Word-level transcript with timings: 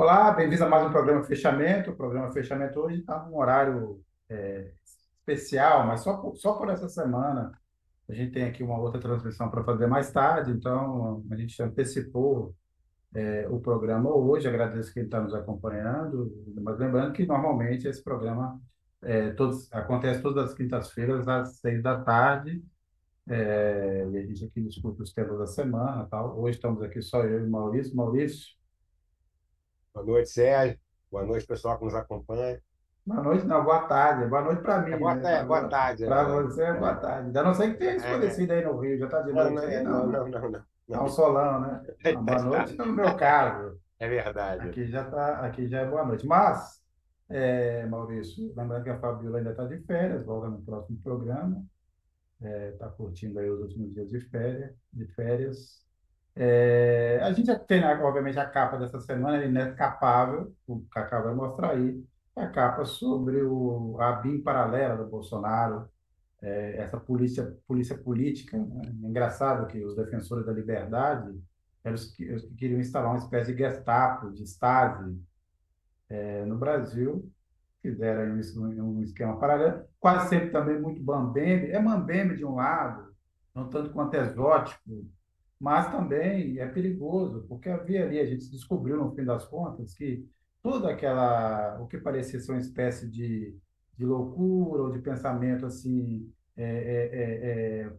Olá, 0.00 0.30
bem-vindos 0.30 0.62
a 0.62 0.68
mais 0.68 0.86
um 0.86 0.92
programa 0.92 1.24
Fechamento. 1.24 1.90
O 1.90 1.96
programa 1.96 2.30
Fechamento 2.30 2.78
hoje 2.78 3.00
está 3.00 3.24
num 3.24 3.36
horário 3.36 4.00
é, 4.30 4.70
especial, 5.18 5.84
mas 5.88 6.02
só 6.02 6.16
por, 6.18 6.36
só 6.36 6.52
por 6.52 6.70
essa 6.70 6.88
semana. 6.88 7.50
A 8.08 8.14
gente 8.14 8.30
tem 8.30 8.44
aqui 8.44 8.62
uma 8.62 8.78
outra 8.78 9.00
transmissão 9.00 9.50
para 9.50 9.64
fazer 9.64 9.88
mais 9.88 10.12
tarde, 10.12 10.52
então 10.52 11.24
a 11.28 11.34
gente 11.34 11.60
antecipou 11.60 12.54
é, 13.12 13.48
o 13.50 13.58
programa 13.58 14.08
hoje. 14.08 14.46
Agradeço 14.46 14.94
quem 14.94 15.02
está 15.02 15.20
nos 15.20 15.34
acompanhando, 15.34 16.32
mas 16.62 16.78
lembrando 16.78 17.12
que 17.12 17.26
normalmente 17.26 17.88
esse 17.88 18.00
programa 18.00 18.56
é, 19.02 19.32
todos, 19.32 19.68
acontece 19.72 20.22
todas 20.22 20.50
as 20.50 20.54
quintas-feiras 20.54 21.26
às 21.26 21.56
seis 21.56 21.82
da 21.82 22.00
tarde. 22.00 22.62
É, 23.28 24.06
e 24.12 24.16
a 24.16 24.22
gente 24.26 24.44
aqui 24.44 24.60
discute 24.62 25.02
os 25.02 25.12
temas 25.12 25.40
da 25.40 25.46
semana, 25.48 26.06
tal. 26.08 26.38
Hoje 26.38 26.56
estamos 26.56 26.84
aqui 26.84 27.02
só 27.02 27.24
eu 27.24 27.44
e 27.44 27.50
Maurício. 27.50 27.96
Maurício, 27.96 28.57
Boa 29.98 30.06
noite, 30.06 30.30
Sérgio. 30.30 30.78
Boa 31.10 31.26
noite, 31.26 31.44
pessoal 31.44 31.76
que 31.76 31.84
nos 31.84 31.94
acompanha. 31.94 32.62
Boa 33.04 33.20
noite, 33.20 33.44
não, 33.46 33.64
boa 33.64 33.80
tarde. 33.88 34.28
Boa 34.28 34.42
noite 34.42 34.62
para 34.62 34.82
mim, 34.82 34.92
É 34.92 34.96
boa, 34.96 35.14
né? 35.14 35.40
é, 35.40 35.44
boa 35.44 35.68
tarde. 35.68 36.06
Para 36.06 36.20
é. 36.20 36.42
você 36.42 36.62
é 36.62 36.72
boa 36.74 36.94
tarde. 36.94 37.26
Ainda 37.26 37.42
não 37.42 37.54
sei 37.54 37.72
que 37.72 37.78
tenha 37.78 37.92
É, 37.92 37.96
escurecido 37.96 38.52
aí 38.52 38.64
no 38.64 38.78
Rio, 38.78 38.96
já 38.98 39.06
está 39.06 39.22
de 39.22 39.32
noite 39.32 39.54
não, 39.54 39.62
aí, 39.62 39.82
não, 39.82 40.06
não. 40.06 40.12
não, 40.12 40.28
não, 40.28 40.50
não. 40.50 40.64
Tá 40.88 41.02
um 41.02 41.08
solão, 41.08 41.60
né? 41.60 41.82
Não, 42.14 42.24
boa 42.24 42.42
noite 42.42 42.76
no 42.76 42.86
meu 42.86 43.16
caso. 43.16 43.78
É 43.98 44.08
verdade. 44.08 44.68
Aqui 44.68 44.86
já 44.86 45.04
tá, 45.04 45.40
aqui 45.40 45.66
já 45.66 45.80
é 45.80 45.86
boa 45.86 46.04
noite. 46.04 46.26
Mas, 46.26 46.80
é, 47.28 47.84
Maurício, 47.86 48.54
lembrando 48.56 48.84
que 48.84 48.90
a 48.90 48.98
Fabiola 49.00 49.38
ainda 49.38 49.50
está 49.50 49.64
de 49.64 49.78
férias, 49.80 50.24
volta 50.24 50.48
no 50.48 50.62
próximo 50.62 50.98
programa. 51.02 51.62
Está 52.40 52.88
curtindo 52.88 53.38
aí 53.40 53.50
os 53.50 53.60
últimos 53.60 53.92
dias 53.92 54.08
de 54.08 54.20
férias. 54.20 54.72
De 54.92 55.06
férias. 55.08 55.84
É, 56.40 57.18
a 57.20 57.32
gente 57.32 57.46
já 57.46 57.58
tem, 57.58 57.80
né, 57.80 58.00
obviamente, 58.00 58.38
a 58.38 58.46
capa 58.46 58.78
dessa 58.78 59.00
semana, 59.00 59.42
é 59.42 59.48
inescapável, 59.48 60.54
o 60.68 60.80
Cacá 60.88 61.20
vai 61.20 61.34
mostrar 61.34 61.72
aí, 61.72 62.00
a 62.36 62.46
capa 62.46 62.84
sobre 62.84 63.42
o, 63.42 63.96
a 64.00 64.12
BIM 64.12 64.40
paralela 64.40 64.96
do 64.96 65.10
Bolsonaro, 65.10 65.88
é, 66.40 66.76
essa 66.76 66.96
polícia, 66.96 67.56
polícia 67.66 67.98
política. 67.98 68.56
Né? 68.56 68.82
É 68.86 69.06
engraçado 69.08 69.66
que 69.66 69.84
os 69.84 69.96
defensores 69.96 70.46
da 70.46 70.52
liberdade 70.52 71.36
eram 71.82 71.96
os 71.96 72.12
que, 72.12 72.32
os 72.32 72.42
que 72.44 72.54
queriam 72.54 72.78
instalar 72.78 73.10
uma 73.10 73.18
espécie 73.18 73.52
de 73.52 73.58
Gestapo, 73.58 74.30
de 74.30 74.44
Stasi, 74.44 75.20
é, 76.08 76.44
no 76.44 76.56
Brasil, 76.56 77.28
fizeram 77.82 78.38
isso 78.38 78.62
um 78.64 79.02
esquema 79.02 79.36
paralelo, 79.40 79.82
quase 79.98 80.28
sempre 80.28 80.50
também 80.50 80.80
muito 80.80 81.02
mambembe, 81.02 81.72
é 81.72 81.80
mambembe 81.80 82.36
de 82.36 82.44
um 82.44 82.54
lado, 82.54 83.12
não 83.52 83.68
tanto 83.68 83.90
quanto 83.90 84.14
exótico, 84.14 84.80
mas 85.60 85.90
também 85.90 86.58
é 86.58 86.66
perigoso, 86.66 87.44
porque 87.48 87.68
havia 87.68 88.04
ali, 88.04 88.20
a 88.20 88.26
gente 88.26 88.50
descobriu 88.50 88.96
no 88.96 89.10
fim 89.14 89.24
das 89.24 89.44
contas 89.44 89.94
que 89.94 90.24
toda 90.62 90.90
aquela, 90.90 91.80
o 91.80 91.86
que 91.86 91.98
parecia 91.98 92.38
ser 92.40 92.52
uma 92.52 92.60
espécie 92.60 93.08
de, 93.08 93.56
de 93.96 94.04
loucura 94.04 94.82
ou 94.82 94.92
de 94.92 95.00
pensamento 95.00 95.66
assim, 95.66 96.32
é, 96.56 96.62
é, 96.62 97.08
é, 97.12 97.50
é, 97.82 97.92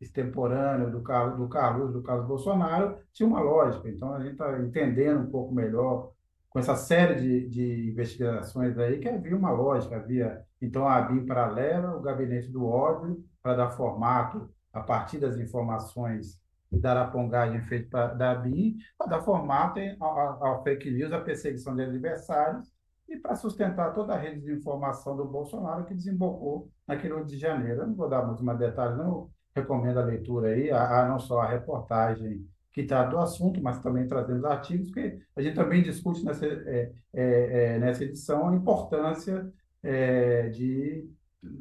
extemporâneo 0.00 0.90
do 0.90 1.02
Carlos, 1.02 1.38
do 1.38 1.48
Carlos, 1.48 1.92
do 1.92 2.02
Carlos 2.02 2.26
Bolsonaro, 2.26 2.98
tinha 3.12 3.26
uma 3.26 3.40
lógica. 3.40 3.88
Então, 3.88 4.12
a 4.14 4.20
gente 4.20 4.32
está 4.32 4.60
entendendo 4.60 5.20
um 5.20 5.30
pouco 5.30 5.54
melhor, 5.54 6.12
com 6.50 6.58
essa 6.58 6.76
série 6.76 7.14
de, 7.14 7.48
de 7.48 7.90
investigações 7.90 8.76
aí, 8.76 8.98
que 8.98 9.08
havia 9.08 9.36
uma 9.36 9.50
lógica. 9.50 9.96
Havia, 9.96 10.42
então, 10.60 10.86
a 10.86 10.96
ABIN 10.96 11.24
paralela, 11.24 11.96
o 11.96 12.02
gabinete 12.02 12.50
do 12.50 12.66
ódio, 12.66 13.24
para 13.42 13.54
dar 13.54 13.70
formato 13.70 14.50
a 14.72 14.80
partir 14.80 15.18
das 15.18 15.38
informações 15.38 16.41
da 16.72 16.92
arapongagem 16.92 17.60
feita 17.62 18.08
da 18.08 18.32
ABIN, 18.32 18.76
para 18.96 19.08
dar 19.08 19.22
formato 19.22 19.78
ao, 20.00 20.62
fake 20.62 20.90
news, 20.90 21.12
à 21.12 21.20
perseguição 21.20 21.76
de 21.76 21.82
adversários, 21.82 22.72
e 23.08 23.16
para 23.18 23.36
sustentar 23.36 23.92
toda 23.92 24.14
a 24.14 24.18
rede 24.18 24.40
de 24.40 24.52
informação 24.52 25.16
do 25.16 25.24
Bolsonaro 25.26 25.84
que 25.84 25.94
desembocou 25.94 26.70
naquele 26.86 27.12
8 27.12 27.26
de 27.26 27.38
janeiro. 27.38 27.82
Eu 27.82 27.86
não 27.88 27.94
vou 27.94 28.08
dar 28.08 28.26
muito 28.26 28.42
mais 28.42 28.58
detalhes, 28.58 28.96
não 28.96 29.28
recomendo 29.54 29.98
a 29.98 30.04
leitura 30.04 30.48
aí, 30.48 30.70
a, 30.70 31.02
a 31.02 31.08
não 31.08 31.18
só 31.18 31.40
a 31.40 31.48
reportagem 31.48 32.46
que 32.72 32.84
trata 32.84 33.10
do 33.10 33.18
assunto, 33.18 33.62
mas 33.62 33.80
também 33.80 34.08
trazendo 34.08 34.46
artigos, 34.46 34.86
porque 34.86 35.18
a 35.36 35.42
gente 35.42 35.54
também 35.54 35.82
discute 35.82 36.24
nessa, 36.24 36.46
é, 36.46 36.90
é, 37.12 37.74
é, 37.74 37.78
nessa 37.78 38.02
edição 38.02 38.48
a 38.48 38.54
importância 38.54 39.52
é, 39.82 40.48
de 40.48 41.06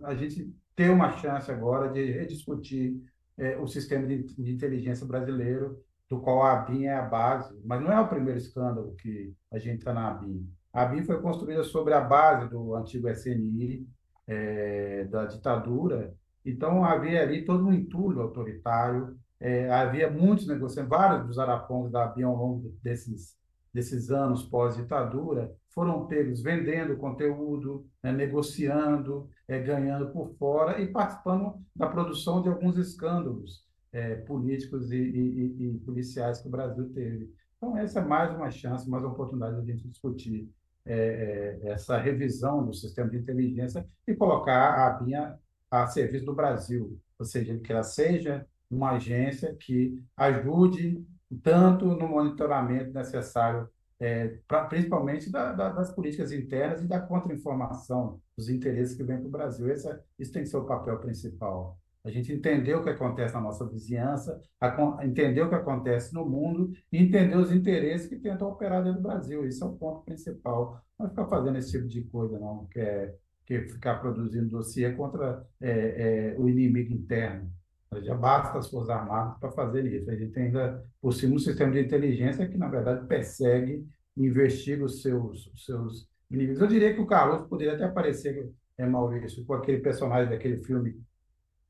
a 0.03 0.15
gente 0.15 0.55
ter 0.73 0.89
uma 0.89 1.11
chance 1.17 1.51
agora 1.51 1.91
de 1.91 2.11
rediscutir 2.11 3.01
é, 3.41 3.57
o 3.57 3.65
sistema 3.65 4.05
de, 4.05 4.21
de 4.21 4.53
inteligência 4.53 5.05
brasileiro, 5.05 5.83
do 6.07 6.21
qual 6.21 6.43
a 6.43 6.53
ABIN 6.53 6.85
é 6.85 6.93
a 6.93 7.01
base, 7.01 7.59
mas 7.65 7.81
não 7.81 7.91
é 7.91 7.99
o 7.99 8.07
primeiro 8.07 8.37
escândalo 8.37 8.93
que 8.95 9.33
a 9.51 9.57
gente 9.57 9.79
está 9.79 9.91
na 9.91 10.11
ABIN. 10.11 10.47
A 10.71 10.83
ABIN 10.83 11.03
foi 11.03 11.19
construída 11.19 11.63
sobre 11.63 11.93
a 11.93 12.01
base 12.01 12.47
do 12.49 12.75
antigo 12.75 13.09
SNI, 13.09 13.87
é, 14.27 15.05
da 15.05 15.25
ditadura, 15.25 16.13
então 16.45 16.85
havia 16.85 17.23
ali 17.23 17.43
todo 17.43 17.65
um 17.65 17.73
entulho 17.73 18.21
autoritário, 18.21 19.17
é, 19.39 19.71
havia 19.71 20.09
muitos 20.09 20.45
negociantes, 20.45 20.89
vários 20.89 21.25
dos 21.25 21.39
arapongos 21.39 21.91
da 21.91 22.03
ABIN 22.03 22.23
ao 22.23 22.35
longo 22.35 22.77
desses, 22.83 23.35
desses 23.73 24.11
anos 24.11 24.43
pós-ditadura, 24.43 25.51
foram 25.73 26.05
pegos 26.05 26.41
vendendo 26.41 26.97
conteúdo, 26.97 27.85
né, 28.03 28.11
negociando, 28.11 29.29
é, 29.47 29.59
ganhando 29.59 30.11
por 30.11 30.29
fora 30.37 30.81
e 30.81 30.87
participando 30.87 31.55
da 31.75 31.87
produção 31.87 32.41
de 32.41 32.49
alguns 32.49 32.77
escândalos 32.77 33.65
é, 33.91 34.15
políticos 34.15 34.91
e, 34.91 34.97
e, 34.97 35.67
e, 35.67 35.79
policiais 35.79 36.39
que 36.39 36.47
o 36.47 36.51
Brasil 36.51 36.89
teve. 36.93 37.33
Então, 37.57 37.77
essa 37.77 37.99
é 37.99 38.05
mais 38.05 38.33
uma 38.35 38.49
chance, 38.49 38.89
mais 38.89 39.03
uma 39.03 39.13
oportunidade 39.13 39.55
de 39.55 39.71
a 39.71 39.75
gente 39.75 39.87
discutir 39.87 40.49
é, 40.85 41.59
é, 41.63 41.69
essa 41.71 41.97
revisão 41.97 42.65
do 42.65 42.73
sistema 42.73 43.09
de 43.09 43.17
inteligência 43.17 43.85
e 44.07 44.15
colocar 44.15 44.71
a 44.73 44.87
ABIN 44.87 45.15
a, 45.15 45.37
a 45.69 45.87
serviço 45.87 46.25
do 46.25 46.33
Brasil, 46.33 46.99
ou 47.19 47.25
seja, 47.25 47.57
que 47.59 47.71
ela 47.71 47.83
seja 47.83 48.45
uma 48.69 48.91
agência 48.91 49.55
que 49.55 50.01
ajude 50.17 51.05
tanto 51.43 51.85
no 51.85 52.07
monitoramento 52.07 52.93
necessário, 52.93 53.69
é, 54.01 54.39
pra, 54.47 54.65
principalmente 54.65 55.31
da, 55.31 55.53
da, 55.53 55.69
das 55.69 55.93
políticas 55.93 56.31
internas 56.31 56.81
e 56.81 56.87
da 56.87 56.99
contra-informação 56.99 58.19
dos 58.35 58.49
interesses 58.49 58.95
que 58.95 59.03
vêm 59.03 59.19
para 59.19 59.27
o 59.27 59.31
Brasil. 59.31 59.69
É, 59.69 59.75
isso 60.17 60.33
tem 60.33 60.41
que 60.41 60.49
ser 60.49 60.57
o 60.57 60.65
papel 60.65 60.97
principal. 60.97 61.77
A 62.03 62.09
gente 62.09 62.33
entender 62.33 62.73
o 62.73 62.83
que 62.83 62.89
acontece 62.89 63.35
na 63.35 63.41
nossa 63.41 63.63
vizinhança, 63.69 64.41
a, 64.59 65.05
entender 65.05 65.43
o 65.43 65.49
que 65.49 65.55
acontece 65.55 66.13
no 66.15 66.25
mundo 66.25 66.73
e 66.91 66.97
entender 66.97 67.37
os 67.37 67.51
interesses 67.51 68.09
que 68.09 68.17
tentam 68.17 68.49
operar 68.49 68.83
dentro 68.83 68.99
do 68.99 69.07
Brasil. 69.07 69.45
Isso 69.45 69.63
é 69.63 69.67
o 69.67 69.73
ponto 69.73 70.03
principal. 70.03 70.83
Não 70.97 71.07
ficar 71.07 71.27
fazendo 71.27 71.59
esse 71.59 71.71
tipo 71.71 71.87
de 71.87 72.01
coisa, 72.05 72.39
não, 72.39 72.65
que 72.65 72.79
é 72.79 73.15
que 73.45 73.67
ficar 73.67 73.95
produzindo 73.95 74.49
dossiê 74.49 74.93
contra 74.93 75.45
é, 75.59 76.33
é, 76.33 76.39
o 76.39 76.47
inimigo 76.47 76.93
interno. 76.93 77.51
Já 77.99 78.15
basta 78.15 78.57
as 78.57 78.69
Forças 78.69 78.89
Armadas 78.89 79.37
para 79.39 79.51
fazer 79.51 79.85
isso. 79.85 80.09
A 80.09 80.15
gente 80.15 80.39
ainda, 80.39 80.83
por 81.01 81.13
cima, 81.13 81.35
um 81.35 81.39
sistema 81.39 81.71
de 81.71 81.81
inteligência 81.81 82.47
que, 82.47 82.57
na 82.57 82.69
verdade, 82.69 83.05
persegue 83.05 83.85
investiga 84.15 84.85
os 84.85 85.01
seus, 85.01 85.47
os 85.47 85.65
seus 85.65 86.09
inimigos. 86.29 86.61
Eu 86.61 86.67
diria 86.67 86.93
que 86.93 87.01
o 87.01 87.05
Carlos 87.07 87.47
poderia 87.47 87.73
até 87.73 87.83
aparecer, 87.83 88.51
é, 88.77 88.85
Maurício, 88.85 89.45
com 89.45 89.53
aquele 89.53 89.79
personagem 89.79 90.29
daquele 90.29 90.57
filme 90.57 91.01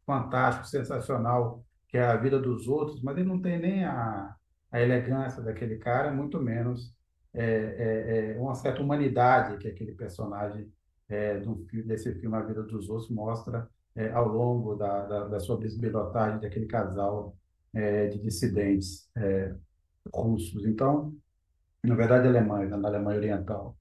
fantástico, 0.06 0.68
sensacional, 0.68 1.64
que 1.88 1.98
é 1.98 2.04
A 2.04 2.16
Vida 2.16 2.40
dos 2.40 2.68
Outros, 2.68 3.02
mas 3.02 3.18
ele 3.18 3.28
não 3.28 3.42
tem 3.42 3.60
nem 3.60 3.84
a, 3.84 4.36
a 4.72 4.82
elegância 4.82 5.42
daquele 5.42 5.78
cara, 5.78 6.12
muito 6.12 6.40
menos 6.40 6.94
é, 7.34 7.46
é, 7.46 8.36
é 8.36 8.40
uma 8.40 8.56
certa 8.56 8.82
humanidade 8.82 9.58
que 9.58 9.68
aquele 9.68 9.94
personagem 9.94 10.72
é, 11.08 11.40
do, 11.40 11.56
desse 11.86 12.14
filme 12.16 12.36
A 12.36 12.42
Vida 12.42 12.64
dos 12.64 12.90
Outros 12.90 13.10
mostra 13.10 13.70
é, 13.96 14.12
ao 14.12 14.28
longo 14.28 14.76
da, 14.76 15.06
da, 15.06 15.28
da 15.28 15.40
sua 15.40 15.58
bisbilhotagem 15.58 16.40
daquele 16.40 16.66
casal 16.66 17.36
é, 17.74 18.08
de 18.08 18.20
dissidentes 18.20 19.10
é, 19.16 19.54
russos. 20.14 20.66
Então, 20.66 21.14
na 21.84 21.96
verdade, 21.96 22.28
alemães, 22.28 22.70
na 22.70 22.88
Alemanha 22.88 23.18
Oriental. 23.18 23.78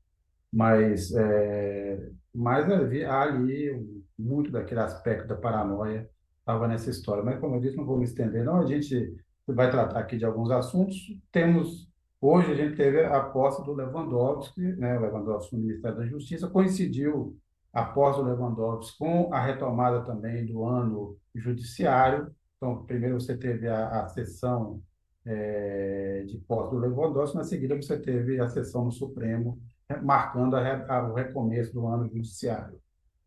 Mas, 0.52 1.12
é, 1.12 2.10
mas 2.34 2.70
havia 2.70 3.12
ali 3.12 4.04
muito 4.18 4.50
daquele 4.50 4.80
aspecto 4.80 5.28
da 5.28 5.36
paranoia 5.36 6.08
estava 6.38 6.66
nessa 6.66 6.90
história. 6.90 7.22
Mas, 7.22 7.38
como 7.38 7.56
eu 7.56 7.60
disse, 7.60 7.76
não 7.76 7.84
vou 7.84 7.98
me 7.98 8.04
estender, 8.04 8.44
não. 8.44 8.60
A 8.60 8.66
gente 8.66 9.16
vai 9.46 9.70
tratar 9.70 10.00
aqui 10.00 10.16
de 10.16 10.24
alguns 10.24 10.50
assuntos. 10.50 10.96
Temos 11.30 11.90
Hoje 12.22 12.52
a 12.52 12.54
gente 12.54 12.76
teve 12.76 13.02
a 13.02 13.18
posse 13.20 13.64
do 13.64 13.72
Lewandowski, 13.72 14.60
né? 14.60 14.98
o 14.98 15.00
Lewandowski 15.00 15.56
no 15.56 15.62
Ministério 15.62 15.96
da 15.96 16.06
Justiça, 16.06 16.48
coincidiu 16.48 17.34
a 17.72 17.84
posse 17.84 18.20
do 18.20 18.26
Lewandowski 18.26 18.98
com 18.98 19.32
a 19.32 19.40
retomada 19.40 20.04
também 20.04 20.44
do 20.46 20.64
ano 20.64 21.16
judiciário. 21.34 22.34
Então, 22.56 22.84
primeiro 22.84 23.20
você 23.20 23.36
teve 23.36 23.68
a, 23.68 24.02
a 24.02 24.08
sessão 24.08 24.82
é, 25.24 26.24
de 26.26 26.38
posse 26.38 26.70
do 26.70 26.78
Lewandowski, 26.78 27.36
na 27.36 27.44
seguida 27.44 27.76
você 27.76 27.98
teve 27.98 28.40
a 28.40 28.48
sessão 28.48 28.84
no 28.84 28.92
Supremo, 28.92 29.58
marcando 30.02 30.56
a, 30.56 30.86
a, 30.86 31.08
o 31.08 31.14
recomeço 31.14 31.72
do 31.72 31.86
ano 31.86 32.08
judiciário. 32.08 32.80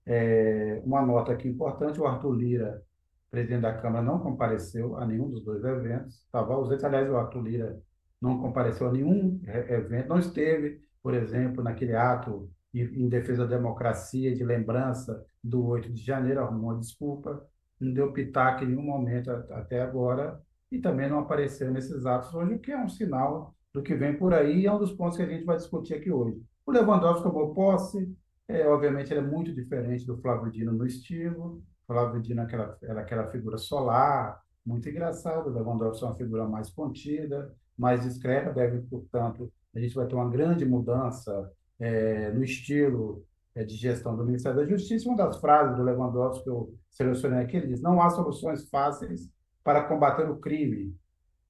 É, 0.05 0.81
uma 0.85 1.01
nota 1.01 1.31
aqui 1.31 1.47
importante, 1.47 1.99
o 1.99 2.05
Arthur 2.05 2.33
Lira, 2.33 2.83
presidente 3.31 3.61
da 3.61 3.73
Câmara, 3.73 4.03
não 4.03 4.19
compareceu 4.19 4.97
a 4.97 5.05
nenhum 5.05 5.29
dos 5.29 5.43
dois 5.43 5.63
eventos, 5.63 6.15
estava 6.15 6.53
ausente, 6.53 6.85
aliás, 6.85 7.09
o 7.09 7.15
Arthur 7.15 7.41
Lira 7.41 7.81
não 8.21 8.39
compareceu 8.39 8.87
a 8.87 8.91
nenhum 8.91 9.41
evento, 9.43 10.09
não 10.09 10.19
esteve, 10.19 10.81
por 11.01 11.13
exemplo, 11.13 11.63
naquele 11.63 11.95
ato 11.95 12.49
em 12.73 13.07
defesa 13.07 13.45
da 13.45 13.55
democracia, 13.57 14.33
de 14.33 14.43
lembrança 14.43 15.25
do 15.43 15.65
8 15.65 15.91
de 15.91 16.01
janeiro, 16.01 16.41
arrumou 16.41 16.71
uma 16.71 16.79
desculpa, 16.79 17.45
não 17.79 17.93
deu 17.93 18.11
pitaco 18.11 18.63
em 18.63 18.67
nenhum 18.67 18.83
momento 18.83 19.29
até 19.29 19.81
agora, 19.81 20.41
e 20.71 20.79
também 20.79 21.09
não 21.09 21.19
apareceu 21.19 21.71
nesses 21.71 22.05
atos 22.05 22.33
hoje, 22.33 22.55
o 22.55 22.59
que 22.59 22.71
é 22.71 22.83
um 22.83 22.89
sinal 22.89 23.53
do 23.73 23.83
que 23.83 23.93
vem 23.93 24.17
por 24.17 24.33
aí, 24.33 24.61
e 24.61 24.65
é 24.65 24.73
um 24.73 24.79
dos 24.79 24.91
pontos 24.91 25.17
que 25.17 25.23
a 25.23 25.27
gente 25.27 25.45
vai 25.45 25.57
discutir 25.57 25.93
aqui 25.93 26.11
hoje. 26.11 26.41
O 26.65 26.71
Lewandowski 26.71 27.23
tomou 27.23 27.53
posse, 27.53 28.11
é, 28.47 28.67
obviamente 28.67 29.11
ele 29.11 29.19
é 29.19 29.23
muito 29.23 29.53
diferente 29.53 30.05
do 30.05 30.17
Flávio 30.17 30.51
Dino 30.51 30.71
no 30.71 30.85
estilo, 30.85 31.63
Flávio 31.85 32.21
Dino 32.21 32.41
é 32.41 32.43
aquela, 32.43 32.77
era 32.81 33.01
aquela 33.01 33.27
figura 33.27 33.57
solar, 33.57 34.41
muito 34.65 34.87
engraçado, 34.89 35.49
o 35.49 35.53
Lewandowski 35.53 36.03
é 36.03 36.07
uma 36.07 36.15
figura 36.15 36.47
mais 36.47 36.69
contida, 36.71 37.53
mais 37.77 38.01
discreta, 38.01 38.51
deve, 38.51 38.81
portanto, 38.81 39.51
a 39.75 39.79
gente 39.79 39.93
vai 39.93 40.07
ter 40.07 40.15
uma 40.15 40.29
grande 40.29 40.65
mudança 40.65 41.51
é, 41.79 42.31
no 42.31 42.43
estilo 42.43 43.25
é, 43.55 43.63
de 43.63 43.75
gestão 43.75 44.15
do 44.15 44.25
Ministério 44.25 44.57
da 44.57 44.65
Justiça. 44.65 45.07
Uma 45.07 45.17
das 45.17 45.39
frases 45.39 45.75
do 45.75 45.83
Lewandowski 45.83 46.43
que 46.43 46.49
eu 46.49 46.73
selecionei 46.89 47.43
aqui, 47.43 47.57
ele 47.57 47.67
diz, 47.67 47.81
não 47.81 48.01
há 48.01 48.09
soluções 48.09 48.69
fáceis 48.69 49.29
para 49.63 49.83
combater 49.83 50.29
o 50.29 50.37
crime. 50.37 50.95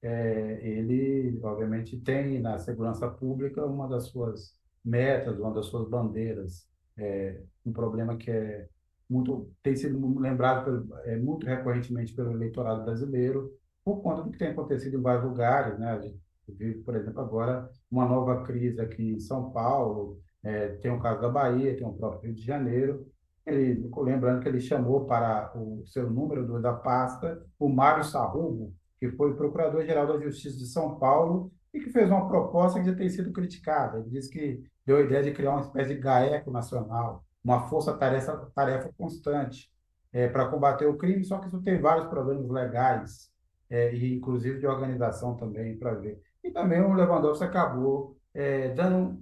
É, 0.02 0.60
ele, 0.62 1.40
obviamente, 1.42 1.98
tem 1.98 2.40
na 2.40 2.58
segurança 2.58 3.08
pública 3.08 3.64
uma 3.64 3.88
das 3.88 4.08
suas 4.08 4.54
metas, 4.84 5.38
uma 5.38 5.52
das 5.52 5.66
suas 5.66 5.88
bandeiras, 5.88 6.68
é, 6.96 7.40
um 7.64 7.72
problema 7.72 8.16
que 8.16 8.30
é 8.30 8.68
muito 9.08 9.50
tem 9.62 9.76
sido 9.76 10.18
lembrado 10.18 10.64
pelo, 10.64 10.98
é, 11.00 11.16
muito 11.16 11.46
recorrentemente 11.46 12.14
pelo 12.14 12.32
eleitorado 12.32 12.84
brasileiro 12.84 13.52
por 13.84 14.02
conta 14.02 14.22
do 14.22 14.30
que 14.30 14.38
tem 14.38 14.48
acontecido 14.48 14.98
em 14.98 15.02
vários 15.02 15.24
lugares, 15.24 15.78
né? 15.78 16.12
Vive, 16.48 16.80
por 16.80 16.94
exemplo, 16.94 17.20
agora 17.20 17.68
uma 17.90 18.06
nova 18.06 18.42
crise 18.44 18.80
aqui 18.80 19.14
em 19.14 19.20
São 19.20 19.50
Paulo, 19.50 20.20
é, 20.42 20.68
tem 20.76 20.90
o 20.90 21.00
caso 21.00 21.20
da 21.20 21.28
Bahia, 21.28 21.76
tem 21.76 21.86
o 21.86 21.92
próprio 21.92 22.22
Rio 22.22 22.34
de 22.34 22.42
Janeiro. 22.42 23.06
Ele, 23.46 23.90
lembrando 23.98 24.40
que 24.40 24.48
ele 24.48 24.60
chamou 24.60 25.04
para 25.06 25.52
o 25.56 25.84
seu 25.86 26.10
número 26.10 26.46
dois 26.46 26.62
da 26.62 26.72
pasta 26.72 27.44
o 27.58 27.68
Mário 27.68 28.04
Sarrubo, 28.04 28.74
que 28.98 29.10
foi 29.10 29.34
procurador-geral 29.34 30.06
da 30.06 30.18
Justiça 30.18 30.56
de 30.56 30.66
São 30.66 30.98
Paulo 30.98 31.52
e 31.72 31.80
que 31.80 31.90
fez 31.90 32.08
uma 32.08 32.28
proposta 32.28 32.80
que 32.80 32.86
já 32.86 32.94
tem 32.94 33.08
sido 33.08 33.32
criticada. 33.32 33.98
Ele 33.98 34.10
disse 34.10 34.30
que 34.30 34.62
deu 34.86 34.98
a 34.98 35.00
ideia 35.00 35.22
de 35.22 35.32
criar 35.32 35.52
uma 35.52 35.60
espécie 35.60 35.94
de 35.94 36.00
GAECO 36.00 36.50
nacional, 36.50 37.24
uma 37.42 37.68
força-tarefa 37.68 38.50
tarefa 38.54 38.90
constante 38.96 39.70
é, 40.12 40.28
para 40.28 40.48
combater 40.48 40.86
o 40.86 40.96
crime, 40.96 41.24
só 41.24 41.38
que 41.38 41.48
isso 41.48 41.60
tem 41.62 41.80
vários 41.80 42.06
problemas 42.06 42.48
legais 42.48 43.30
é, 43.68 43.94
e 43.94 44.14
inclusive 44.14 44.60
de 44.60 44.66
organização 44.66 45.36
também 45.36 45.76
para 45.76 45.94
ver. 45.94 46.20
E 46.44 46.50
também 46.50 46.80
o 46.80 46.92
Lewandowski 46.92 47.44
acabou 47.44 48.16
é, 48.34 48.74
dando, 48.74 49.18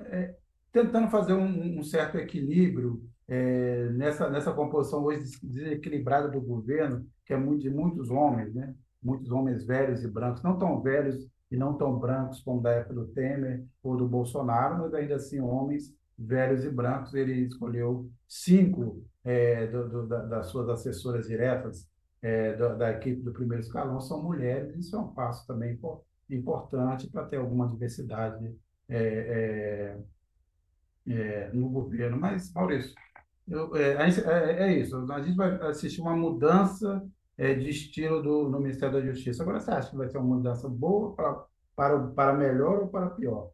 é, 0.00 0.36
tentando 0.72 1.10
fazer 1.10 1.34
um, 1.34 1.80
um 1.80 1.82
certo 1.82 2.16
equilíbrio 2.16 3.02
é, 3.28 3.88
nessa, 3.90 4.30
nessa 4.30 4.52
composição 4.52 5.02
hoje 5.02 5.24
desequilibrada 5.42 6.28
do 6.28 6.40
governo, 6.40 7.04
que 7.26 7.34
é 7.34 7.36
muito, 7.36 7.62
de 7.62 7.70
muitos 7.70 8.10
homens, 8.10 8.54
né? 8.54 8.74
muitos 9.02 9.30
homens 9.30 9.66
velhos 9.66 10.04
e 10.04 10.08
brancos, 10.08 10.42
não 10.42 10.56
tão 10.56 10.80
velhos 10.80 11.26
e 11.50 11.56
não 11.56 11.76
tão 11.76 11.98
brancos 11.98 12.40
como 12.40 12.62
da 12.62 12.70
época 12.70 12.94
do 12.94 13.08
Temer 13.08 13.64
ou 13.82 13.96
do 13.96 14.08
Bolsonaro, 14.08 14.78
mas 14.78 14.94
ainda 14.94 15.16
assim 15.16 15.40
homens 15.40 15.94
velhos 16.16 16.64
e 16.64 16.70
brancos. 16.70 17.12
Ele 17.14 17.46
escolheu 17.46 18.08
cinco 18.28 19.04
é, 19.24 19.66
do, 19.66 19.88
do, 19.88 20.06
da, 20.06 20.24
das 20.24 20.46
suas 20.46 20.68
assessoras 20.68 21.26
diretas 21.26 21.88
é, 22.22 22.54
da, 22.54 22.74
da, 22.74 22.90
equipe 22.92 23.20
do 23.20 23.32
primeiro 23.32 23.62
escalão 23.62 24.00
são 24.00 24.22
mulheres. 24.22 24.76
Isso 24.76 24.96
é 24.96 24.98
um 24.98 25.08
passo 25.08 25.46
também 25.46 25.76
importante 26.34 27.08
para 27.08 27.24
ter 27.24 27.36
alguma 27.36 27.68
diversidade 27.68 28.54
é, 28.88 29.96
é, 31.06 31.12
é 31.12 31.50
no 31.52 31.68
governo. 31.68 32.18
Mas, 32.18 32.52
Maurício, 32.52 32.94
eu, 33.48 33.74
é, 33.76 33.92
é, 33.92 34.68
é, 34.68 34.78
isso. 34.78 34.96
A 35.12 35.20
gente 35.20 35.36
vai 35.36 35.54
assistir 35.62 36.00
uma 36.00 36.16
mudança 36.16 37.04
de 37.36 37.70
estilo 37.70 38.22
do, 38.22 38.48
no 38.48 38.60
Ministério 38.60 38.94
da 38.94 39.04
Justiça. 39.04 39.42
Agora, 39.42 39.58
você 39.58 39.70
acha 39.70 39.90
que 39.90 39.96
vai 39.96 40.08
ser 40.08 40.18
uma 40.18 40.36
mudança 40.36 40.68
boa 40.68 41.14
para, 41.14 41.44
para, 41.74 42.06
para 42.08 42.32
melhor 42.34 42.82
ou 42.82 42.88
para 42.88 43.10
pior? 43.10 43.50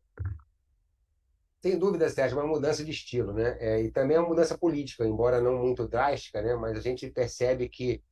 Sem 1.60 1.78
dúvida, 1.78 2.08
Sérgio, 2.08 2.38
uma 2.38 2.46
mudança 2.46 2.84
de 2.84 2.90
estilo, 2.90 3.32
né? 3.32 3.56
É, 3.58 3.82
e 3.82 3.90
também 3.90 4.16
uma 4.16 4.28
mudança 4.28 4.56
política, 4.56 5.06
embora 5.06 5.40
não 5.40 5.58
muito 5.58 5.88
drástica, 5.88 6.40
né? 6.40 6.54
Mas 6.54 6.76
a 6.76 6.80
gente 6.80 7.10
percebe 7.10 7.68
que 7.68 8.02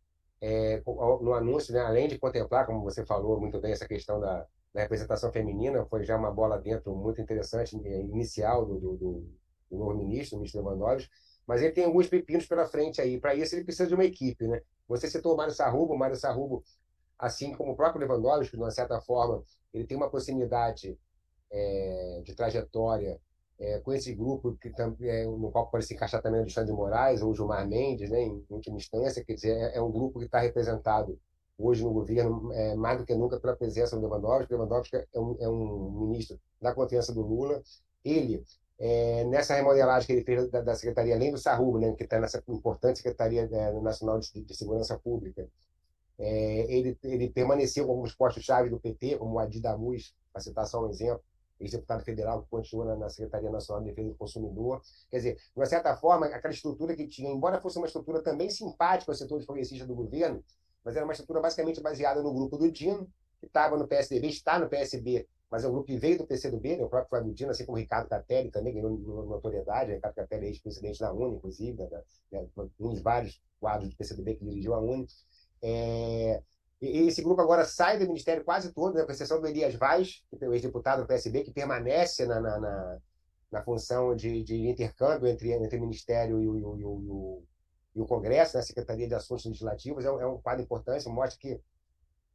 é, 0.41 0.83
no 0.85 1.33
anúncio, 1.33 1.73
né, 1.73 1.81
além 1.81 2.09
de 2.09 2.19
contemplar, 2.19 2.67
como 2.67 2.83
você 2.83 3.05
falou 3.07 3.41
muito 3.41 3.61
bem, 3.61 3.73
essa 3.73 3.87
questão 3.87 4.21
da, 4.21 4.47
da 4.77 4.83
representação 4.83 5.33
feminina, 5.33 5.87
foi 5.87 6.05
já 6.05 6.19
uma 6.19 6.31
bola 6.31 6.59
dentro 6.59 6.95
muito 6.95 7.19
interessante, 7.19 7.81
é, 7.83 8.01
inicial 8.03 8.67
do, 8.67 8.79
do, 8.79 8.97
do, 8.99 9.27
do 9.71 9.79
novo 9.79 9.95
ministro, 9.95 10.37
o 10.37 10.41
ministro 10.41 10.63
Lewandowski, 10.63 11.11
mas 11.47 11.63
ele 11.63 11.73
tem 11.73 11.87
alguns 11.87 12.09
pepinos 12.09 12.45
pela 12.45 12.67
frente 12.67 13.01
aí. 13.01 13.19
Para 13.19 13.35
isso, 13.35 13.55
ele 13.55 13.65
precisa 13.65 13.89
de 13.89 13.95
uma 13.95 14.05
equipe. 14.05 14.47
Né? 14.47 14.61
Você 14.87 15.09
citou 15.09 15.33
o 15.33 15.37
Mário 15.37 15.55
Sarrubo. 15.55 15.95
O 15.95 15.99
Mário 15.99 16.15
Sarrubo, 16.15 16.63
assim 17.19 17.55
como 17.55 17.73
o 17.73 17.77
próprio 17.77 18.07
Lewandowski, 18.07 18.55
de 18.55 18.63
uma 18.63 18.71
certa 18.71 19.01
forma, 19.01 19.43
ele 19.73 19.87
tem 19.87 19.97
uma 19.97 20.11
proximidade 20.11 20.99
é, 21.51 22.21
de 22.23 22.35
trajetória 22.35 23.19
é, 23.59 23.79
com 23.79 23.95
esse 23.95 24.13
grupo 24.15 24.59
que 24.61 24.71
é, 25.07 25.25
no 25.25 25.51
qual 25.51 25.71
pode 25.71 25.87
se 25.87 25.95
encaixar 25.95 26.21
também 26.21 26.41
o 26.41 26.43
Alexandre 26.43 26.71
de 26.71 26.77
Moraes 26.77 27.23
ou 27.23 27.31
o 27.31 27.35
Gilmar 27.35 27.67
Mendes, 27.67 28.11
né, 28.11 28.21
em 28.21 28.45
última 28.51 28.77
instância. 28.77 29.25
Quer 29.25 29.35
dizer, 29.35 29.57
é, 29.57 29.77
é 29.77 29.81
um 29.81 29.91
grupo 29.91 30.19
que 30.19 30.27
está 30.27 30.41
representado 30.41 31.19
hoje 31.59 31.83
no 31.83 31.93
governo, 31.93 32.53
é, 32.53 32.75
mais 32.75 32.99
do 32.99 33.07
que 33.07 33.15
nunca, 33.15 33.41
pela 33.41 33.57
presença 33.57 33.97
do 33.97 34.03
Lewandowski. 34.03 34.53
Lewandowski 34.53 34.97
é 34.97 35.21
um, 35.21 35.37
é 35.41 35.49
um 35.49 36.09
ministro 36.09 36.39
da 36.61 36.75
confiança 36.75 37.13
do 37.13 37.23
Lula. 37.23 37.63
Ele 38.05 38.45
é, 38.79 39.25
nessa 39.25 39.55
remodelagem 39.55 40.07
que 40.07 40.13
ele 40.13 40.25
fez 40.25 40.51
da, 40.51 40.61
da, 40.61 40.75
Secretaria, 40.75 41.15
além 41.15 41.33
do 41.33 41.39
Sarrubo, 41.39 41.79
né, 41.79 41.93
que 41.95 42.05
está 42.05 42.21
nessa 42.21 42.43
importante 42.49 42.99
Secretaria 42.99 43.49
é, 43.51 43.73
Nacional 43.81 44.19
de, 44.19 44.31
de, 44.43 44.55
Segurança 44.55 44.99
Pública, 44.99 45.49
é, 46.19 46.73
ele, 46.73 46.99
ele 47.03 47.31
permaneceu 47.31 47.87
com 47.87 47.93
alguns 47.93 48.15
postos-chave 48.15 48.69
do 48.69 48.79
PT, 48.79 49.19
como 49.19 49.35
o 49.35 49.39
Adi 49.39 49.61
Damuz, 49.61 50.15
para 50.33 50.43
citar 50.43 50.67
só 50.67 50.85
um 50.85 50.91
exemplo, 50.91 51.23
ex-deputado 51.59 52.05
federal 52.05 52.43
que 52.43 52.51
continua 52.51 52.97
na, 52.97 53.09
Secretaria 53.09 53.51
Nacional 53.51 53.83
de 53.83 53.91
Defesa 53.91 54.11
do 54.11 54.15
Consumidor. 54.15 54.83
Quer 55.11 55.17
dizer, 55.17 55.35
de 55.37 55.43
uma 55.57 55.67
certa 55.67 55.97
forma, 55.97 56.27
aquela 56.27 56.53
estrutura 56.53 56.95
que 56.95 57.09
tinha, 57.09 57.31
embora 57.31 57.61
fosse 57.61 57.79
uma 57.79 57.87
estrutura 57.87 58.23
também 58.23 58.51
simpática 58.51 59.11
ao 59.11 59.17
setor 59.17 59.41
de 59.41 59.47
progressista 59.47 59.87
do 59.87 59.95
governo, 59.95 60.45
mas 60.87 60.97
era 60.97 61.05
uma 61.05 61.13
estrutura 61.13 61.43
basicamente 61.43 61.83
baseada 61.83 62.23
no 62.23 62.33
grupo 62.33 62.57
do 62.57 62.73
Dino, 62.73 63.07
que 63.39 63.47
estava 63.47 63.77
no 63.77 63.87
PSDB, 63.87 64.29
está 64.29 64.59
no 64.59 64.71
PSB 64.71 65.29
mas 65.51 65.65
é 65.65 65.69
um 65.69 65.73
grupo 65.73 65.87
que 65.87 65.97
veio 65.97 66.19
do 66.19 66.27
PCdoB, 66.27 66.77
né? 66.77 66.85
o 66.85 66.89
próprio 66.89 67.09
Flávio 67.09 67.33
Dino, 67.33 67.51
assim 67.51 67.65
como 67.65 67.79
o 67.79 67.81
Ricardo 67.81 68.09
Catelli 68.09 68.51
também 68.51 68.75
ganhou 68.75 68.91
notoriedade, 69.27 69.93
Ricardo 69.93 70.15
Catelli 70.15 70.47
é 70.47 70.49
ex-presidente 70.49 70.99
da 70.99 71.13
UNE, 71.13 71.37
inclusive, 71.37 71.79
né? 71.79 72.03
né 72.33 72.47
um 72.81 72.91
dos 72.91 73.01
vários 73.01 73.41
quadros 73.61 73.91
do 73.91 73.97
PCdoB 73.97 74.35
que 74.35 74.45
dirigiu 74.45 74.75
a 74.75 74.81
UNE. 74.81 75.07
É... 75.63 76.43
E 76.83 77.07
esse 77.07 77.23
grupo 77.23 77.41
agora 77.41 77.65
sai 77.65 77.99
do 77.99 78.07
ministério 78.07 78.45
quase 78.45 78.73
todo, 78.73 78.95
né? 78.95 79.05
com 79.05 79.13
exceção 79.13 79.41
do 79.41 79.47
Elias 79.47 79.75
Vaz, 79.77 80.23
que 80.37 80.45
é 80.45 80.49
o 80.49 80.53
ex-deputado 80.53 81.03
do 81.03 81.07
PSB, 81.07 81.43
que 81.45 81.53
permanece 81.53 82.27
na, 82.27 82.41
na, 82.41 82.61
na, 82.61 82.99
na 83.53 83.63
função 83.63 84.15
de, 84.15 84.43
de, 84.43 84.69
intercâmbio 84.69 85.29
entre, 85.29 85.53
entre 85.53 85.79
o 85.79 85.81
Ministério 85.81 86.43
e 86.43 86.49
o, 86.49 86.59
e 86.59 86.65
o, 86.65 86.79
e 86.79 86.85
o, 86.85 87.43
e 87.97 88.01
o 88.01 88.07
Congresso, 88.07 88.57
né? 88.57 88.61
a 88.61 88.65
Secretaria 88.65 89.09
de 89.09 89.15
Assuntos 89.15 89.47
Legislativos. 89.47 90.05
É 90.05 90.13
um, 90.13 90.21
é 90.21 90.27
um 90.27 90.39
quadro 90.39 90.63
importante, 90.63 91.09
mostra 91.09 91.41
que 91.41 91.61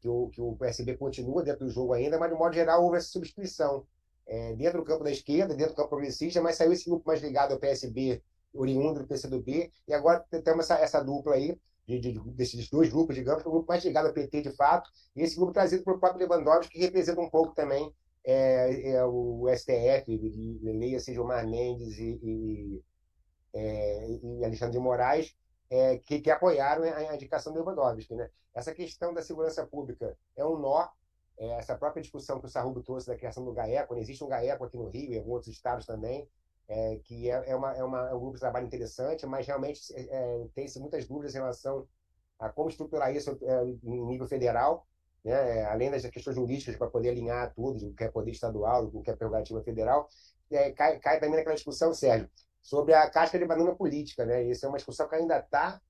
que 0.02 0.10
o, 0.10 0.30
que 0.30 0.42
o 0.42 0.56
PSB 0.56 0.98
continua 0.98 1.44
dentro 1.44 1.66
do 1.66 1.72
jogo 1.72 1.94
ainda, 1.94 2.18
mas 2.18 2.32
de 2.32 2.38
modo 2.38 2.54
geral 2.54 2.84
houve 2.84 2.98
essa 2.98 3.08
substituição. 3.08 3.86
É, 4.26 4.56
dentro 4.56 4.80
do 4.80 4.86
campo 4.86 5.04
da 5.04 5.12
esquerda, 5.12 5.54
dentro 5.54 5.74
do 5.74 5.76
campo 5.76 5.90
progressista, 5.90 6.42
mas 6.42 6.56
saiu 6.56 6.72
esse 6.72 6.90
grupo 6.90 7.04
mais 7.06 7.22
ligado 7.22 7.52
ao 7.52 7.60
PSB, 7.60 8.22
oriundo 8.54 9.02
do 9.02 9.08
PCdoB, 9.08 9.72
e 9.88 9.94
agora 9.94 10.26
temos 10.44 10.66
essa, 10.66 10.80
essa 10.80 11.04
dupla 11.04 11.36
aí, 11.36 11.58
de, 11.86 12.00
de, 12.00 12.20
desses 12.32 12.70
dois 12.70 12.90
grupos, 12.90 13.16
digamos, 13.16 13.46
o 13.46 13.52
grupo 13.52 13.68
mais 13.68 13.84
ligado 13.84 14.08
ao 14.08 14.14
PT 14.14 14.42
de 14.42 14.52
fato, 14.52 14.90
e 15.16 15.22
esse 15.22 15.36
grupo 15.36 15.52
trazido 15.52 15.84
pelo 15.84 16.00
próprio 16.00 16.28
Lewandowski, 16.28 16.74
que 16.74 16.80
representa 16.80 17.20
um 17.20 17.30
pouco 17.30 17.54
também 17.54 17.94
é, 18.24 18.92
é 18.92 19.06
o 19.06 19.46
STF, 19.54 20.60
leia-se 20.64 21.14
Gilmar 21.14 21.48
Mendes 21.48 21.98
e, 21.98 22.20
e, 22.24 22.84
é, 23.54 24.08
e 24.24 24.46
Alexandre 24.46 24.78
de 24.78 24.80
Moraes, 24.80 25.36
é, 25.72 25.98
que, 26.00 26.20
que, 26.20 26.30
apoiaram 26.30 26.84
a, 26.84 27.16
indicação 27.16 27.54
do 27.54 27.60
Lewandowski. 27.60 28.14
Né? 28.14 28.30
Essa 28.54 28.74
questão 28.74 29.14
da 29.14 29.22
segurança 29.22 29.66
pública 29.66 30.18
é 30.36 30.46
um 30.46 30.60
nó, 30.60 30.90
é, 31.40 31.48
essa 31.52 31.78
própria 31.78 32.02
discussão 32.02 32.42
que 32.42 32.46
o 32.46 32.50
Sarrubo 32.50 32.84
trouxe 32.84 33.08
da 33.08 33.16
criação 33.16 33.46
do 33.46 33.54
GAECO, 33.54 33.96
né? 33.96 34.02
existe 34.02 34.22
um 34.22 34.28
GAECO 34.28 34.66
aqui 34.66 34.78
no 34.78 34.90
Rio 34.90 35.14
e 35.14 35.18
em 35.18 35.30
outros 35.30 35.48
estados 35.48 35.86
também, 35.86 36.28
é, 36.68 36.98
que 37.06 37.32
é, 37.32 37.50
é, 37.50 37.56
uma, 37.56 37.74
é, 37.74 37.84
uma, 37.84 38.10
é, 38.10 38.14
um 38.14 38.20
grupo 38.20 38.36
de 38.36 38.42
trabalho 38.42 38.68
interessante, 38.68 39.26
mas 39.26 39.48
realmente 39.48 39.82
é, 39.96 40.46
tem-se 40.54 40.78
muitas 40.78 41.08
dúvidas 41.08 41.34
em 41.34 41.38
relação 41.38 41.88
a 42.38 42.50
como 42.50 42.70
estruturar 42.70 43.16
isso 43.16 43.38
em 43.84 44.06
nível 44.06 44.28
federal, 44.28 44.86
né? 45.24 45.64
além 45.66 45.90
das 45.90 46.06
questões 46.08 46.36
jurídicas 46.36 46.76
para 46.76 46.90
poder 46.90 47.10
alinhar 47.10 47.54
tudo, 47.54 47.90
o 47.90 47.94
que 47.94 48.04
é 48.04 48.10
poder 48.10 48.32
estadual, 48.32 48.90
o 48.92 49.02
que 49.02 49.12
é 49.12 49.16
prerrogativa 49.16 49.62
federal, 49.64 50.10
cai, 50.76 51.00
cai 51.00 51.20
também 51.20 51.38
naquela 51.38 51.56
discussão, 51.56 51.94
Sérgio, 51.94 52.28
sobre 52.62 52.94
a 52.94 53.10
casca 53.10 53.38
de 53.38 53.46
banana 53.46 53.76
política. 53.76 54.26
Né? 54.26 54.44
Isso 54.44 54.66
é 54.66 54.70
uma 54.70 54.78
discussão 54.78 55.08
que 55.08 55.16
ainda 55.16 55.40
está 55.40 55.82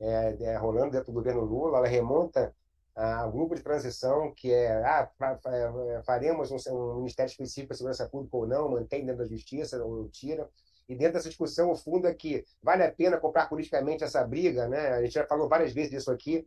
é, 0.00 0.36
é, 0.40 0.56
rolando 0.56 0.92
dentro 0.92 1.06
do 1.06 1.12
governo 1.12 1.42
Lula. 1.42 1.78
Ela 1.78 1.88
remonta 1.88 2.54
ah, 2.96 3.26
grupo 3.26 3.54
de 3.54 3.62
transição, 3.62 4.32
que 4.32 4.52
é, 4.52 4.72
ah, 4.84 5.10
é, 5.46 6.02
faremos 6.04 6.50
um, 6.50 6.56
um 6.72 6.96
ministério 6.98 7.30
específico 7.30 7.68
para 7.68 7.76
segurança 7.76 8.08
pública 8.08 8.36
ou 8.36 8.46
não, 8.46 8.70
mantém 8.70 9.04
dentro 9.04 9.22
da 9.22 9.28
justiça 9.28 9.82
ou 9.84 10.08
tira. 10.08 10.48
E 10.88 10.94
dentro 10.94 11.14
dessa 11.14 11.28
discussão, 11.28 11.70
o 11.70 11.76
fundo 11.76 12.06
é 12.06 12.14
que 12.14 12.44
vale 12.62 12.82
a 12.82 12.92
pena 12.92 13.18
comprar 13.18 13.48
politicamente 13.48 14.04
essa 14.04 14.22
briga, 14.24 14.68
né? 14.68 14.90
A 14.90 15.02
gente 15.02 15.14
já 15.14 15.26
falou 15.26 15.48
várias 15.48 15.72
vezes 15.72 15.90
disso 15.90 16.10
aqui. 16.10 16.46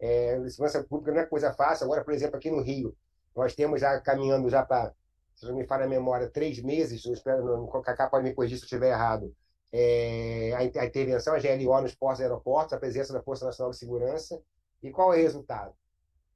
É, 0.00 0.36
segurança 0.48 0.82
pública 0.82 1.12
não 1.12 1.20
é 1.20 1.26
coisa 1.26 1.52
fácil. 1.52 1.84
Agora, 1.84 2.02
por 2.02 2.14
exemplo, 2.14 2.36
aqui 2.36 2.50
no 2.50 2.60
Rio, 2.60 2.96
nós 3.36 3.54
temos 3.54 3.80
já 3.80 4.00
caminhando 4.00 4.48
já 4.48 4.64
para, 4.64 4.94
se 5.34 5.46
não 5.46 5.54
me 5.54 5.66
falha 5.66 5.84
a 5.84 5.88
memória, 5.88 6.28
três 6.30 6.62
meses, 6.62 7.04
eu 7.04 7.12
espero, 7.12 7.64
o 7.64 7.82
Cacá 7.82 8.08
pode 8.08 8.24
me 8.24 8.34
corrigir 8.34 8.58
se 8.58 8.64
eu 8.64 8.66
estiver 8.66 8.90
errado, 8.90 9.34
é, 9.72 10.52
a, 10.52 10.58
a 10.58 10.86
intervenção, 10.86 11.34
a 11.34 11.38
GLO 11.38 11.80
nos 11.80 11.94
portos 11.96 12.20
e 12.20 12.22
aeroportos, 12.22 12.72
a 12.72 12.78
presença 12.78 13.12
da 13.12 13.20
Força 13.22 13.44
Nacional 13.44 13.72
de 13.72 13.76
Segurança. 13.76 14.40
E 14.80 14.90
qual 14.90 15.12
é 15.12 15.18
o 15.18 15.22
resultado? 15.22 15.74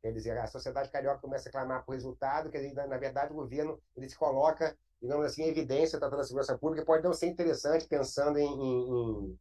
Quer 0.03 0.13
dizer, 0.13 0.37
a 0.39 0.47
sociedade 0.47 0.91
carioca 0.91 1.21
começa 1.21 1.49
a 1.49 1.53
clamar 1.53 1.85
por 1.85 1.93
resultado, 1.93 2.51
dizer, 2.51 2.73
na, 2.73 2.87
na 2.87 2.97
verdade, 2.99 3.33
o 3.33 3.37
governo 3.37 3.81
ele 3.97 4.09
se 4.09 4.17
coloca, 4.17 4.77
digamos 5.01 5.25
assim, 5.25 5.43
em 5.43 5.49
evidência 5.49 6.01
tratando 6.01 6.21
a 6.21 6.25
segurança 6.25 6.59
pública, 6.59 6.85
pode 6.85 7.05
não 7.05 7.13
ser 7.13 7.27
interessante 7.27 7.87
pensando 7.87 8.39
em, 8.39 8.47
em, 8.47 9.39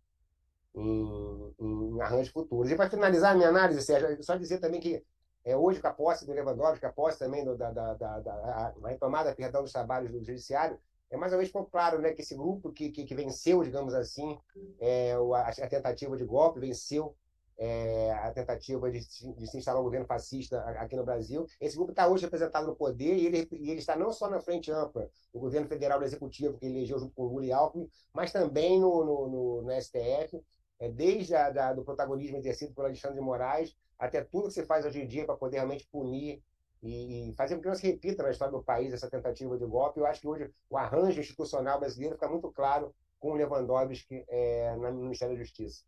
em, 0.75 1.55
em 1.59 2.01
arranjos 2.01 2.29
futuros. 2.31 2.71
E 2.71 2.75
para 2.75 2.89
finalizar 2.89 3.31
a 3.31 3.35
minha 3.35 3.49
análise, 3.49 3.81
Sérgio, 3.81 4.21
só 4.23 4.35
dizer 4.35 4.59
também 4.59 4.79
que 4.79 5.03
é, 5.47 5.55
hoje, 5.55 5.79
com 5.79 5.87
a 5.87 5.93
posse 5.93 6.25
do 6.25 6.33
Lewandowski, 6.33 6.81
com 6.81 6.87
a 6.87 6.91
posse 6.91 7.17
também 7.17 7.45
do, 7.45 7.55
da, 7.55 7.71
da, 7.71 7.93
da, 7.93 8.19
da 8.19 8.33
a 8.33 8.87
retomada, 8.89 9.33
perdão, 9.33 9.63
dos 9.63 9.71
trabalhos 9.71 10.11
do 10.11 10.21
judiciário, 10.21 10.77
é 11.09 11.15
mais 11.15 11.31
ou 11.31 11.39
menos 11.39 11.53
claro 11.71 12.01
né, 12.01 12.11
que 12.11 12.21
esse 12.21 12.35
grupo 12.35 12.69
que, 12.73 12.89
que, 12.89 13.05
que 13.05 13.15
venceu, 13.15 13.63
digamos 13.63 13.93
assim, 13.93 14.37
é, 14.77 15.13
a, 15.13 15.47
a 15.47 15.67
tentativa 15.69 16.17
de 16.17 16.25
golpe, 16.25 16.59
venceu 16.59 17.15
é, 17.57 18.11
a 18.11 18.31
tentativa 18.31 18.91
de, 18.91 18.99
de, 18.99 19.47
se 19.47 19.57
instalar 19.57 19.79
um 19.79 19.85
governo 19.85 20.05
fascista 20.05 20.59
aqui 20.61 20.97
no 20.97 21.05
Brasil. 21.05 21.47
Esse 21.61 21.77
grupo 21.77 21.91
está 21.91 22.09
hoje 22.09 22.25
representado 22.25 22.67
no 22.67 22.75
poder 22.75 23.15
e 23.15 23.25
ele, 23.25 23.47
e 23.51 23.71
ele, 23.71 23.79
está 23.79 23.95
não 23.95 24.11
só 24.11 24.29
na 24.29 24.41
frente 24.41 24.69
ampla 24.69 25.09
do 25.33 25.39
governo 25.39 25.67
federal 25.67 25.97
do 25.97 26.05
executivo, 26.05 26.57
que 26.57 26.65
elegeu 26.65 26.99
junto 26.99 27.13
com 27.15 27.23
o 27.23 27.27
Lula 27.27 27.45
e 27.45 27.51
Alckmin, 27.53 27.89
mas 28.13 28.33
também 28.33 28.79
no, 28.79 29.03
no, 29.03 29.27
no, 29.29 29.61
no 29.61 29.81
STF, 29.81 30.43
é, 30.79 30.89
desde 30.89 31.36
a, 31.36 31.50
da, 31.50 31.74
do 31.74 31.84
protagonismo 31.84 32.38
exercido 32.38 32.74
por 32.74 32.86
Alexandre 32.86 33.19
de 33.19 33.24
Moraes 33.24 33.75
até 33.98 34.24
tudo 34.24 34.48
que 34.48 34.53
se 34.53 34.65
faz 34.65 34.86
hoje 34.86 35.01
em 35.01 35.07
dia 35.07 35.25
para 35.25 35.36
poder 35.36 35.57
realmente 35.57 35.88
punir 35.91 36.41
e, 36.84 37.31
e 37.31 37.36
fazer 37.36 37.55
com 37.55 37.62
que 37.62 37.67
não 37.67 37.75
se 37.75 37.88
repita 37.88 38.24
na 38.24 38.29
história 38.29 38.51
do 38.51 38.63
país 38.63 38.93
essa 38.93 39.10
tentativa 39.10 39.57
de 39.57 39.65
golpe. 39.65 40.00
Eu 40.00 40.05
acho 40.05 40.22
que 40.22 40.27
hoje 40.27 40.51
o 40.69 40.77
arranjo 40.77 41.19
institucional 41.19 41.79
brasileiro 41.79 42.15
fica 42.15 42.29
muito 42.29 42.51
claro 42.51 42.93
com 43.19 43.31
o 43.31 43.36
Lewandowski 43.36 44.24
é, 44.29 44.75
no 44.75 44.91
Ministério 44.93 45.36
da 45.36 45.41
Justiça. 45.41 45.84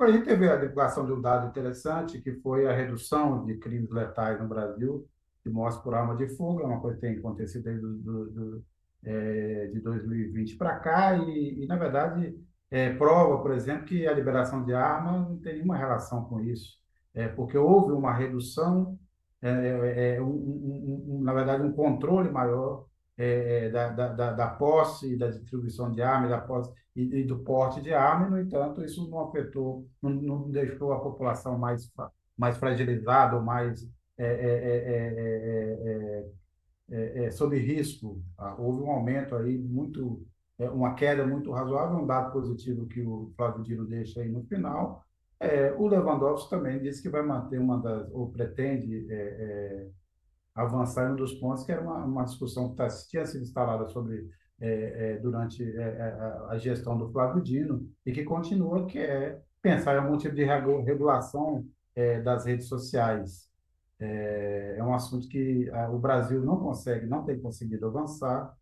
A 0.00 0.10
gente 0.10 0.24
teve 0.24 0.48
a 0.48 0.56
divulgação 0.56 1.06
de 1.06 1.12
um 1.12 1.20
dado 1.20 1.48
interessante, 1.48 2.20
que 2.20 2.32
foi 2.40 2.66
a 2.66 2.72
redução 2.72 3.44
de 3.46 3.56
crimes 3.58 3.90
letais 3.90 4.40
no 4.40 4.48
Brasil, 4.48 5.08
de 5.44 5.50
mortes 5.52 5.80
por 5.80 5.94
arma 5.94 6.16
de 6.16 6.28
fogo, 6.36 6.62
é 6.62 6.66
uma 6.66 6.80
coisa 6.80 6.96
que 6.96 7.02
tem 7.02 7.16
acontecido 7.16 7.62
desde 7.62 7.80
do, 7.80 7.98
do, 7.98 8.30
do, 8.30 8.64
é, 9.04 9.66
de 9.68 9.80
2020 9.80 10.56
para 10.56 10.80
cá, 10.80 11.16
e, 11.16 11.62
e, 11.62 11.66
na 11.66 11.76
verdade, 11.76 12.36
é, 12.70 12.92
prova, 12.94 13.42
por 13.42 13.52
exemplo, 13.52 13.84
que 13.84 14.06
a 14.06 14.12
liberação 14.12 14.64
de 14.64 14.74
armas 14.74 15.28
não 15.28 15.38
tem 15.38 15.54
nenhuma 15.54 15.76
relação 15.76 16.24
com 16.24 16.40
isso, 16.40 16.78
é, 17.14 17.28
porque 17.28 17.56
houve 17.56 17.92
uma 17.92 18.12
redução, 18.12 18.98
é, 19.40 19.48
é, 19.50 20.16
é 20.16 20.22
um, 20.22 20.26
um, 20.26 21.04
um, 21.08 21.22
na 21.22 21.32
verdade, 21.32 21.62
um 21.62 21.72
controle 21.72 22.30
maior 22.30 22.86
é, 23.16 23.68
da, 23.68 23.88
da, 23.90 24.32
da, 24.32 24.48
posse, 24.48 25.16
da 25.16 25.28
distribuição 25.28 25.92
de 25.92 26.02
armas, 26.02 26.30
da 26.30 26.40
posse 26.40 26.72
e, 26.96 27.20
e, 27.20 27.24
do 27.24 27.38
porte 27.40 27.80
de 27.80 27.92
armas, 27.92 28.30
no 28.30 28.40
entanto, 28.40 28.84
isso 28.84 29.08
não 29.08 29.20
afetou, 29.28 29.86
não, 30.02 30.10
não 30.10 30.50
deixou 30.50 30.92
a 30.92 31.00
população 31.00 31.58
mais, 31.58 31.92
mais 32.36 32.56
fragilizada 32.56 33.36
ou 33.36 33.42
mais 33.42 33.88
é, 36.90 37.24
é, 37.24 37.30
sob 37.30 37.58
risco. 37.58 38.22
Ah, 38.36 38.54
houve 38.58 38.82
um 38.82 38.90
aumento 38.90 39.34
aí 39.36 39.58
muito, 39.58 40.24
uma 40.58 40.94
queda 40.94 41.26
muito 41.26 41.50
razoável, 41.50 41.98
um 41.98 42.06
dado 42.06 42.32
positivo 42.32 42.86
que 42.86 43.02
o 43.02 43.32
Flávio 43.36 43.62
Dino 43.62 43.84
deixa 43.86 44.20
aí 44.20 44.28
no 44.28 44.44
final. 44.44 45.04
o 45.78 45.88
Lewandowski 45.88 46.48
também 46.50 46.80
disse 46.80 47.02
que 47.02 47.08
vai 47.08 47.22
manter 47.22 47.58
uma 47.58 47.78
das, 47.80 48.08
ou 48.12 48.30
pretende 48.30 49.06
avançar 50.54 51.08
em 51.08 51.12
um 51.12 51.16
dos 51.16 51.34
pontos 51.34 51.64
que 51.64 51.72
era 51.72 51.82
uma, 51.82 52.04
uma 52.04 52.24
discussão 52.24 52.70
que 52.70 52.76
tá, 52.76 52.86
tinha 53.08 53.26
sido 53.26 53.42
instalada 53.42 53.88
sobre 53.88 54.30
é, 54.60 55.12
é, 55.12 55.18
durante 55.18 55.62
é, 55.62 55.82
é 55.82 56.46
a 56.48 56.56
gestão 56.56 56.96
do 56.96 57.10
Flávio 57.10 57.42
Dino 57.42 57.88
e 58.06 58.12
que 58.12 58.22
continua, 58.22 58.86
que 58.86 58.98
é 58.98 59.40
pensar 59.60 59.94
em 59.94 59.98
algum 59.98 60.16
tipo 60.16 60.34
de 60.34 60.44
regulação 60.44 61.66
é, 61.94 62.20
das 62.20 62.44
redes 62.44 62.68
sociais. 62.68 63.48
É, 63.98 64.76
é, 64.78 64.84
um 64.84 64.94
assunto 64.94 65.28
que 65.28 65.68
a, 65.70 65.90
o 65.90 65.98
Brasil 65.98 66.40
não 66.42 66.58
consegue, 66.58 67.06
não 67.06 67.24
tem 67.24 67.40
conseguido 67.40 67.86
avançar. 67.86 68.56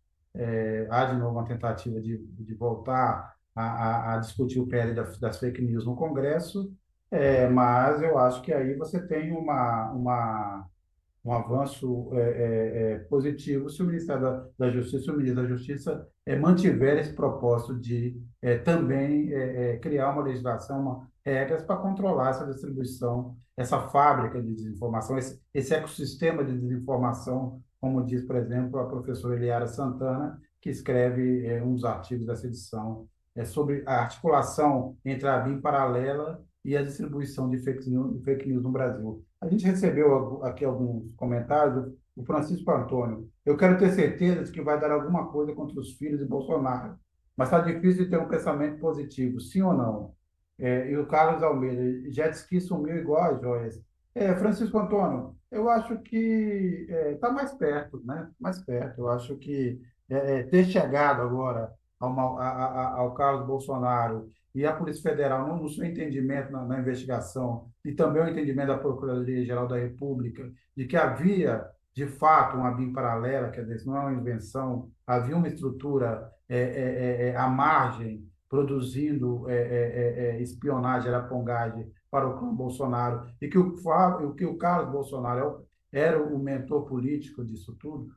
Há 0.89 1.05
de 1.05 1.17
novo 1.17 1.37
uma 1.37 1.45
tentativa 1.45 1.99
de, 2.01 2.17
de 2.17 2.53
voltar 2.55 3.33
a, 3.55 3.63
a, 3.63 4.15
a 4.15 4.17
discutir 4.17 4.59
o 4.59 4.67
PL 4.67 4.93
das, 4.93 5.19
das 5.19 5.39
fake 5.39 5.61
news 5.61 5.85
no 5.85 5.95
Congresso, 5.95 6.73
mas 7.51 8.01
eu 8.01 8.17
acho 8.17 8.41
que 8.41 8.51
aí 8.51 8.73
você 8.75 9.05
tem 9.05 9.31
uma, 9.31 9.91
uma 9.91 10.67
um 11.23 11.31
avanço 11.31 12.09
é, 12.13 12.19
é, 12.19 12.93
é, 12.93 12.97
positivo 12.99 13.69
se 13.69 13.81
o 13.81 13.85
Ministério 13.85 14.21
da, 14.21 14.45
da 14.59 14.69
Justiça, 14.71 15.11
o 15.11 15.15
ministro 15.15 15.41
da 15.41 15.47
Justiça, 15.47 16.07
é, 16.25 16.35
mantiver 16.35 16.97
esse 16.97 17.13
propósito 17.13 17.79
de 17.79 18.21
é, 18.41 18.57
também 18.57 19.31
é, 19.33 19.77
criar 19.77 20.11
uma 20.11 20.23
legislação, 20.23 20.81
uma, 20.81 21.07
regras 21.25 21.63
para 21.63 21.77
controlar 21.77 22.31
essa 22.31 22.45
distribuição, 22.45 23.37
essa 23.55 23.79
fábrica 23.89 24.41
de 24.41 24.53
desinformação, 24.53 25.17
esse, 25.17 25.41
esse 25.53 25.73
ecossistema 25.73 26.43
de 26.43 26.57
desinformação, 26.57 27.61
como 27.83 28.01
diz, 28.05 28.23
por 28.23 28.37
exemplo, 28.37 28.79
a 28.79 28.87
professora 28.87 29.35
Eliara 29.35 29.67
Santana, 29.67 30.39
que 30.61 30.69
escreve 30.69 31.61
uns 31.63 31.83
artigos 31.83 32.25
dessa 32.25 32.47
edição 32.47 33.09
é, 33.35 33.43
sobre 33.43 33.83
a 33.85 33.95
articulação 34.03 34.95
entre 35.03 35.27
a 35.27 35.37
BIM 35.37 35.59
paralela 35.59 36.41
e 36.63 36.77
a 36.77 36.81
distribuição 36.81 37.49
de 37.49 37.57
fake 37.57 37.89
news, 37.89 38.23
fake 38.23 38.47
news 38.47 38.63
no 38.63 38.71
Brasil. 38.71 39.21
A 39.41 39.49
gente 39.49 39.65
recebeu 39.65 40.41
aqui 40.45 40.63
alguns 40.63 41.13
comentários. 41.17 41.93
O 42.15 42.23
Francisco 42.23 42.71
Antônio, 42.71 43.29
eu 43.45 43.57
quero 43.57 43.77
ter 43.77 43.91
certeza 43.91 44.45
de 44.45 44.51
que 44.53 44.61
vai 44.61 44.79
dar 44.79 44.91
alguma 44.91 45.27
coisa 45.27 45.51
contra 45.51 45.77
os 45.77 45.91
filhos 45.97 46.21
de 46.21 46.25
Bolsonaro, 46.25 46.97
mas 47.35 47.49
está 47.49 47.59
difícil 47.59 48.05
de 48.05 48.11
ter 48.11 48.17
um 48.17 48.29
pensamento 48.29 48.79
positivo, 48.79 49.41
sim 49.41 49.61
ou 49.61 49.73
não? 49.73 50.13
É, 50.57 50.89
e 50.89 50.95
o 50.95 51.05
Carlos 51.05 51.43
Almeida, 51.43 52.09
disse 52.09 52.47
que 52.47 52.61
sumiu 52.61 52.95
igual 52.95 53.23
a 53.23 53.37
joias. 53.37 53.83
É, 54.15 54.35
Francisco 54.35 54.77
Antônio, 54.77 55.35
eu 55.49 55.69
acho 55.69 55.97
que 55.99 56.85
está 56.87 56.95
é, 56.95 57.15
tá 57.15 57.31
mais 57.31 57.53
perto, 57.53 58.01
né? 58.05 58.29
Mais 58.39 58.59
perto. 58.63 59.01
Eu 59.01 59.09
acho 59.09 59.35
que 59.37 59.79
é, 60.09 60.39
é 60.39 60.43
ter 60.43 60.65
chegado 60.65 61.21
agora 61.21 61.71
ao, 61.99 62.39
a, 62.39 62.47
a, 62.47 62.93
ao 62.99 63.13
Carlos 63.13 63.47
Bolsonaro 63.47 64.27
e 64.53 64.65
a 64.65 64.73
Polícia 64.73 65.01
Federal, 65.01 65.47
no, 65.47 65.63
no 65.63 65.69
seu 65.69 65.83
entendimento 65.83 66.51
na, 66.51 66.63
na, 66.63 66.79
investigação, 66.79 67.71
e 67.83 67.91
também 67.91 68.21
o 68.21 68.29
entendimento 68.29 68.67
da 68.67 68.77
Procuradoria-Geral 68.77 69.67
da 69.67 69.77
República, 69.77 70.51
de 70.77 70.85
que 70.85 70.95
havia, 70.95 71.65
de 71.95 72.05
fato, 72.05 72.57
uma 72.57 72.71
BIM 72.71 72.93
paralela, 72.93 73.49
quer 73.49 73.65
dizer, 73.65 73.83
não 73.87 73.97
é 73.97 74.01
uma 74.01 74.13
invenção, 74.13 74.91
havia 75.07 75.35
uma 75.35 75.47
estrutura 75.47 76.31
é, 76.47 76.59
é, 76.59 77.27
é, 77.29 77.35
à 77.35 77.47
margem, 77.47 78.29
produzindo 78.47 79.47
espionagem, 80.39 81.11
arapongagem 81.11 81.91
para 82.13 82.27
o 82.27 82.37
clã 82.37 82.53
Bolsonaro, 82.53 83.25
e 83.41 83.47
que 83.47 83.57
o, 83.57 83.73
que 84.35 84.45
o 84.45 84.55
Carlos 84.55 84.91
Bolsonaro 84.91 85.65
era 85.91 86.23
o 86.23 86.37
mentor 86.37 86.85
político 86.85 87.43
disso 87.43 87.75
tudo, 87.79 88.11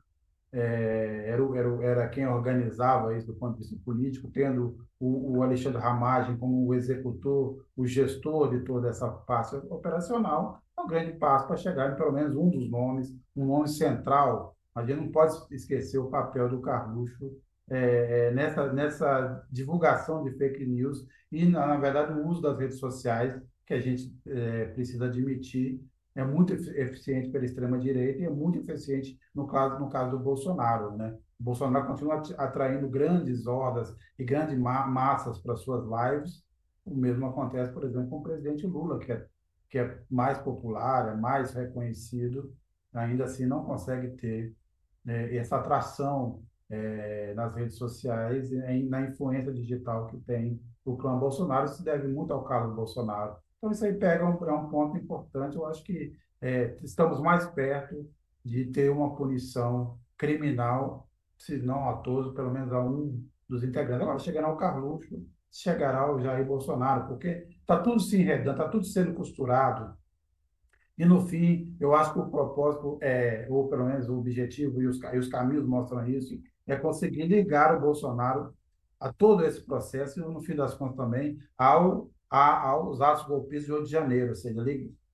é, 0.53 1.25
era, 1.29 1.41
era, 1.57 1.83
era 1.83 2.07
quem 2.07 2.27
organizava 2.27 3.17
isso 3.17 3.25
do 3.25 3.33
ponto 3.33 3.53
de 3.53 3.61
vista 3.61 3.75
político, 3.83 4.29
tendo 4.31 4.77
o, 4.99 5.37
o 5.37 5.41
Alexandre 5.41 5.81
Ramagem 5.81 6.37
como 6.37 6.67
o 6.67 6.75
executor, 6.75 7.65
o 7.75 7.87
gestor 7.87 8.51
de 8.51 8.63
toda 8.63 8.87
essa 8.87 9.09
parte 9.09 9.55
operacional, 9.67 10.61
é 10.77 10.81
um 10.81 10.87
grande 10.87 11.13
passo 11.13 11.47
para 11.47 11.57
chegar 11.57 11.91
em 11.91 11.95
pelo 11.95 12.11
menos 12.11 12.35
um 12.35 12.51
dos 12.51 12.69
nomes, 12.69 13.11
um 13.35 13.47
nome 13.47 13.67
central. 13.67 14.55
A 14.75 14.85
gente 14.85 15.01
não 15.01 15.11
pode 15.11 15.33
esquecer 15.49 15.97
o 15.97 16.11
papel 16.11 16.47
do 16.47 16.61
Carluxo 16.61 17.35
é, 17.67 18.27
é, 18.27 18.31
nessa, 18.31 18.71
nessa 18.71 19.43
divulgação 19.51 20.23
de 20.23 20.37
fake 20.37 20.67
news 20.67 21.03
e, 21.31 21.47
na, 21.47 21.65
na 21.65 21.77
verdade, 21.77 22.13
no 22.13 22.27
uso 22.27 22.43
das 22.43 22.59
redes 22.59 22.77
sociais, 22.77 23.41
que 23.67 23.73
a 23.73 23.79
gente 23.79 24.17
é, 24.25 24.65
precisa 24.67 25.05
admitir 25.05 25.85
é 26.15 26.25
muito 26.25 26.51
eficiente 26.53 27.29
pela 27.29 27.45
extrema-direita 27.45 28.21
e 28.21 28.25
é 28.25 28.29
muito 28.29 28.57
eficiente 28.57 29.19
no 29.35 29.45
caso, 29.45 29.79
no 29.79 29.87
caso 29.87 30.17
do 30.17 30.23
Bolsonaro. 30.23 30.97
Né? 30.97 31.15
O 31.39 31.43
Bolsonaro 31.43 31.85
continua 31.85 32.23
atraindo 32.37 32.89
grandes 32.89 33.45
hordas 33.45 33.95
e 34.17 34.23
grandes 34.23 34.57
ma 34.57 34.87
massas 34.87 35.37
para 35.37 35.55
suas 35.55 35.83
lives. 35.85 36.43
O 36.83 36.95
mesmo 36.95 37.27
acontece, 37.27 37.71
por 37.71 37.83
exemplo, 37.83 38.09
com 38.09 38.17
o 38.17 38.23
presidente 38.23 38.65
Lula, 38.65 38.97
que 38.97 39.11
é, 39.11 39.27
que 39.69 39.77
é 39.77 39.99
mais 40.09 40.39
popular, 40.39 41.09
é 41.09 41.15
mais 41.15 41.53
reconhecido, 41.53 42.51
ainda 42.91 43.25
assim 43.25 43.45
não 43.45 43.63
consegue 43.63 44.15
ter 44.17 44.55
é, 45.05 45.35
essa 45.35 45.57
atração 45.57 46.41
é, 46.69 47.33
nas 47.35 47.53
redes 47.53 47.75
sociais 47.75 48.51
e 48.51 48.83
na 48.89 49.01
influência 49.01 49.53
digital 49.53 50.07
que 50.07 50.17
tem 50.17 50.59
o 50.83 50.97
clã 50.97 51.17
Bolsonaro. 51.17 51.65
Isso 51.65 51.83
deve 51.83 52.07
muito 52.07 52.33
ao 52.33 52.43
Carlos 52.43 52.75
Bolsonaro, 52.75 53.35
então, 53.57 53.71
isso 53.71 53.85
aí 53.85 53.93
pega 53.93 54.25
um, 54.25 54.45
é 54.45 54.53
um 54.53 54.69
ponto 54.69 54.97
importante. 54.97 55.55
Eu 55.55 55.65
acho 55.65 55.83
que 55.83 56.13
é, 56.41 56.77
estamos 56.83 57.19
mais 57.19 57.45
perto 57.47 58.07
de 58.43 58.65
ter 58.65 58.89
uma 58.89 59.15
punição 59.15 59.97
criminal, 60.17 61.09
se 61.37 61.57
não 61.57 61.89
a 61.89 61.97
todos, 61.97 62.33
pelo 62.33 62.51
menos 62.51 62.71
a 62.71 62.79
um 62.79 63.23
dos 63.47 63.63
integrantes. 63.63 64.03
Agora 64.03 64.19
chegará 64.19 64.51
o 64.51 64.57
Carluxo, 64.57 65.25
chegará 65.51 66.11
o 66.11 66.19
Jair 66.19 66.45
Bolsonaro, 66.45 67.07
porque 67.07 67.47
está 67.59 67.79
tudo 67.79 67.99
se 67.99 68.19
enredando, 68.19 68.51
está 68.51 68.69
tudo 68.69 68.85
sendo 68.85 69.13
costurado. 69.13 69.95
E, 70.97 71.05
no 71.05 71.21
fim, 71.21 71.75
eu 71.79 71.93
acho 71.93 72.13
que 72.13 72.19
o 72.19 72.29
propósito, 72.29 72.97
é, 73.01 73.45
ou 73.49 73.67
pelo 73.67 73.85
menos 73.85 74.09
o 74.09 74.17
objetivo, 74.17 74.81
e 74.81 74.87
os, 74.87 74.99
e 75.01 75.17
os 75.17 75.27
caminhos 75.27 75.65
mostram 75.65 76.07
isso, 76.07 76.39
é 76.65 76.75
conseguir 76.75 77.27
ligar 77.27 77.75
o 77.75 77.81
Bolsonaro 77.81 78.53
a 78.99 79.13
todo 79.13 79.45
esse 79.45 79.63
processo 79.63 80.19
e, 80.19 80.23
no 80.23 80.41
fim 80.41 80.55
das 80.55 80.73
contas, 80.73 80.97
também 80.97 81.37
ao, 81.55 82.09
a, 82.29 82.69
aos 82.69 83.01
atos 83.01 83.25
golpistas 83.25 83.65
de 83.65 83.71
8 83.71 83.85
de 83.85 83.91
janeiro, 83.91 84.29
ou 84.29 84.35
seja, 84.35 84.63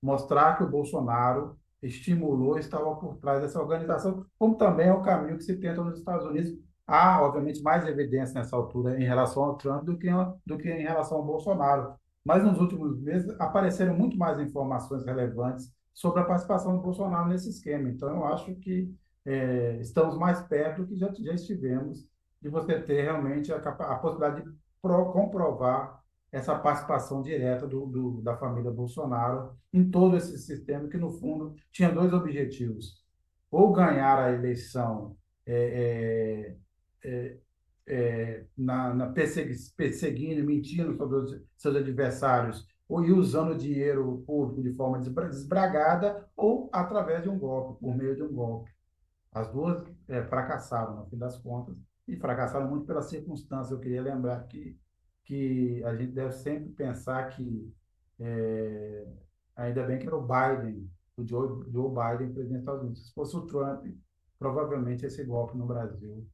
mostrar 0.01 0.57
que 0.57 0.63
o 0.63 0.69
Bolsonaro 0.69 1.57
estimulou, 1.81 2.57
estava 2.57 2.95
por 2.95 3.17
trás 3.17 3.41
dessa 3.41 3.59
organização, 3.59 4.25
como 4.37 4.55
também 4.55 4.87
é 4.87 4.93
o 4.93 5.01
caminho 5.01 5.37
que 5.37 5.43
se 5.43 5.57
tenta 5.57 5.83
nos 5.83 5.99
Estados 5.99 6.25
Unidos. 6.25 6.51
Há, 6.85 7.21
obviamente, 7.21 7.61
mais 7.61 7.85
evidência 7.87 8.33
nessa 8.33 8.55
altura 8.55 8.99
em 8.99 9.05
relação 9.05 9.43
ao 9.43 9.57
Trump 9.57 9.85
do 9.85 9.97
que, 9.97 10.07
do 10.45 10.57
que 10.57 10.69
em 10.69 10.83
relação 10.83 11.17
ao 11.17 11.25
Bolsonaro. 11.25 11.93
Mas 12.25 12.43
nos 12.43 12.59
últimos 12.59 12.99
meses 12.99 13.29
apareceram 13.39 13.95
muito 13.95 14.17
mais 14.17 14.39
informações 14.39 15.05
relevantes 15.05 15.71
sobre 15.93 16.21
a 16.21 16.25
participação 16.25 16.75
do 16.75 16.81
Bolsonaro 16.81 17.29
nesse 17.29 17.49
esquema. 17.49 17.89
Então, 17.89 18.09
eu 18.09 18.25
acho 18.25 18.53
que 18.55 18.93
é, 19.25 19.77
estamos 19.79 20.17
mais 20.17 20.41
perto 20.41 20.81
do 20.81 20.87
que 20.87 20.95
já, 20.97 21.11
já 21.13 21.33
estivemos 21.33 22.05
de 22.41 22.49
você 22.49 22.79
ter 22.81 23.03
realmente 23.03 23.53
a, 23.53 23.57
a 23.57 23.95
possibilidade 23.95 24.43
de 24.43 24.57
pro, 24.81 25.11
comprovar 25.11 26.02
essa 26.33 26.57
participação 26.57 27.21
direta 27.21 27.67
do, 27.67 27.85
do, 27.85 28.21
da 28.23 28.35
família 28.35 28.71
Bolsonaro 28.71 29.55
em 29.71 29.87
todo 29.91 30.17
esse 30.17 30.35
sistema, 30.39 30.89
que, 30.89 30.97
no 30.97 31.11
fundo, 31.11 31.55
tinha 31.71 31.91
dois 31.91 32.11
objetivos. 32.11 33.05
Ou 33.51 33.71
ganhar 33.71 34.17
a 34.17 34.31
eleição 34.33 35.15
é, 35.45 36.57
é, 37.03 37.07
é, 37.07 37.37
é 37.85 38.45
na, 38.57 38.95
na 38.95 39.13
perseguindo, 39.77 40.43
mentindo 40.43 40.97
sobre 40.97 41.17
os 41.17 41.39
seus 41.55 41.75
adversários, 41.75 42.67
ou 42.89 43.01
usando 43.01 43.55
dinheiro 43.55 44.23
público 44.25 44.63
de 44.63 44.73
forma 44.73 44.99
desbragada, 44.99 46.27
ou 46.35 46.67
através 46.73 47.21
de 47.21 47.29
um 47.29 47.37
golpe, 47.37 47.79
por 47.79 47.95
meio 47.95 48.15
de 48.15 48.23
um 48.23 48.33
golpe. 48.33 48.71
As 49.31 49.51
duas 49.51 49.83
é, 50.07 50.23
fracassaram, 50.23 50.95
no 50.95 51.05
fim 51.05 51.17
das 51.17 51.37
contas, 51.37 51.75
e 52.07 52.17
fracassaram 52.17 52.67
muito 52.67 52.87
pela 52.87 53.03
circunstância. 53.03 53.75
Eu 53.75 53.79
queria 53.79 54.01
lembrar 54.01 54.47
que 54.47 54.75
que 55.23 55.83
a 55.83 55.95
gente 55.95 56.11
deve 56.11 56.33
sempre 56.33 56.69
pensar 56.71 57.29
que 57.29 57.73
é, 58.19 59.07
ainda 59.55 59.83
bem 59.83 59.99
que 59.99 60.07
era 60.07 60.15
o 60.15 60.21
Biden, 60.21 60.89
o 61.17 61.25
Joe, 61.25 61.63
Joe 61.71 61.89
Biden, 61.89 62.33
presidente 62.33 62.49
dos 62.49 62.59
Estados 62.59 62.81
Unidos. 62.81 63.07
Se 63.07 63.13
fosse 63.13 63.37
o 63.37 63.45
Trump, 63.45 63.85
provavelmente 64.37 65.05
esse 65.05 65.23
golpe 65.23 65.57
no 65.57 65.65
Brasil 65.65 66.25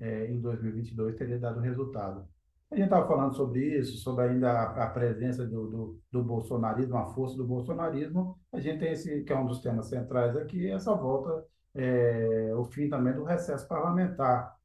é, 0.00 0.26
em 0.26 0.40
2022 0.40 1.16
teria 1.16 1.38
dado 1.38 1.60
resultado. 1.60 2.26
A 2.70 2.76
gente 2.76 2.86
estava 2.86 3.06
falando 3.06 3.36
sobre 3.36 3.78
isso, 3.78 3.98
sobre 3.98 4.24
ainda 4.24 4.50
a, 4.50 4.84
a 4.84 4.90
presença 4.90 5.46
do, 5.46 5.68
do, 5.68 6.00
do, 6.10 6.24
bolsonarismo, 6.24 6.96
a 6.96 7.06
força 7.06 7.36
do 7.36 7.46
bolsonarismo. 7.46 8.36
A 8.52 8.58
gente 8.58 8.80
tem 8.80 8.92
esse, 8.92 9.22
que 9.22 9.32
é 9.32 9.38
um 9.38 9.46
dos 9.46 9.60
temas 9.60 9.86
centrais 9.86 10.36
aqui, 10.36 10.68
essa 10.68 10.92
volta, 10.94 11.46
é, 11.74 12.52
o 12.56 12.64
fim 12.64 12.88
também 12.88 13.12
do 13.14 13.22
recesso 13.22 13.68
parlamentar 13.68 14.56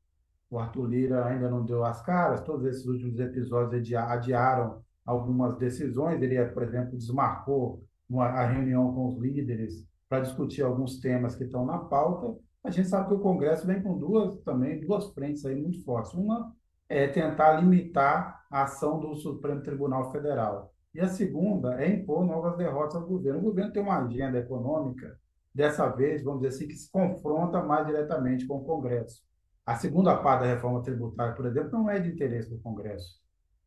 o 0.49 0.57
Arthur 0.57 0.85
Lira 0.87 1.25
ainda 1.25 1.49
não 1.49 1.63
deu 1.63 1.83
as 1.83 2.01
caras, 2.01 2.41
todos 2.41 2.65
esses 2.65 2.85
últimos 2.85 3.19
episódios 3.19 3.93
adiaram 3.93 4.81
algumas 5.05 5.57
decisões. 5.57 6.21
Ele, 6.21 6.43
por 6.47 6.63
exemplo, 6.63 6.97
desmarcou 6.97 7.83
uma, 8.09 8.25
a 8.25 8.45
reunião 8.45 8.93
com 8.93 9.07
os 9.07 9.17
líderes 9.17 9.87
para 10.07 10.21
discutir 10.21 10.63
alguns 10.63 10.99
temas 10.99 11.35
que 11.35 11.43
estão 11.43 11.65
na 11.65 11.77
pauta. 11.77 12.39
A 12.63 12.71
gente 12.71 12.89
sabe 12.89 13.07
que 13.07 13.13
o 13.13 13.19
Congresso 13.19 13.67
vem 13.67 13.81
com 13.81 13.97
duas 13.97 14.37
também 14.41 14.79
duas 14.79 15.11
frentes 15.13 15.45
aí 15.45 15.55
muito 15.55 15.83
fortes. 15.83 16.13
Uma 16.13 16.51
é 16.89 17.07
tentar 17.07 17.61
limitar 17.61 18.43
a 18.49 18.63
ação 18.63 18.99
do 18.99 19.15
Supremo 19.15 19.61
Tribunal 19.61 20.11
Federal. 20.11 20.73
E 20.93 20.99
a 20.99 21.07
segunda 21.07 21.79
é 21.81 21.87
impor 21.87 22.25
novas 22.25 22.57
derrotas 22.57 22.95
ao 22.95 23.07
governo. 23.07 23.39
O 23.39 23.43
governo 23.43 23.71
tem 23.71 23.83
uma 23.83 24.03
agenda 24.03 24.39
econômica, 24.39 25.15
dessa 25.53 25.87
vez, 25.89 26.23
vamos 26.23 26.41
dizer 26.41 26.55
assim, 26.55 26.67
que 26.67 26.75
se 26.75 26.91
confronta 26.91 27.61
mais 27.63 27.85
diretamente 27.85 28.47
com 28.47 28.57
o 28.57 28.63
Congresso. 28.65 29.21
A 29.69 29.75
segunda 29.75 30.17
parte 30.17 30.41
da 30.41 30.47
reforma 30.47 30.81
tributária, 30.81 31.35
por 31.35 31.45
exemplo, 31.45 31.69
não 31.71 31.87
é 31.87 31.99
de 31.99 32.09
interesse 32.09 32.49
do 32.49 32.57
Congresso. 32.57 33.19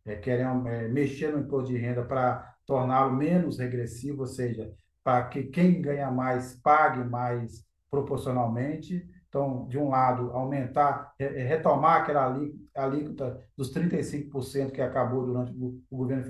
É, 0.04 0.16
querem 0.16 0.44
é, 0.44 0.88
mexer 0.88 1.32
no 1.32 1.38
imposto 1.38 1.68
de 1.68 1.78
renda 1.78 2.02
para 2.02 2.56
torná-lo 2.66 3.14
menos 3.14 3.60
regressivo, 3.60 4.22
ou 4.22 4.26
seja, 4.26 4.68
para 5.04 5.28
que 5.28 5.44
quem 5.44 5.80
ganha 5.80 6.10
mais 6.10 6.56
pague 6.56 7.08
mais 7.08 7.64
proporcionalmente. 7.88 9.08
Então, 9.28 9.68
de 9.68 9.78
um 9.78 9.90
lado, 9.90 10.32
aumentar, 10.32 11.14
é, 11.20 11.44
retomar 11.44 12.02
aquela 12.02 12.36
alíquota 12.74 13.40
dos 13.56 13.72
35% 13.72 14.72
que 14.72 14.82
acabou 14.82 15.24
durante 15.24 15.52
o 15.52 15.96
governo 15.96 16.24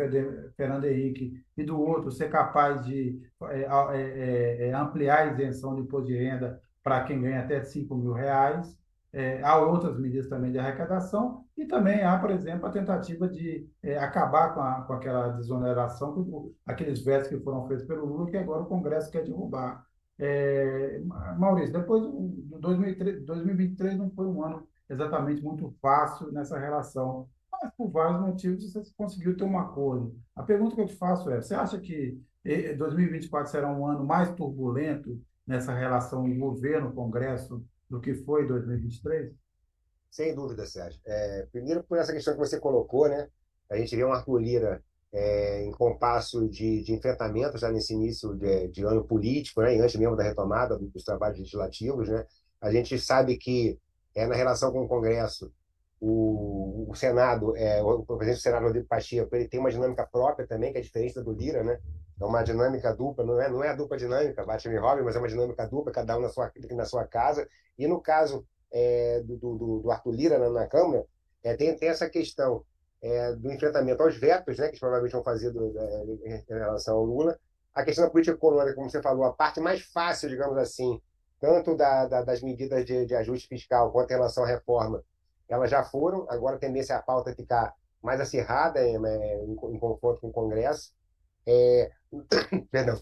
Fernando 0.54 0.84
Henrique, 0.84 1.42
e 1.56 1.64
do 1.64 1.80
outro, 1.80 2.12
ser 2.12 2.28
capaz 2.28 2.84
de 2.84 3.22
é, 3.44 4.68
é, 4.68 4.72
ampliar 4.74 5.20
a 5.20 5.32
isenção 5.32 5.74
de 5.74 5.80
imposto 5.80 6.08
de 6.08 6.14
renda 6.14 6.60
para 6.82 7.04
quem 7.04 7.22
ganha 7.22 7.40
até 7.40 7.62
5 7.62 7.94
mil 7.94 8.12
reais. 8.12 8.81
É, 9.12 9.42
há 9.42 9.58
outras 9.58 9.98
medidas 9.98 10.26
também 10.26 10.50
de 10.50 10.58
arrecadação 10.58 11.44
e 11.54 11.66
também 11.66 12.02
há, 12.02 12.18
por 12.18 12.30
exemplo, 12.30 12.66
a 12.66 12.70
tentativa 12.70 13.28
de 13.28 13.68
é, 13.82 13.98
acabar 13.98 14.54
com, 14.54 14.60
a, 14.60 14.82
com 14.82 14.92
aquela 14.94 15.28
desoneração, 15.28 16.14
com 16.14 16.54
aqueles 16.64 17.04
vetos 17.04 17.28
que 17.28 17.38
foram 17.40 17.66
feitos 17.68 17.84
pelo 17.86 18.06
Lula, 18.06 18.30
que 18.30 18.38
agora 18.38 18.62
o 18.62 18.66
Congresso 18.66 19.10
quer 19.10 19.24
derrubar. 19.24 19.84
É, 20.18 21.00
Maurício, 21.36 21.72
depois 21.72 22.02
de 22.02 22.58
2003, 22.58 23.24
2023 23.24 23.98
não 23.98 24.10
foi 24.10 24.26
um 24.26 24.42
ano 24.42 24.66
exatamente 24.88 25.42
muito 25.42 25.74
fácil 25.82 26.32
nessa 26.32 26.58
relação, 26.58 27.28
mas 27.50 27.70
por 27.76 27.90
vários 27.90 28.20
motivos 28.20 28.72
você 28.72 28.82
conseguiu 28.96 29.36
ter 29.36 29.44
um 29.44 29.58
acordo. 29.58 30.16
A 30.34 30.42
pergunta 30.42 30.74
que 30.74 30.80
eu 30.80 30.86
te 30.86 30.96
faço 30.96 31.30
é: 31.30 31.40
você 31.40 31.54
acha 31.54 31.78
que 31.78 32.18
2024 32.78 33.50
será 33.50 33.70
um 33.70 33.86
ano 33.86 34.04
mais 34.04 34.30
turbulento 34.34 35.20
nessa 35.46 35.74
relação 35.74 36.26
governo-Congresso 36.38 37.64
do 37.92 38.00
que 38.00 38.14
foi 38.14 38.46
2023? 38.46 39.34
Sem 40.10 40.34
dúvida, 40.34 40.64
Sérgio. 40.64 40.98
É, 41.04 41.46
primeiro, 41.52 41.84
por 41.84 41.98
essa 41.98 42.12
questão 42.12 42.32
que 42.32 42.40
você 42.40 42.58
colocou, 42.58 43.06
né? 43.06 43.28
A 43.70 43.76
gente 43.76 43.94
vê 43.94 44.02
um 44.02 44.12
Arthur 44.12 44.38
Lira 44.38 44.82
é, 45.12 45.62
em 45.62 45.70
compasso 45.72 46.48
de, 46.48 46.82
de 46.82 46.92
enfrentamento 46.94 47.58
já 47.58 47.70
nesse 47.70 47.92
início 47.92 48.34
de, 48.34 48.68
de 48.68 48.82
ano 48.82 49.04
político, 49.04 49.60
né? 49.60 49.76
E 49.76 49.80
antes 49.80 49.94
mesmo 49.96 50.16
da 50.16 50.22
retomada 50.22 50.78
dos 50.78 51.04
trabalhos 51.04 51.38
legislativos, 51.38 52.08
né? 52.08 52.24
A 52.62 52.72
gente 52.72 52.98
sabe 52.98 53.36
que 53.36 53.78
é, 54.14 54.26
na 54.26 54.34
relação 54.34 54.72
com 54.72 54.84
o 54.84 54.88
Congresso, 54.88 55.52
o, 56.00 56.86
o 56.90 56.94
Senado, 56.94 57.54
é, 57.56 57.82
o 57.82 58.02
presidente 58.04 58.38
do 58.38 58.42
Senado, 58.42 58.64
Rodrigo 58.64 58.86
Pacheco, 58.86 59.36
ele 59.36 59.48
tem 59.48 59.60
uma 59.60 59.70
dinâmica 59.70 60.08
própria 60.10 60.46
também, 60.46 60.72
que 60.72 60.78
é 60.78 60.80
diferente 60.80 61.14
da 61.14 61.22
do 61.22 61.32
Lira, 61.32 61.62
né? 61.62 61.78
É 62.22 62.24
uma 62.24 62.44
dinâmica 62.44 62.94
dupla, 62.94 63.24
não 63.24 63.40
é, 63.40 63.48
não 63.48 63.64
é 63.64 63.70
a 63.70 63.74
dupla 63.74 63.96
dinâmica, 63.96 64.44
Batman 64.44 64.74
e 64.74 64.78
Robin, 64.78 65.02
mas 65.02 65.16
é 65.16 65.18
uma 65.18 65.26
dinâmica 65.26 65.66
dupla, 65.66 65.90
cada 65.90 66.16
um 66.16 66.20
na 66.20 66.28
sua, 66.28 66.52
na 66.70 66.84
sua 66.84 67.04
casa. 67.04 67.48
E 67.76 67.88
no 67.88 68.00
caso 68.00 68.46
é, 68.70 69.20
do, 69.24 69.36
do, 69.36 69.80
do, 69.80 69.90
Arthur 69.90 70.12
Lira 70.12 70.38
na, 70.38 70.48
na 70.48 70.68
Câmara, 70.68 71.04
é, 71.42 71.56
tem, 71.56 71.74
tem 71.74 71.88
essa 71.88 72.08
questão 72.08 72.64
é, 73.02 73.32
do 73.32 73.50
enfrentamento 73.50 74.04
aos 74.04 74.16
vetos, 74.16 74.56
né, 74.56 74.68
que 74.68 74.78
provavelmente 74.78 75.12
vão 75.12 75.24
fazer 75.24 75.50
do, 75.50 75.74
em 76.24 76.44
relação 76.48 76.96
ao 76.96 77.04
Lula. 77.04 77.36
A 77.74 77.82
questão 77.82 78.04
da 78.04 78.10
política 78.10 78.36
econômica, 78.36 78.76
como 78.76 78.88
você 78.88 79.02
falou, 79.02 79.24
a 79.24 79.32
parte 79.32 79.58
mais 79.58 79.82
fácil, 79.82 80.28
digamos 80.28 80.56
assim, 80.58 81.02
tanto 81.40 81.74
da, 81.74 82.06
da, 82.06 82.22
das 82.22 82.40
medidas 82.40 82.84
de, 82.84 83.04
de, 83.04 83.16
ajuste 83.16 83.48
fiscal 83.48 83.90
quanto 83.90 84.12
em 84.12 84.14
relação 84.14 84.44
à 84.44 84.46
reforma, 84.46 85.02
elas 85.48 85.68
já 85.68 85.82
foram. 85.82 86.24
Agora 86.30 86.54
a 86.54 86.60
tendência 86.60 86.92
é 86.92 86.96
a 86.96 87.02
pauta 87.02 87.34
ficar 87.34 87.74
mais 88.00 88.20
acirrada 88.20 88.80
em, 88.80 88.94
é, 89.04 89.44
em, 89.44 89.52
em 89.54 89.78
confronto 89.80 90.20
com 90.20 90.28
o 90.28 90.32
Congresso. 90.32 90.92
É, 91.46 91.90
perdão, 92.70 93.00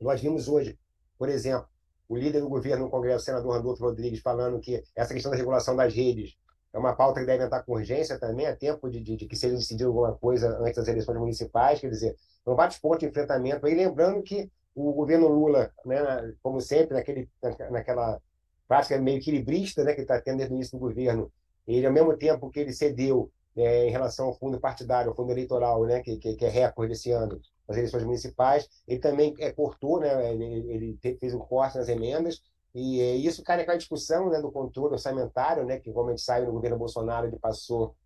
nós 0.00 0.20
vimos 0.20 0.48
hoje, 0.48 0.78
por 1.18 1.28
exemplo, 1.28 1.68
o 2.08 2.16
líder 2.16 2.40
do 2.40 2.48
governo 2.48 2.84
no 2.84 2.90
Congresso, 2.90 3.22
o 3.22 3.24
senador 3.24 3.52
Randolfo 3.52 3.82
Rodrigues, 3.82 4.20
falando 4.20 4.60
que 4.60 4.82
essa 4.94 5.12
questão 5.12 5.30
da 5.30 5.36
regulação 5.36 5.74
das 5.74 5.92
redes 5.92 6.36
é 6.72 6.78
uma 6.78 6.94
pauta 6.94 7.20
que 7.20 7.26
deve 7.26 7.44
entrar 7.44 7.62
com 7.62 7.72
urgência 7.72 8.18
também, 8.18 8.46
a 8.46 8.54
tempo 8.54 8.88
de, 8.90 9.00
de, 9.00 9.16
de 9.16 9.26
que 9.26 9.34
seja 9.34 9.56
decidido 9.56 9.88
alguma 9.88 10.14
coisa 10.14 10.58
antes 10.60 10.76
das 10.76 10.88
eleições 10.88 11.18
municipais, 11.18 11.80
quer 11.80 11.88
dizer, 11.88 12.14
são 12.44 12.54
vários 12.54 12.78
pontos 12.78 13.00
de 13.00 13.06
enfrentamento. 13.06 13.66
Aí 13.66 13.74
lembrando 13.74 14.22
que 14.22 14.50
o 14.74 14.92
governo 14.92 15.26
Lula, 15.26 15.72
né, 15.86 16.34
como 16.42 16.60
sempre, 16.60 16.94
naquele, 16.94 17.30
naquela 17.70 18.20
prática 18.68 18.98
meio 19.00 19.18
equilibrista 19.18 19.82
né, 19.82 19.94
que 19.94 20.02
está 20.02 20.20
tendo 20.20 20.38
desde 20.38 20.52
o 20.52 20.56
início 20.56 20.78
do 20.78 20.86
governo, 20.86 21.32
ele, 21.66 21.86
ao 21.86 21.92
mesmo 21.92 22.16
tempo 22.16 22.50
que 22.50 22.60
ele 22.60 22.72
cedeu 22.72 23.30
é, 23.56 23.86
em 23.86 23.90
relação 23.90 24.26
ao 24.26 24.38
fundo 24.38 24.60
partidário, 24.60 25.08
ao 25.10 25.16
fundo 25.16 25.32
eleitoral, 25.32 25.84
né, 25.86 26.00
que, 26.00 26.18
que, 26.18 26.36
que 26.36 26.44
é 26.44 26.48
recorde 26.48 26.92
esse 26.92 27.10
ano, 27.10 27.40
nas 27.68 27.76
eleições 27.76 28.04
municipais. 28.04 28.68
Ele 28.86 29.00
também 29.00 29.34
é, 29.38 29.52
cortou, 29.52 30.00
né, 30.00 30.32
ele, 30.32 30.98
ele 31.02 31.18
fez 31.18 31.34
um 31.34 31.38
corte 31.38 31.78
nas 31.78 31.88
emendas, 31.88 32.42
e 32.74 33.00
é, 33.00 33.14
isso 33.14 33.42
cai 33.42 33.56
naquela 33.56 33.78
discussão 33.78 34.28
né, 34.28 34.40
do 34.40 34.52
controle 34.52 34.92
orçamentário, 34.92 35.64
né, 35.64 35.78
que 35.78 35.92
como 35.92 36.08
a 36.08 36.12
gente 36.12 36.22
sabe 36.22 36.46
no 36.46 36.52
governo 36.52 36.76
Bolsonaro, 36.76 37.26
ele 37.26 37.38
passou, 37.38 37.96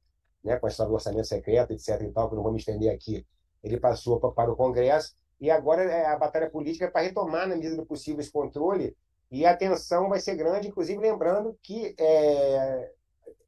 né, 0.45 0.57
com 0.59 0.67
a 0.67 0.69
história 0.69 0.89
do 0.89 0.95
orçamento 0.95 1.27
secreto, 1.27 1.73
etc. 1.73 2.01
e 2.03 2.13
tal, 2.13 2.29
que 2.29 2.37
não 2.37 2.43
vou 2.43 2.53
me 2.53 2.59
estender 2.59 2.93
aqui, 2.93 3.27
ele 3.63 3.79
passou 3.79 4.21
para 4.21 4.51
o 4.51 4.57
Congresso. 4.57 5.15
e 5.41 5.51
agora 5.51 5.83
é 5.83 6.07
a 6.07 6.17
batalha 6.17 6.49
política 6.49 6.85
é 6.87 6.91
para 6.91 7.03
retomar, 7.03 7.49
na 7.49 7.57
medida 7.57 7.77
do 7.77 7.85
possível, 7.85 8.21
esse 8.21 8.31
controle, 8.31 8.97
e 9.31 9.47
a 9.47 9.57
tensão 9.57 10.09
vai 10.09 10.21
ser 10.21 10.35
grande, 10.37 10.69
inclusive 10.69 11.01
lembrando 11.01 11.57
que 11.63 11.95
é, 11.99 12.93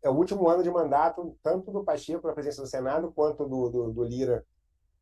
é 0.03 0.11
o 0.11 0.15
último 0.15 0.49
ano 0.49 0.63
de 0.63 0.71
mandato, 0.71 1.37
tanto 1.43 1.71
do 1.71 1.85
Pacheco 1.85 2.27
na 2.27 2.33
presidência 2.33 2.63
do 2.63 2.69
Senado, 2.69 3.13
quanto 3.13 3.49
do, 3.49 3.69
do, 3.69 3.93
do 3.93 4.05
Lira 4.05 4.45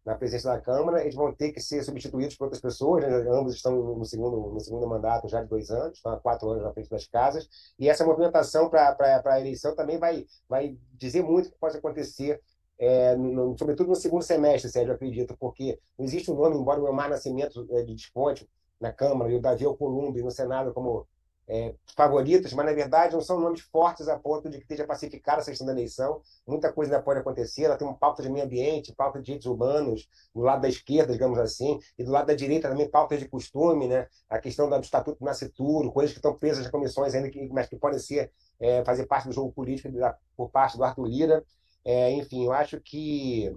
na 0.04 0.14
presidência 0.14 0.50
da 0.50 0.60
Câmara, 0.60 1.02
eles 1.02 1.14
vão 1.14 1.32
ter 1.32 1.52
que 1.52 1.60
ser 1.60 1.82
substituídos 1.82 2.36
por 2.36 2.44
outras 2.44 2.60
pessoas, 2.60 3.04
né? 3.04 3.08
ambos 3.30 3.54
estão 3.54 3.72
no 3.72 4.04
segundo, 4.04 4.52
no 4.52 4.60
segundo 4.60 4.86
mandato 4.86 5.28
já 5.28 5.42
de 5.42 5.48
dois 5.48 5.70
anos, 5.70 5.98
estão 5.98 6.12
há 6.12 6.18
quatro 6.18 6.48
anos 6.50 6.64
na 6.64 6.72
frente 6.72 6.88
das 6.88 7.06
casas, 7.06 7.48
e 7.78 7.88
essa 7.88 8.04
movimentação 8.04 8.70
para 8.70 8.96
a 9.24 9.40
eleição 9.40 9.74
também 9.74 9.98
vai, 9.98 10.26
vai 10.48 10.76
dizer 10.94 11.22
muito 11.22 11.48
o 11.48 11.52
que 11.52 11.58
pode 11.58 11.76
acontecer 11.76 12.40
é, 12.78 13.14
no, 13.14 13.56
sobretudo 13.58 13.88
no 13.88 13.94
segundo 13.94 14.22
semestre, 14.22 14.70
Sérgio, 14.70 14.94
acredito, 14.94 15.36
porque 15.38 15.78
não 15.98 16.04
existe 16.06 16.30
um 16.30 16.34
nome, 16.34 16.56
embora 16.56 16.80
o 16.80 16.86
Elmar 16.86 17.10
Nascimento 17.10 17.66
é, 17.70 17.82
de 17.82 17.94
desponte 17.94 18.48
na 18.80 18.90
Câmara 18.90 19.30
e 19.30 19.36
o 19.36 19.40
Davi 19.40 19.66
Alcolumbre 19.66 20.22
no 20.22 20.30
Senado 20.30 20.72
como 20.72 21.06
é, 21.50 21.74
favoritos, 21.96 22.52
mas 22.52 22.64
na 22.64 22.72
verdade 22.72 23.14
não 23.14 23.20
são 23.20 23.40
nomes 23.40 23.60
fortes 23.60 24.06
a 24.06 24.16
ponto 24.16 24.48
de 24.48 24.58
que 24.58 24.62
esteja 24.62 24.86
pacificada 24.86 25.40
essa 25.40 25.50
questão 25.50 25.66
da 25.66 25.72
eleição. 25.72 26.22
Muita 26.46 26.72
coisa 26.72 26.92
ainda 26.92 27.02
pode 27.02 27.18
acontecer. 27.18 27.64
Ela 27.64 27.76
tem 27.76 27.86
uma 27.86 27.96
pauta 27.96 28.22
de 28.22 28.30
meio 28.30 28.44
ambiente, 28.44 28.94
pauta 28.94 29.18
de 29.18 29.24
direitos 29.24 29.48
humanos, 29.48 30.08
do 30.32 30.42
lado 30.42 30.62
da 30.62 30.68
esquerda, 30.68 31.12
digamos 31.12 31.40
assim, 31.40 31.80
e 31.98 32.04
do 32.04 32.12
lado 32.12 32.28
da 32.28 32.34
direita 32.34 32.68
também 32.68 32.88
pauta 32.88 33.18
de 33.18 33.28
costume, 33.28 33.88
né? 33.88 34.06
a 34.28 34.38
questão 34.38 34.70
do 34.70 34.76
Estatuto 34.80 35.24
Nascituro, 35.24 35.90
coisas 35.90 36.12
que 36.12 36.18
estão 36.18 36.38
presas 36.38 36.62
nas 36.62 36.70
comissões 36.70 37.14
ainda, 37.16 37.28
que, 37.28 37.48
mas 37.48 37.66
que 37.68 37.74
podem 37.76 37.98
ser, 37.98 38.30
é, 38.60 38.84
fazer 38.84 39.06
parte 39.06 39.26
do 39.26 39.34
jogo 39.34 39.50
político 39.52 39.90
da, 39.90 40.16
por 40.36 40.50
parte 40.50 40.76
do 40.76 40.84
Arthur 40.84 41.06
Lira. 41.06 41.44
É, 41.84 42.12
enfim, 42.12 42.44
eu 42.44 42.52
acho 42.52 42.80
que, 42.80 43.52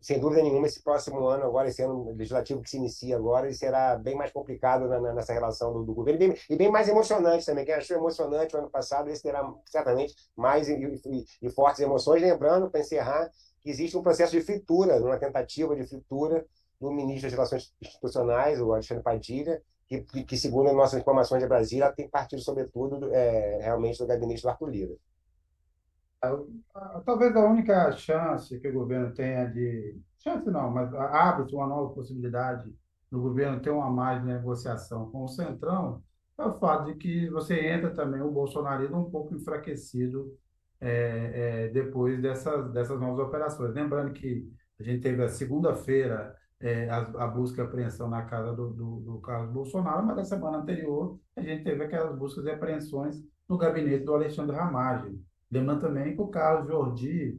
sem 0.00 0.18
dúvida 0.18 0.42
nenhuma, 0.42 0.66
esse 0.66 0.82
próximo 0.82 1.26
ano, 1.26 1.44
agora, 1.44 1.68
esse 1.68 1.82
ano 1.82 2.10
legislativo 2.12 2.62
que 2.62 2.70
se 2.70 2.76
inicia 2.76 3.16
agora, 3.16 3.46
ele 3.46 3.54
será 3.54 3.96
bem 3.96 4.14
mais 4.14 4.32
complicado 4.32 4.88
na, 4.88 5.12
nessa 5.12 5.32
relação 5.32 5.72
do, 5.72 5.84
do 5.84 5.94
governo 5.94 6.22
e 6.22 6.28
bem, 6.28 6.38
e 6.48 6.56
bem, 6.56 6.70
mais 6.70 6.88
emocionante 6.88 7.44
também. 7.44 7.64
Quem 7.64 7.74
achou 7.74 7.96
emocionante 7.96 8.56
o 8.56 8.58
ano 8.58 8.70
passado, 8.70 9.10
esse 9.10 9.22
terá 9.22 9.46
certamente 9.66 10.14
mais 10.36 10.68
e, 10.68 10.74
e, 10.74 11.24
e 11.42 11.50
fortes 11.50 11.80
emoções. 11.80 12.22
Lembrando, 12.22 12.70
para 12.70 12.80
encerrar, 12.80 13.30
que 13.60 13.70
existe 13.70 13.96
um 13.96 14.02
processo 14.02 14.32
de 14.32 14.40
fritura, 14.40 14.96
uma 15.02 15.18
tentativa 15.18 15.74
de 15.74 15.86
fritura 15.86 16.46
do 16.80 16.90
ministro 16.90 17.28
das 17.28 17.32
Relações 17.32 17.74
Institucionais, 17.80 18.60
o 18.60 18.72
Alexandre 18.72 19.02
Padilha, 19.02 19.62
que, 19.86 20.24
que, 20.24 20.36
segundo 20.36 20.68
as 20.68 20.76
nossas 20.76 21.00
informações 21.00 21.42
de 21.42 21.48
Brasília, 21.48 21.92
tem 21.92 22.08
partido, 22.08 22.42
sobretudo, 22.42 23.14
é, 23.14 23.58
realmente 23.62 23.98
do 23.98 24.06
gabinete 24.06 24.42
do 24.42 24.48
Arthur 24.48 24.70
Lira. 24.70 24.94
Talvez 27.04 27.34
a 27.36 27.44
única 27.44 27.92
chance 27.92 28.58
que 28.60 28.68
o 28.68 28.72
governo 28.72 29.12
tenha 29.14 29.46
de. 29.46 29.98
Chance 30.18 30.50
não, 30.50 30.70
mas 30.70 30.92
abre-se 30.94 31.54
uma 31.54 31.66
nova 31.66 31.92
possibilidade 31.94 32.74
do 33.10 33.20
governo 33.20 33.60
ter 33.60 33.70
uma 33.70 34.18
de 34.18 34.26
negociação 34.26 35.10
com 35.10 35.24
o 35.24 35.28
Centrão, 35.28 36.02
é 36.36 36.44
o 36.44 36.58
fato 36.58 36.86
de 36.86 36.94
que 36.96 37.28
você 37.30 37.68
entra 37.68 37.90
também 37.90 38.20
o 38.20 38.30
bolsonarismo 38.30 38.98
um 38.98 39.10
pouco 39.10 39.34
enfraquecido 39.34 40.36
é, 40.80 41.66
é, 41.66 41.68
depois 41.68 42.20
dessas, 42.20 42.72
dessas 42.72 42.98
novas 42.98 43.24
operações. 43.24 43.72
Lembrando 43.72 44.12
que 44.12 44.50
a 44.80 44.82
gente 44.82 45.00
teve 45.00 45.22
a 45.22 45.28
segunda-feira 45.28 46.34
é, 46.60 46.88
a, 46.88 46.98
a, 46.98 47.26
busca 47.28 47.62
e 47.62 47.64
apreensão 47.64 48.08
na 48.08 48.22
casa 48.22 48.52
do, 48.52 48.70
do, 48.70 49.00
do, 49.00 49.20
Carlos 49.20 49.52
Bolsonaro, 49.52 50.04
mas 50.04 50.16
na 50.16 50.24
semana 50.24 50.58
anterior 50.58 51.18
a 51.36 51.42
gente 51.42 51.62
teve 51.62 51.84
aquelas 51.84 52.16
buscas 52.16 52.44
e 52.46 52.50
apreensões 52.50 53.22
no 53.48 53.58
gabinete 53.58 54.04
do 54.04 54.14
Alexandre 54.14 54.56
Ramagem. 54.56 55.22
Lembrando 55.54 55.82
também 55.82 56.16
que 56.16 56.20
o 56.20 56.26
Carlos 56.26 56.66
Jordi, 56.66 57.38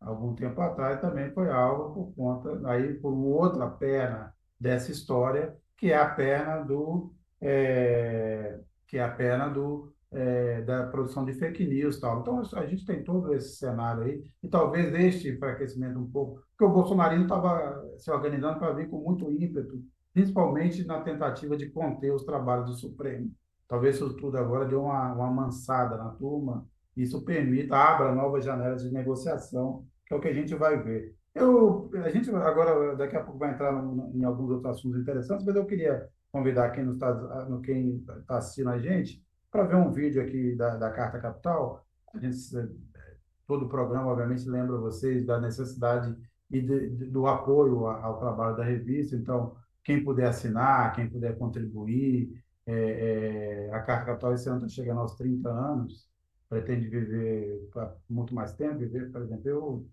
algum 0.00 0.34
tempo 0.34 0.58
atrás, 0.62 0.98
também 1.02 1.30
foi 1.32 1.50
alvo 1.50 1.92
por 1.92 2.14
conta, 2.14 2.66
aí 2.66 2.94
por 2.94 3.12
outra 3.12 3.68
perna 3.68 4.32
dessa 4.58 4.90
história, 4.90 5.54
que 5.76 5.92
é 5.92 5.98
a 5.98 6.08
perna 6.08 6.62
do, 6.64 7.12
é, 7.42 8.58
que 8.86 8.96
é 8.96 9.04
a 9.04 9.10
perna 9.10 9.50
do, 9.50 9.92
é, 10.10 10.62
da 10.62 10.86
produção 10.86 11.26
de 11.26 11.34
fake 11.34 11.66
news 11.66 12.00
tal. 12.00 12.22
Então, 12.22 12.40
a 12.54 12.64
gente 12.64 12.86
tem 12.86 13.04
todo 13.04 13.34
esse 13.34 13.56
cenário 13.56 14.04
aí, 14.04 14.24
e 14.42 14.48
talvez 14.48 14.94
este 14.94 15.28
enfraquecimento 15.28 15.98
um 15.98 16.10
pouco, 16.10 16.40
porque 16.56 16.64
o 16.64 16.72
bolsonarismo 16.72 17.24
estava 17.24 17.84
se 17.98 18.10
organizando 18.10 18.58
para 18.58 18.72
vir 18.72 18.88
com 18.88 18.96
muito 18.98 19.30
ímpeto, 19.30 19.78
principalmente 20.14 20.86
na 20.86 21.02
tentativa 21.02 21.54
de 21.54 21.68
conter 21.68 22.14
os 22.14 22.24
trabalhos 22.24 22.70
do 22.70 22.76
Supremo. 22.76 23.30
Talvez 23.68 23.96
isso 23.96 24.16
tudo 24.16 24.38
agora 24.38 24.64
deu 24.64 24.84
uma, 24.84 25.12
uma 25.12 25.30
mansada 25.30 25.98
na 25.98 26.08
turma, 26.12 26.66
isso 26.96 27.24
permita, 27.24 27.76
abra 27.76 28.14
novas 28.14 28.44
janelas 28.44 28.82
de 28.82 28.92
negociação, 28.92 29.84
que 30.06 30.14
é 30.14 30.16
o 30.16 30.20
que 30.20 30.28
a 30.28 30.32
gente 30.32 30.54
vai 30.54 30.82
ver. 30.82 31.14
Eu, 31.34 31.90
a 32.04 32.10
gente 32.10 32.30
agora, 32.30 32.94
daqui 32.96 33.16
a 33.16 33.22
pouco, 33.22 33.38
vai 33.38 33.52
entrar 33.52 33.72
no, 33.72 34.12
em 34.14 34.24
alguns 34.24 34.50
outros 34.50 34.76
assuntos 34.76 35.00
interessantes, 35.00 35.46
mas 35.46 35.56
eu 35.56 35.64
queria 35.64 36.06
convidar 36.30 36.70
quem 36.70 36.90
está 36.90 37.48
quem 37.64 38.04
tá 38.26 38.38
assistindo 38.38 38.70
a 38.70 38.78
gente 38.78 39.24
para 39.50 39.64
ver 39.64 39.76
um 39.76 39.90
vídeo 39.90 40.22
aqui 40.22 40.54
da, 40.54 40.76
da 40.76 40.90
Carta 40.90 41.18
Capital. 41.18 41.86
A 42.14 42.18
gente, 42.18 42.36
todo 43.46 43.64
o 43.66 43.68
programa, 43.68 44.10
obviamente, 44.10 44.48
lembra 44.48 44.76
vocês 44.76 45.24
da 45.24 45.40
necessidade 45.40 46.14
e 46.50 46.60
de, 46.60 46.90
de, 46.90 47.06
do 47.06 47.26
apoio 47.26 47.86
ao 47.86 48.18
trabalho 48.18 48.56
da 48.56 48.64
revista. 48.64 49.16
Então, 49.16 49.56
quem 49.82 50.04
puder 50.04 50.26
assinar, 50.26 50.92
quem 50.94 51.08
puder 51.08 51.36
contribuir, 51.38 52.30
é, 52.66 53.68
é, 53.70 53.74
a 53.74 53.80
Carta 53.80 54.06
Capital 54.06 54.34
esse 54.34 54.48
ano 54.48 54.58
está 54.58 54.68
chegando 54.68 55.00
aos 55.00 55.14
30 55.16 55.48
anos 55.48 56.11
pretende 56.52 56.86
viver 56.86 57.66
muito 58.10 58.34
mais 58.34 58.52
tempo, 58.52 58.76
viver, 58.76 59.10
por 59.10 59.22
exemplo, 59.22 59.48
eu, 59.48 59.86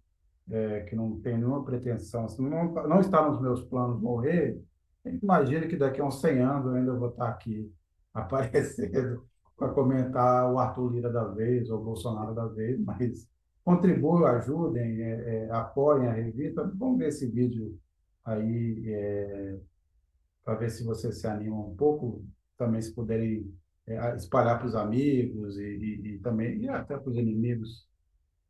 é, 0.52 0.82
que 0.82 0.94
não 0.94 1.18
tenho 1.22 1.38
nenhuma 1.38 1.64
pretensão, 1.64 2.26
assim, 2.26 2.42
não, 2.50 2.74
não 2.74 3.00
está 3.00 3.26
nos 3.26 3.40
meus 3.42 3.64
planos 3.64 4.02
morrer, 4.02 4.62
imagina 5.06 5.68
que 5.68 5.78
daqui 5.78 6.02
a 6.02 6.06
uns 6.06 6.20
100 6.20 6.40
anos 6.42 6.66
eu 6.66 6.74
ainda 6.74 6.94
vou 6.94 7.08
estar 7.08 7.30
aqui 7.30 7.74
aparecendo 8.14 9.26
para 9.56 9.70
comentar 9.70 10.52
o 10.52 10.60
Arthur 10.60 10.92
Lira 10.92 11.10
da 11.10 11.24
vez 11.30 11.70
ou 11.70 11.80
o 11.80 11.84
Bolsonaro 11.84 12.36
da 12.36 12.48
vez, 12.48 12.78
mas 12.84 13.26
contribuam, 13.64 14.26
ajudem, 14.26 15.02
é, 15.02 15.46
é, 15.46 15.52
apoiem 15.52 16.08
a 16.08 16.14
revista. 16.14 16.70
Vamos 16.76 16.98
ver 16.98 17.08
esse 17.08 17.26
vídeo 17.26 17.78
aí 18.26 18.84
é, 18.86 19.60
para 20.44 20.56
ver 20.56 20.70
se 20.72 20.84
você 20.84 21.12
se 21.12 21.26
anima 21.26 21.58
um 21.58 21.76
pouco, 21.76 22.26
também 22.58 22.82
se 22.82 22.94
puderem 22.94 23.50
é, 23.90 24.16
espalhar 24.16 24.60
para 24.60 24.68
os 24.68 24.76
amigos 24.76 25.58
e, 25.58 25.64
e, 25.64 26.08
e, 26.08 26.18
também 26.20 26.60
e 26.62 26.70
até 26.70 26.96
para 26.98 27.10
os 27.10 27.18
inimigos. 27.18 27.88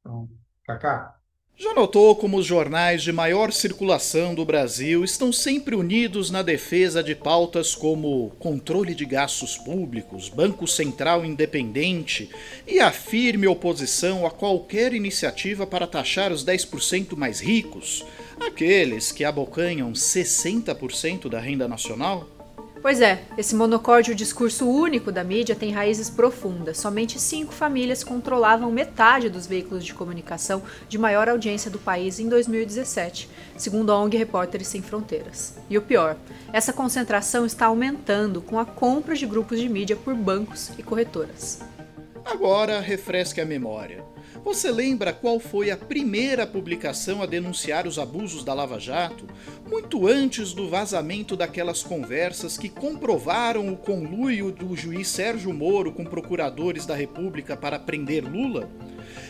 Então, 0.02 0.30
Cacá. 0.66 1.16
Já 1.62 1.74
notou 1.74 2.16
como 2.16 2.38
os 2.38 2.46
jornais 2.46 3.04
de 3.04 3.12
maior 3.12 3.52
circulação 3.52 4.34
do 4.34 4.46
Brasil 4.46 5.04
estão 5.04 5.34
sempre 5.34 5.76
unidos 5.76 6.32
na 6.32 6.42
defesa 6.42 7.04
de 7.04 7.14
pautas 7.14 7.76
como 7.76 8.30
controle 8.40 8.96
de 8.96 9.04
gastos 9.04 9.58
públicos, 9.58 10.30
Banco 10.30 10.66
Central 10.66 11.26
independente 11.26 12.30
e 12.66 12.80
a 12.80 12.94
firme 12.94 13.46
oposição 13.46 14.26
a 14.26 14.32
qualquer 14.32 14.94
iniciativa 14.94 15.68
para 15.68 15.86
taxar 15.86 16.32
os 16.32 16.46
10% 16.46 17.18
mais 17.18 17.42
ricos, 17.42 18.06
aqueles 18.40 19.12
que 19.12 19.26
abocanham 19.26 19.92
60% 19.92 21.28
da 21.28 21.42
renda 21.42 21.68
nacional? 21.68 22.39
Pois 22.82 23.02
é, 23.02 23.24
esse 23.38 23.56
monocórdio 23.56 24.16
discurso 24.16 24.66
único 24.66 25.12
da 25.12 25.22
mídia 25.22 25.54
tem 25.54 25.72
raízes 25.72 26.10
profundas. 26.10 26.78
Somente 26.78 27.20
cinco 27.20 27.52
famílias 27.52 28.06
controlavam 28.06 28.72
metade 28.72 29.30
dos 29.30 29.46
veículos 29.46 29.84
de 29.84 29.94
comunicação 29.94 30.64
de 30.88 30.98
maior 30.98 31.28
audiência 31.28 31.70
do 31.70 31.78
país 31.78 32.20
em 32.20 32.30
2017, 32.30 33.30
segundo 33.58 33.92
a 33.92 34.00
ONG 34.00 34.18
Repórteres 34.18 34.68
Sem 34.68 34.82
Fronteiras. 34.82 35.58
E 35.70 35.78
o 35.78 35.82
pior, 35.82 36.16
essa 36.54 36.72
concentração 36.72 37.46
está 37.46 37.66
aumentando 37.66 38.42
com 38.42 38.58
a 38.58 38.66
compra 38.66 39.14
de 39.14 39.26
grupos 39.26 39.60
de 39.60 39.68
mídia 39.68 39.98
por 39.98 40.16
bancos 40.16 40.72
e 40.78 40.84
corretoras. 40.84 41.60
Agora 42.24 42.80
refresque 42.80 43.42
a 43.42 43.46
memória. 43.46 44.09
Você 44.44 44.72
lembra 44.72 45.14
qual 45.14 45.40
foi 45.40 45.70
a 45.70 45.78
primeira 45.78 46.48
publicação 46.48 47.22
a 47.22 47.26
denunciar 47.26 47.86
os 47.86 48.00
abusos 48.00 48.44
da 48.44 48.54
Lava 48.54 48.80
Jato? 48.80 49.26
Muito 49.70 50.08
antes 50.08 50.54
do 50.54 50.70
vazamento 50.70 51.36
daquelas 51.36 51.84
conversas 51.84 52.58
que 52.58 52.70
comprovaram 52.70 53.72
o 53.72 53.78
conluio 53.78 54.52
do 54.52 54.76
juiz 54.76 55.08
Sérgio 55.10 55.54
Moro 55.54 55.92
com 55.92 56.06
procuradores 56.06 56.86
da 56.86 56.96
República 56.96 57.56
para 57.56 57.78
prender 57.78 58.24
Lula? 58.24 58.70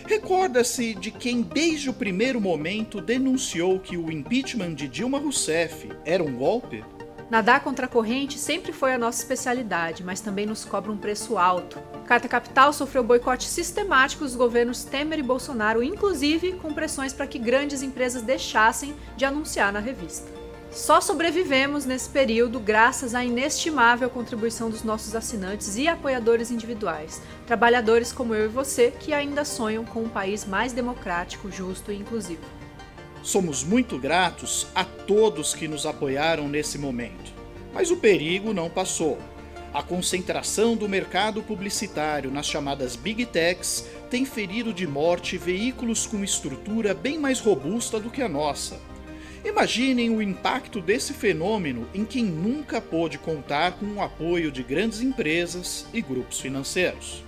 Recorda-se 0.05 0.93
de 0.93 1.11
quem, 1.11 1.41
desde 1.41 1.89
o 1.89 1.93
primeiro 1.93 2.39
momento, 2.39 3.01
denunciou 3.01 3.79
que 3.79 3.97
o 3.97 4.11
impeachment 4.11 4.75
de 4.75 4.87
Dilma 4.87 5.19
Rousseff 5.19 5.89
era 6.05 6.23
um 6.23 6.35
golpe? 6.35 6.83
Nadar 7.29 7.59
contra 7.63 7.85
a 7.85 7.89
corrente 7.89 8.39
sempre 8.39 8.73
foi 8.73 8.91
a 8.91 8.97
nossa 8.97 9.19
especialidade, 9.19 10.03
mas 10.03 10.19
também 10.19 10.47
nos 10.47 10.65
cobra 10.65 10.91
um 10.91 10.97
preço 10.97 11.37
alto. 11.37 11.77
Carta 12.07 12.27
Capital 12.27 12.73
sofreu 12.73 13.03
boicote 13.03 13.45
sistemático 13.45 14.23
dos 14.23 14.35
governos 14.35 14.83
Temer 14.83 15.19
e 15.19 15.23
Bolsonaro, 15.23 15.83
inclusive 15.83 16.53
com 16.53 16.73
pressões 16.73 17.13
para 17.13 17.27
que 17.27 17.37
grandes 17.37 17.83
empresas 17.83 18.23
deixassem 18.23 18.95
de 19.15 19.25
anunciar 19.25 19.71
na 19.71 19.79
revista. 19.79 20.27
Só 20.71 20.99
sobrevivemos 20.99 21.85
nesse 21.85 22.09
período 22.09 22.59
graças 22.59 23.13
à 23.13 23.23
inestimável 23.23 24.09
contribuição 24.09 24.71
dos 24.71 24.83
nossos 24.83 25.15
assinantes 25.15 25.77
e 25.77 25.87
apoiadores 25.87 26.49
individuais, 26.49 27.21
trabalhadores 27.45 28.11
como 28.11 28.33
eu 28.33 28.45
e 28.45 28.47
você 28.47 28.91
que 28.91 29.13
ainda 29.13 29.45
sonham 29.45 29.85
com 29.85 30.01
um 30.01 30.09
país 30.09 30.45
mais 30.45 30.73
democrático, 30.73 31.51
justo 31.51 31.91
e 31.91 31.95
inclusivo. 31.95 32.58
Somos 33.21 33.63
muito 33.63 33.97
gratos 33.97 34.67
a 34.73 34.83
todos 34.83 35.53
que 35.53 35.67
nos 35.67 35.85
apoiaram 35.85 36.47
nesse 36.47 36.77
momento. 36.77 37.33
Mas 37.73 37.91
o 37.91 37.97
perigo 37.97 38.53
não 38.53 38.69
passou. 38.69 39.17
A 39.73 39.83
concentração 39.83 40.75
do 40.75 40.89
mercado 40.89 41.43
publicitário 41.43 42.31
nas 42.31 42.47
chamadas 42.47 42.95
Big 42.95 43.25
Techs 43.27 43.87
tem 44.09 44.25
ferido 44.25 44.73
de 44.73 44.87
morte 44.87 45.37
veículos 45.37 46.07
com 46.07 46.23
estrutura 46.23 46.93
bem 46.93 47.19
mais 47.19 47.39
robusta 47.39 47.99
do 47.99 48.09
que 48.09 48.21
a 48.21 48.29
nossa. 48.29 48.79
Imaginem 49.45 50.09
o 50.09 50.21
impacto 50.21 50.81
desse 50.81 51.13
fenômeno 51.13 51.87
em 51.93 52.03
quem 52.03 52.25
nunca 52.25 52.81
pôde 52.81 53.17
contar 53.17 53.73
com 53.73 53.85
o 53.85 54.01
apoio 54.01 54.51
de 54.51 54.63
grandes 54.63 55.01
empresas 55.01 55.85
e 55.93 56.01
grupos 56.01 56.39
financeiros. 56.39 57.23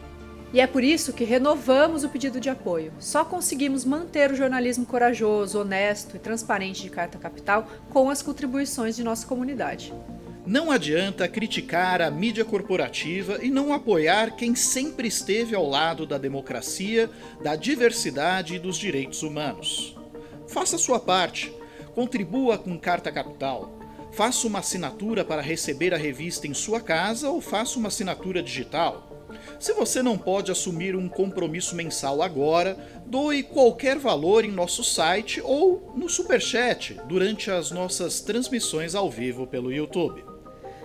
E 0.53 0.59
é 0.59 0.67
por 0.67 0.83
isso 0.83 1.13
que 1.13 1.23
renovamos 1.23 2.03
o 2.03 2.09
pedido 2.09 2.39
de 2.39 2.49
apoio. 2.49 2.91
Só 2.99 3.23
conseguimos 3.23 3.85
manter 3.85 4.31
o 4.31 4.35
jornalismo 4.35 4.85
corajoso, 4.85 5.61
honesto 5.61 6.17
e 6.17 6.19
transparente 6.19 6.81
de 6.81 6.89
Carta 6.89 7.17
Capital 7.17 7.67
com 7.89 8.09
as 8.09 8.21
contribuições 8.21 8.97
de 8.97 9.03
nossa 9.03 9.25
comunidade. 9.25 9.93
Não 10.45 10.69
adianta 10.69 11.27
criticar 11.27 12.01
a 12.01 12.11
mídia 12.11 12.43
corporativa 12.43 13.39
e 13.41 13.49
não 13.49 13.71
apoiar 13.71 14.35
quem 14.35 14.53
sempre 14.53 15.07
esteve 15.07 15.55
ao 15.55 15.65
lado 15.65 16.05
da 16.05 16.17
democracia, 16.17 17.09
da 17.41 17.55
diversidade 17.55 18.55
e 18.55 18.59
dos 18.59 18.75
direitos 18.75 19.23
humanos. 19.23 19.95
Faça 20.47 20.77
sua 20.77 20.99
parte, 20.99 21.53
contribua 21.95 22.57
com 22.57 22.77
Carta 22.77 23.09
Capital. 23.09 23.79
Faça 24.11 24.45
uma 24.45 24.59
assinatura 24.59 25.23
para 25.23 25.41
receber 25.41 25.93
a 25.93 25.97
revista 25.97 26.45
em 26.45 26.53
sua 26.53 26.81
casa 26.81 27.29
ou 27.29 27.39
faça 27.39 27.79
uma 27.79 27.87
assinatura 27.87 28.43
digital. 28.43 29.10
Se 29.59 29.73
você 29.73 30.01
não 30.01 30.17
pode 30.17 30.51
assumir 30.51 30.95
um 30.95 31.07
compromisso 31.07 31.75
mensal 31.75 32.21
agora, 32.21 32.77
doe 33.05 33.43
qualquer 33.43 33.97
valor 33.97 34.45
em 34.45 34.51
nosso 34.51 34.83
site 34.83 35.41
ou 35.43 35.93
no 35.95 36.09
Superchat 36.09 36.99
durante 37.07 37.51
as 37.51 37.71
nossas 37.71 38.21
transmissões 38.21 38.95
ao 38.95 39.09
vivo 39.09 39.45
pelo 39.47 39.71
YouTube. 39.71 40.23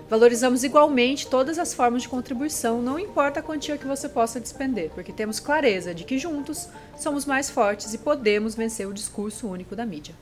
Valorizamos 0.09 0.63
igualmente 0.63 1.27
todas 1.27 1.59
as 1.59 1.75
formas 1.75 2.03
de 2.03 2.09
contribuição, 2.09 2.81
não 2.81 2.97
importa 2.97 3.41
a 3.41 3.43
quantia 3.43 3.77
que 3.77 3.87
você 3.87 4.09
possa 4.09 4.39
despender, 4.39 4.91
porque 4.91 5.13
temos 5.13 5.41
clareza 5.41 5.93
de 5.93 6.05
que 6.05 6.17
juntos 6.17 6.69
somos 6.97 7.25
mais 7.25 7.51
fortes 7.51 7.93
e 7.93 7.99
podemos 7.99 8.55
vencer 8.55 8.87
o 8.87 8.95
discurso 8.95 9.49
único 9.49 9.75
da 9.75 9.85
mídia. 9.85 10.15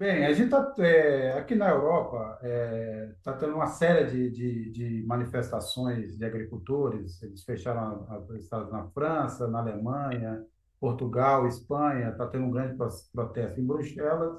Bem, 0.00 0.24
a 0.24 0.32
gente 0.32 0.46
está 0.46 0.74
é, 0.78 1.32
aqui 1.32 1.54
na 1.54 1.68
Europa 1.68 2.38
está 2.42 2.48
é, 2.48 3.14
tá 3.22 3.32
tendo 3.34 3.54
uma 3.54 3.66
série 3.66 4.06
de, 4.06 4.30
de, 4.30 4.70
de, 4.70 5.06
manifestações 5.06 6.16
de 6.16 6.24
agricultores. 6.24 7.22
Eles 7.22 7.44
fecharam 7.44 8.08
estados 8.38 8.72
na 8.72 8.88
França, 8.92 9.46
na 9.46 9.58
Alemanha, 9.58 10.42
Portugal, 10.80 11.46
Espanha, 11.46 12.08
está 12.08 12.26
tendo 12.26 12.46
um 12.46 12.50
grande 12.50 12.78
protesto 13.12 13.60
em 13.60 13.66
Bruxelas. 13.66 14.38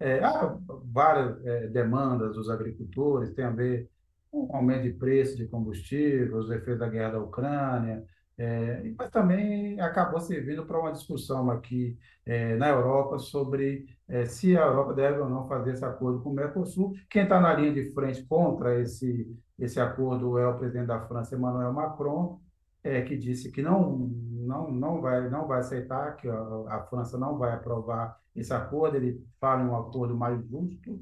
É, 0.00 0.24
há 0.24 0.56
várias 0.86 1.44
é, 1.44 1.66
demandas 1.66 2.34
dos 2.34 2.48
agricultores, 2.48 3.34
tem 3.34 3.44
a 3.44 3.50
ver 3.50 3.90
com 4.30 4.46
o 4.46 4.56
aumento 4.56 4.84
de 4.84 4.94
preço 4.94 5.36
de 5.36 5.46
combustível, 5.46 6.38
os 6.38 6.50
efeitos 6.50 6.78
da 6.78 6.88
guerra 6.88 7.12
da 7.12 7.20
Ucrânia, 7.20 8.02
é, 8.42 8.92
mas 8.98 9.08
também 9.10 9.80
acabou 9.80 10.20
servindo 10.20 10.66
para 10.66 10.80
uma 10.80 10.90
discussão 10.90 11.48
aqui 11.48 11.96
é, 12.26 12.56
na 12.56 12.70
Europa 12.70 13.16
sobre 13.16 13.86
é, 14.08 14.24
se 14.24 14.56
a 14.58 14.62
Europa 14.62 14.94
deve 14.94 15.20
ou 15.20 15.28
não 15.28 15.46
fazer 15.46 15.72
esse 15.74 15.84
acordo 15.84 16.20
com 16.20 16.30
o 16.30 16.34
Mercosul. 16.34 16.92
Quem 17.08 17.22
está 17.22 17.40
na 17.40 17.54
linha 17.54 17.72
de 17.72 17.92
frente 17.94 18.24
contra 18.24 18.80
esse, 18.80 19.32
esse 19.56 19.78
acordo 19.78 20.38
é 20.38 20.48
o 20.48 20.58
presidente 20.58 20.88
da 20.88 21.00
França, 21.06 21.36
Emmanuel 21.36 21.72
Macron, 21.72 22.40
é, 22.82 23.02
que 23.02 23.16
disse 23.16 23.52
que 23.52 23.62
não, 23.62 24.10
não, 24.32 24.72
não, 24.72 25.00
vai, 25.00 25.30
não 25.30 25.46
vai 25.46 25.60
aceitar, 25.60 26.16
que 26.16 26.28
a, 26.28 26.64
a 26.68 26.82
França 26.90 27.16
não 27.16 27.38
vai 27.38 27.52
aprovar 27.52 28.18
esse 28.34 28.52
acordo, 28.52 28.96
ele 28.96 29.24
fala 29.40 29.62
em 29.62 29.66
um 29.66 29.76
acordo 29.76 30.16
mais 30.16 30.44
justo, 30.48 31.00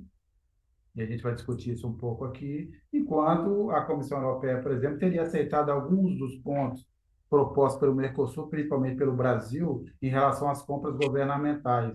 e 0.94 1.00
a 1.00 1.06
gente 1.06 1.22
vai 1.22 1.34
discutir 1.34 1.72
isso 1.72 1.88
um 1.88 1.96
pouco 1.96 2.26
aqui, 2.26 2.70
enquanto 2.92 3.70
a 3.70 3.80
Comissão 3.82 4.20
Europeia, 4.20 4.60
por 4.60 4.72
exemplo, 4.72 4.98
teria 4.98 5.22
aceitado 5.22 5.70
alguns 5.70 6.18
dos 6.18 6.36
pontos 6.36 6.89
propostos 7.30 7.80
pelo 7.80 7.94
Mercosul, 7.94 8.48
principalmente 8.48 8.96
pelo 8.96 9.14
Brasil, 9.14 9.84
em 10.02 10.10
relação 10.10 10.50
às 10.50 10.62
compras 10.62 10.96
governamentais, 10.96 11.94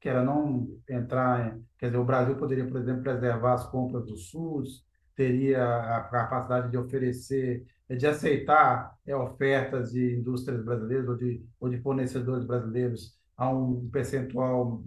que 0.00 0.08
era 0.08 0.24
não 0.24 0.68
entrar, 0.88 1.56
quer 1.78 1.86
dizer, 1.86 1.98
o 1.98 2.04
Brasil 2.04 2.34
poderia, 2.36 2.66
por 2.66 2.80
exemplo, 2.80 3.02
preservar 3.02 3.52
as 3.52 3.66
compras 3.66 4.04
do 4.06 4.16
SUS, 4.16 4.84
teria 5.14 5.62
a 5.96 6.00
capacidade 6.00 6.70
de 6.70 6.78
oferecer 6.78 7.64
de 7.96 8.06
aceitar 8.06 8.96
é, 9.06 9.14
ofertas 9.14 9.92
de 9.92 10.16
indústrias 10.16 10.64
brasileiras 10.64 11.08
ou 11.08 11.16
de, 11.16 11.44
ou 11.60 11.68
de 11.68 11.78
fornecedores 11.78 12.44
brasileiros 12.44 13.16
a 13.36 13.48
um 13.48 13.88
percentual 13.90 14.82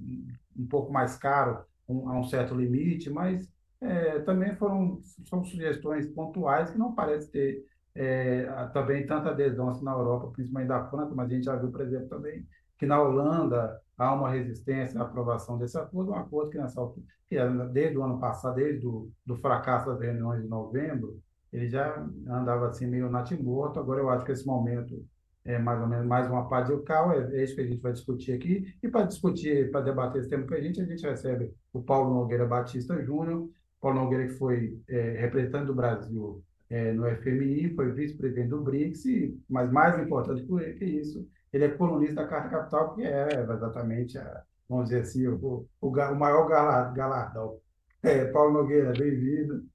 um 0.57 0.67
pouco 0.67 0.91
mais 0.91 1.17
caro, 1.17 1.63
um, 1.87 2.09
a 2.09 2.19
um 2.19 2.23
certo 2.23 2.55
limite, 2.55 3.09
mas 3.09 3.47
é, 3.81 4.19
também 4.19 4.55
foram 4.55 4.99
são 5.25 5.43
sugestões 5.43 6.07
pontuais 6.07 6.71
que 6.71 6.77
não 6.77 6.95
parece 6.95 7.29
ter 7.29 7.63
é, 7.95 8.45
também 8.73 9.05
tanta 9.07 9.29
adesão 9.29 9.69
assim 9.69 9.83
na 9.85 9.93
Europa, 9.93 10.31
principalmente 10.33 10.67
da 10.67 10.85
França, 10.85 11.15
mas 11.15 11.27
a 11.27 11.33
gente 11.33 11.45
já 11.45 11.55
viu, 11.55 11.71
por 11.71 11.81
exemplo, 11.81 12.09
também 12.09 12.45
que 12.77 12.85
na 12.85 13.01
Holanda 13.01 13.79
há 13.97 14.13
uma 14.13 14.29
resistência 14.29 14.99
à 14.99 15.03
aprovação 15.03 15.57
desse 15.57 15.77
acordo, 15.77 16.11
um 16.11 16.15
acordo 16.15 16.51
que 16.51 16.57
nessa 16.57 16.81
que 17.27 17.37
desde 17.71 17.97
o 17.97 18.03
ano 18.03 18.19
passado, 18.19 18.55
desde 18.55 18.85
o 18.85 19.09
do 19.25 19.35
fracasso 19.37 19.87
das 19.87 19.99
reuniões 19.99 20.43
de 20.43 20.47
novembro, 20.47 21.19
ele 21.51 21.69
já 21.69 22.05
andava 22.27 22.67
assim 22.67 22.85
meio 22.85 23.09
natimorto. 23.09 23.79
Agora 23.79 24.01
eu 24.01 24.09
acho 24.09 24.25
que 24.25 24.31
esse 24.31 24.45
momento 24.45 25.03
é 25.43 25.57
mais 25.57 25.79
ou 25.81 25.87
menos 25.87 26.05
mais 26.05 26.29
uma 26.29 26.47
pá 26.49 26.61
de 26.61 26.77
cal, 26.83 27.11
é, 27.13 27.39
é 27.39 27.43
isso 27.43 27.55
que 27.55 27.61
a 27.61 27.67
gente 27.67 27.81
vai 27.81 27.93
discutir 27.93 28.33
aqui. 28.33 28.75
E 28.83 28.89
para 28.89 29.05
discutir, 29.05 29.71
para 29.71 29.81
debater 29.81 30.21
esse 30.21 30.29
tema 30.29 30.45
com 30.45 30.53
a 30.53 30.61
gente, 30.61 30.81
a 30.81 30.85
gente 30.85 31.05
recebe 31.07 31.51
o 31.71 31.81
Paulo 31.81 32.13
Nogueira 32.13 32.45
Batista 32.45 33.01
Júnior, 33.03 33.49
Paulo 33.79 34.01
Nogueira 34.01 34.27
que 34.27 34.33
foi 34.33 34.79
é, 34.87 35.11
representante 35.19 35.67
do 35.67 35.75
Brasil 35.75 36.43
é, 36.69 36.91
no 36.91 37.05
FMI, 37.17 37.73
foi 37.75 37.91
vice-presidente 37.91 38.49
do 38.49 38.61
BRICS, 38.61 39.05
e, 39.05 39.39
mas 39.47 39.71
mais 39.71 39.99
importante 39.99 40.45
que 40.77 40.85
isso, 40.85 41.27
ele 41.53 41.65
é 41.65 41.69
colunista 41.69 42.15
da 42.15 42.27
Carta 42.27 42.49
Capital, 42.49 42.95
que 42.95 43.03
é 43.03 43.27
exatamente, 43.41 44.17
a, 44.17 44.43
vamos 44.67 44.85
dizer 44.85 45.01
assim, 45.01 45.27
o, 45.27 45.67
o, 45.81 45.89
o 45.89 46.15
maior 46.15 46.47
galardão. 46.47 47.59
É, 48.01 48.25
Paulo 48.25 48.53
Nogueira, 48.53 48.93
bem-vindo. 48.93 49.65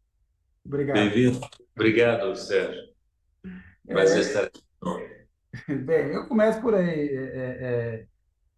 Obrigado. 0.65 0.97
Bem-vindo. 0.97 1.41
Obrigado, 1.75 2.35
Sérgio. 2.37 2.91
Prazer 3.87 4.19
é, 4.19 4.21
estar 4.21 4.45
aqui. 4.45 4.63
Bem, 5.85 6.13
eu 6.13 6.29
começo 6.29 6.61
por 6.61 6.75
aí. 6.75 7.09
É, 7.09 7.23
é, 7.23 8.07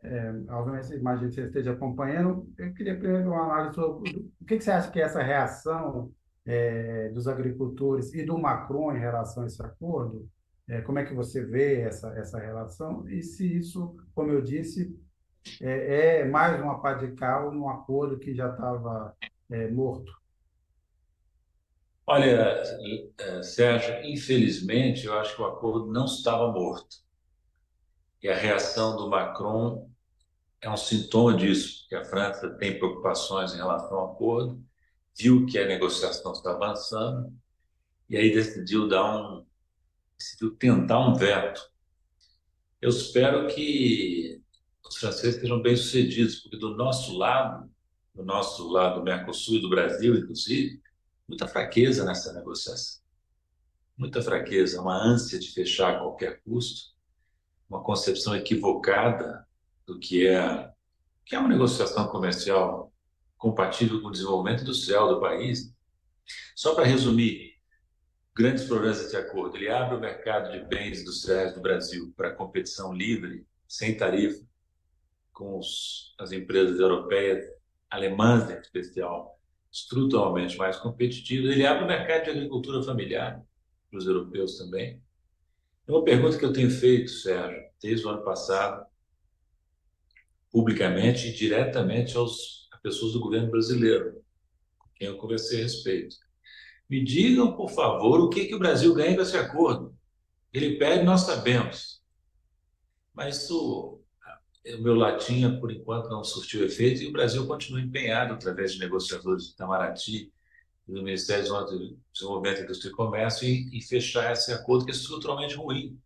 é, 0.02 0.08
é 0.08 0.32
obviamente, 0.50 0.92
imagino 0.94 1.28
que 1.28 1.34
você 1.36 1.46
esteja 1.46 1.72
acompanhando. 1.72 2.46
Eu 2.58 2.74
queria 2.74 2.98
primeiro 2.98 3.30
uma 3.30 3.44
análise 3.44 3.74
sobre 3.74 4.10
o 4.40 4.44
que, 4.44 4.58
que 4.58 4.64
você 4.64 4.70
acha 4.70 4.90
que 4.90 5.00
é 5.00 5.04
essa 5.04 5.22
reação 5.22 6.12
é, 6.46 7.08
dos 7.10 7.28
agricultores 7.28 8.12
e 8.14 8.24
do 8.24 8.38
Macron 8.38 8.94
em 8.94 8.98
relação 8.98 9.42
a 9.42 9.46
esse 9.46 9.62
acordo. 9.62 10.28
É, 10.68 10.80
como 10.80 10.98
é 10.98 11.04
que 11.04 11.14
você 11.14 11.44
vê 11.44 11.80
essa, 11.80 12.08
essa 12.16 12.38
relação? 12.38 13.08
E 13.08 13.22
se 13.22 13.58
isso, 13.58 13.96
como 14.14 14.30
eu 14.32 14.42
disse, 14.42 14.98
é, 15.60 16.20
é 16.20 16.24
mais 16.24 16.60
uma 16.60 16.80
pá 16.80 16.94
de 16.94 17.12
cal 17.12 17.52
num 17.52 17.68
acordo 17.68 18.18
que 18.18 18.34
já 18.34 18.50
estava 18.50 19.14
morto? 19.72 20.10
Olha, 22.06 22.62
Sérgio, 23.42 24.04
infelizmente, 24.04 25.06
eu 25.06 25.14
acho 25.18 25.36
que 25.36 25.42
o 25.42 25.46
acordo 25.46 25.92
não 25.92 26.06
estava 26.06 26.50
morto. 26.50 26.96
E 28.22 28.28
a 28.28 28.36
reação 28.36 28.96
do 28.96 29.08
Macron 29.08 29.90
é 30.60 30.70
um 30.70 30.76
sintoma 30.76 31.36
disso, 31.36 31.86
que 31.88 31.94
a 31.94 32.04
França 32.04 32.50
tem 32.50 32.78
preocupações 32.78 33.52
em 33.52 33.56
relação 33.56 33.98
ao 33.98 34.12
acordo, 34.12 34.62
viu 35.18 35.46
que 35.46 35.58
a 35.58 35.66
negociação 35.66 36.32
está 36.32 36.52
avançando 36.52 37.32
e 38.08 38.16
aí 38.16 38.32
decidiu 38.32 38.88
dar 38.88 39.16
um 39.16 39.46
decidiu 40.18 40.54
tentar 40.56 41.00
um 41.00 41.14
veto. 41.14 41.60
Eu 42.80 42.90
espero 42.90 43.48
que 43.48 44.40
os 44.86 44.96
franceses 44.96 45.40
sejam 45.40 45.60
bem-sucedidos, 45.60 46.40
porque 46.40 46.56
do 46.56 46.76
nosso 46.76 47.16
lado, 47.16 47.68
do 48.14 48.22
nosso 48.24 48.68
lado 48.70 49.00
do 49.00 49.04
Mercosul 49.04 49.56
e 49.56 49.60
do 49.60 49.70
Brasil, 49.70 50.14
inclusive, 50.14 50.80
muita 51.26 51.48
fraqueza 51.48 52.04
nessa 52.04 52.32
negociação. 52.32 53.02
Muita 53.96 54.22
fraqueza, 54.22 54.80
uma 54.80 54.96
ânsia 54.96 55.38
de 55.38 55.50
fechar 55.50 55.94
a 55.94 55.98
qualquer 55.98 56.40
custo, 56.42 56.92
uma 57.68 57.82
concepção 57.82 58.36
equivocada 58.36 59.46
do 59.86 59.98
que 59.98 60.26
é, 60.26 60.70
que 61.24 61.34
é 61.34 61.38
uma 61.38 61.48
negociação 61.48 62.06
comercial 62.08 62.91
compatível 63.42 64.00
com 64.00 64.06
o 64.06 64.12
desenvolvimento 64.12 64.62
industrial 64.62 65.08
do 65.08 65.20
país. 65.20 65.74
Só 66.54 66.76
para 66.76 66.84
resumir, 66.84 67.56
grandes 68.32 68.62
problemas 68.62 69.00
desse 69.00 69.16
acordo. 69.16 69.56
Ele 69.56 69.68
abre 69.68 69.96
o 69.96 70.00
mercado 70.00 70.52
de 70.52 70.64
bens 70.64 71.00
industriais 71.00 71.52
do 71.52 71.60
Brasil 71.60 72.14
para 72.16 72.36
competição 72.36 72.92
livre, 72.92 73.44
sem 73.66 73.96
tarifa, 73.96 74.46
com 75.32 75.58
os, 75.58 76.14
as 76.20 76.30
empresas 76.30 76.78
europeias, 76.78 77.44
alemãs 77.90 78.48
em 78.48 78.60
especial, 78.60 79.36
estruturalmente 79.72 80.56
mais 80.56 80.76
competitivos, 80.76 81.50
ele 81.50 81.66
abre 81.66 81.82
o 81.82 81.88
mercado 81.88 82.24
de 82.24 82.30
agricultura 82.30 82.80
familiar 82.84 83.42
para 83.90 83.98
os 83.98 84.06
europeus 84.06 84.56
também. 84.56 85.02
É 85.88 85.90
uma 85.90 86.04
pergunta 86.04 86.38
que 86.38 86.44
eu 86.44 86.52
tenho 86.52 86.70
feito, 86.70 87.10
Sérgio, 87.10 87.60
desde 87.82 88.06
o 88.06 88.10
ano 88.10 88.22
passado, 88.22 88.86
publicamente 90.50 91.26
e 91.28 91.32
diretamente 91.32 92.16
aos 92.16 92.61
pessoas 92.82 93.12
do 93.12 93.20
governo 93.20 93.50
brasileiro, 93.50 94.22
com 94.78 94.88
quem 94.94 95.08
eu 95.08 95.16
conversei 95.16 95.60
a 95.60 95.62
respeito. 95.62 96.16
Me 96.88 97.02
digam, 97.02 97.56
por 97.56 97.70
favor, 97.70 98.20
o 98.20 98.28
que, 98.28 98.46
que 98.46 98.54
o 98.54 98.58
Brasil 98.58 98.94
ganha 98.94 99.14
com 99.14 99.22
esse 99.22 99.36
acordo. 99.36 99.96
Ele 100.52 100.76
pede, 100.76 101.04
nós 101.04 101.22
sabemos. 101.22 102.02
Mas 103.14 103.50
o 103.50 104.00
meu 104.80 104.94
latinha, 104.94 105.58
por 105.58 105.72
enquanto, 105.72 106.08
não 106.08 106.22
surtiu 106.22 106.64
efeito 106.64 107.02
e 107.02 107.08
o 107.08 107.12
Brasil 107.12 107.46
continua 107.46 107.80
empenhado, 107.80 108.34
através 108.34 108.74
de 108.74 108.78
negociadores 108.78 109.44
de 109.44 109.50
Itamaraty 109.52 110.32
e 110.86 110.92
do 110.92 111.02
Ministério 111.02 111.44
do 111.44 111.98
Desenvolvimento, 112.12 112.62
Indústria 112.62 112.90
e 112.90 112.94
Comércio, 112.94 113.48
em, 113.48 113.76
em 113.76 113.80
fechar 113.80 114.32
esse 114.32 114.52
acordo 114.52 114.84
que 114.84 114.90
é 114.90 114.94
estruturalmente 114.94 115.54
ruim. 115.54 115.98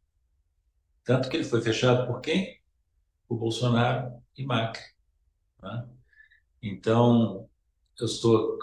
Tanto 1.05 1.29
que 1.29 1.37
ele 1.37 1.45
foi 1.45 1.61
fechado 1.61 2.07
por 2.07 2.21
quem? 2.21 2.61
Por 3.29 3.39
Bolsonaro 3.39 4.23
e 4.37 4.45
Macri. 4.45 4.83
Né? 5.63 5.89
Então, 6.69 7.49
eu 8.01 8.07
estou 8.07 8.59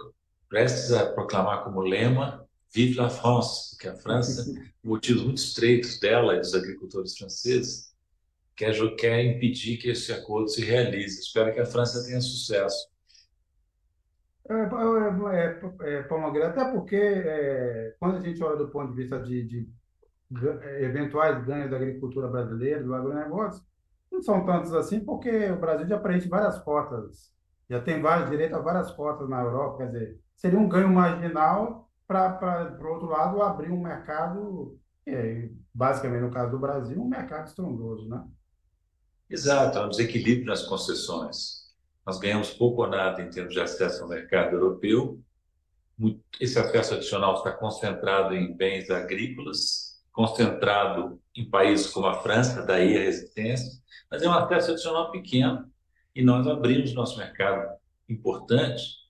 prestes 0.50 0.92
a 0.92 1.12
proclamar 1.14 1.64
como 1.64 1.82
lema 1.82 2.44
Vive 2.74 2.96
la 2.96 3.10
France, 3.10 3.72
porque 3.72 3.88
a 3.88 3.96
França, 3.96 4.46
motivos 4.84 5.24
muito 5.24 5.38
estreitos 5.38 6.00
dela 6.00 6.36
e 6.36 6.40
dos 6.40 6.56
agricultores 6.56 7.16
franceses, 7.16 7.94
quer, 8.56 8.74
quer 8.96 9.24
impedir 9.24 9.78
que 9.78 9.90
esse 9.90 10.12
acordo 10.12 10.48
se 10.48 10.66
realize. 10.66 11.20
Espero 11.20 11.54
que 11.54 11.60
a 11.60 11.66
França 11.66 12.04
tenha 12.04 12.20
sucesso. 12.20 12.92
É, 14.50 14.54
é, 14.54 15.60
é, 15.84 16.40
é 16.42 16.46
até 16.46 16.72
porque 16.72 16.96
é, 16.96 17.96
quando 18.00 18.18
a 18.18 18.20
gente 18.20 18.44
olha 18.44 18.58
do 18.58 18.70
ponto 18.70 18.92
de 18.92 19.02
vista 19.02 19.20
de, 19.20 19.44
de 19.44 19.70
eventuais 20.80 21.46
ganhos 21.46 21.70
da 21.70 21.78
agricultura 21.78 22.28
brasileira, 22.28 22.84
do 22.84 22.94
agronegócio, 22.94 23.64
não 24.12 24.22
são 24.22 24.46
tantos 24.46 24.74
assim, 24.74 25.00
porque 25.00 25.52
o 25.52 25.60
Brasil 25.60 25.88
já 25.88 26.00
preenche 26.00 26.28
várias 26.28 26.58
cotas, 26.60 27.32
já 27.74 27.82
tem 27.82 28.00
vários 28.00 28.30
direitos 28.30 28.56
a 28.56 28.62
várias 28.62 28.92
cotas 28.92 29.28
na 29.28 29.42
Europa, 29.42 29.78
quer 29.78 29.92
dizer, 29.92 30.20
seria 30.36 30.60
um 30.60 30.70
ganho 30.70 30.90
marginal 30.90 31.90
para, 32.08 32.76
por 32.78 32.86
outro 32.86 33.08
lado, 33.08 33.42
abrir 33.42 33.72
um 33.72 33.82
mercado, 33.82 34.78
é, 35.08 35.50
basicamente 35.74 36.22
no 36.22 36.30
caso 36.30 36.52
do 36.52 36.60
Brasil, 36.60 37.02
um 37.02 37.08
mercado 37.08 37.48
estrondoso, 37.48 38.08
né? 38.08 38.24
Exato, 39.28 39.80
há 39.80 39.86
um 39.88 39.90
desequilíbrio 39.90 40.46
nas 40.46 40.62
concessões. 40.62 41.64
Nós 42.06 42.20
ganhamos 42.20 42.52
pouco 42.52 42.84
ou 42.84 42.88
nada 42.88 43.24
em 43.24 43.30
termos 43.32 43.56
de 43.56 43.60
acesso 43.60 44.04
ao 44.04 44.10
mercado 44.10 44.54
europeu. 44.54 45.20
Esse 46.40 46.60
acesso 46.60 46.94
adicional 46.94 47.38
está 47.38 47.52
concentrado 47.54 48.36
em 48.36 48.56
bens 48.56 48.92
agrícolas, 48.92 50.00
concentrado 50.12 51.20
em 51.36 51.50
países 51.50 51.88
como 51.88 52.06
a 52.06 52.22
França, 52.22 52.62
daí 52.62 52.96
a 52.96 53.02
resistência, 53.02 53.82
mas 54.12 54.22
é 54.22 54.30
um 54.30 54.34
acesso 54.34 54.72
adicional 54.72 55.12
pequeno. 55.12 55.73
E 56.16 56.24
nós 56.24 56.46
abrimos 56.48 56.94
nosso 56.94 57.18
mercado 57.18 57.76
importante 58.08 59.04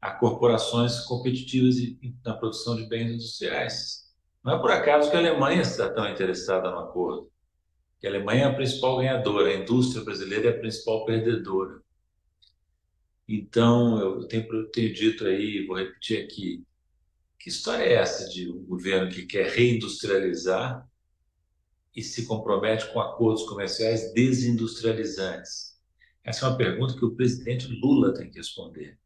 a 0.00 0.10
corporações 0.12 1.00
competitivas 1.00 1.76
na 2.24 2.34
produção 2.34 2.76
de 2.76 2.86
bens 2.86 3.12
industriais. 3.12 4.14
Não 4.42 4.56
é 4.56 4.58
por 4.60 4.70
acaso 4.70 5.10
que 5.10 5.16
a 5.16 5.20
Alemanha 5.20 5.62
está 5.62 5.88
tão 5.88 6.08
interessada 6.08 6.70
no 6.70 6.78
acordo, 6.78 7.30
que 7.98 8.06
a 8.06 8.10
Alemanha 8.10 8.44
é 8.44 8.46
a 8.46 8.54
principal 8.54 8.98
ganhadora, 8.98 9.50
a 9.50 9.56
indústria 9.56 10.04
brasileira 10.04 10.50
é 10.50 10.50
a 10.50 10.58
principal 10.58 11.04
perdedora. 11.04 11.80
Então, 13.28 13.98
eu 13.98 14.28
tenho, 14.28 14.46
eu 14.52 14.70
tenho 14.70 14.94
dito 14.94 15.26
aí, 15.26 15.66
vou 15.66 15.76
repetir 15.76 16.22
aqui, 16.22 16.64
que 17.38 17.48
história 17.48 17.82
é 17.82 17.94
essa 17.94 18.28
de 18.28 18.50
um 18.50 18.64
governo 18.64 19.10
que 19.10 19.26
quer 19.26 19.48
reindustrializar 19.50 20.86
e 21.94 22.02
se 22.02 22.26
compromete 22.26 22.92
com 22.92 23.00
acordos 23.00 23.44
comerciais 23.44 24.12
desindustrializantes? 24.12 25.65
Essa 26.26 26.44
é 26.44 26.48
uma 26.48 26.56
pergunta 26.56 26.94
que 26.94 27.04
o 27.04 27.14
presidente 27.14 27.68
Lula 27.68 28.12
tem 28.12 28.28
que 28.28 28.38
responder. 28.38 28.98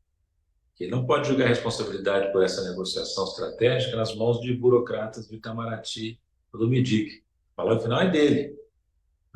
Ele 0.78 0.90
não 0.90 1.04
pode 1.04 1.28
jogar 1.28 1.44
a 1.44 1.48
responsabilidade 1.48 2.33
por 2.33 2.42
essa 2.42 2.66
negociação 2.66 3.24
estratégica 3.24 3.94
nas 3.94 4.16
mãos 4.16 4.40
de 4.40 4.54
burocratas 4.54 5.28
do 5.28 5.35
Itamaraty 5.35 6.18
ou 6.50 6.61
do 6.61 6.66
MIDIC. 6.66 7.22
A 7.52 7.56
palavra 7.56 7.83
final 7.83 8.00
é 8.00 8.11
dele. 8.11 8.59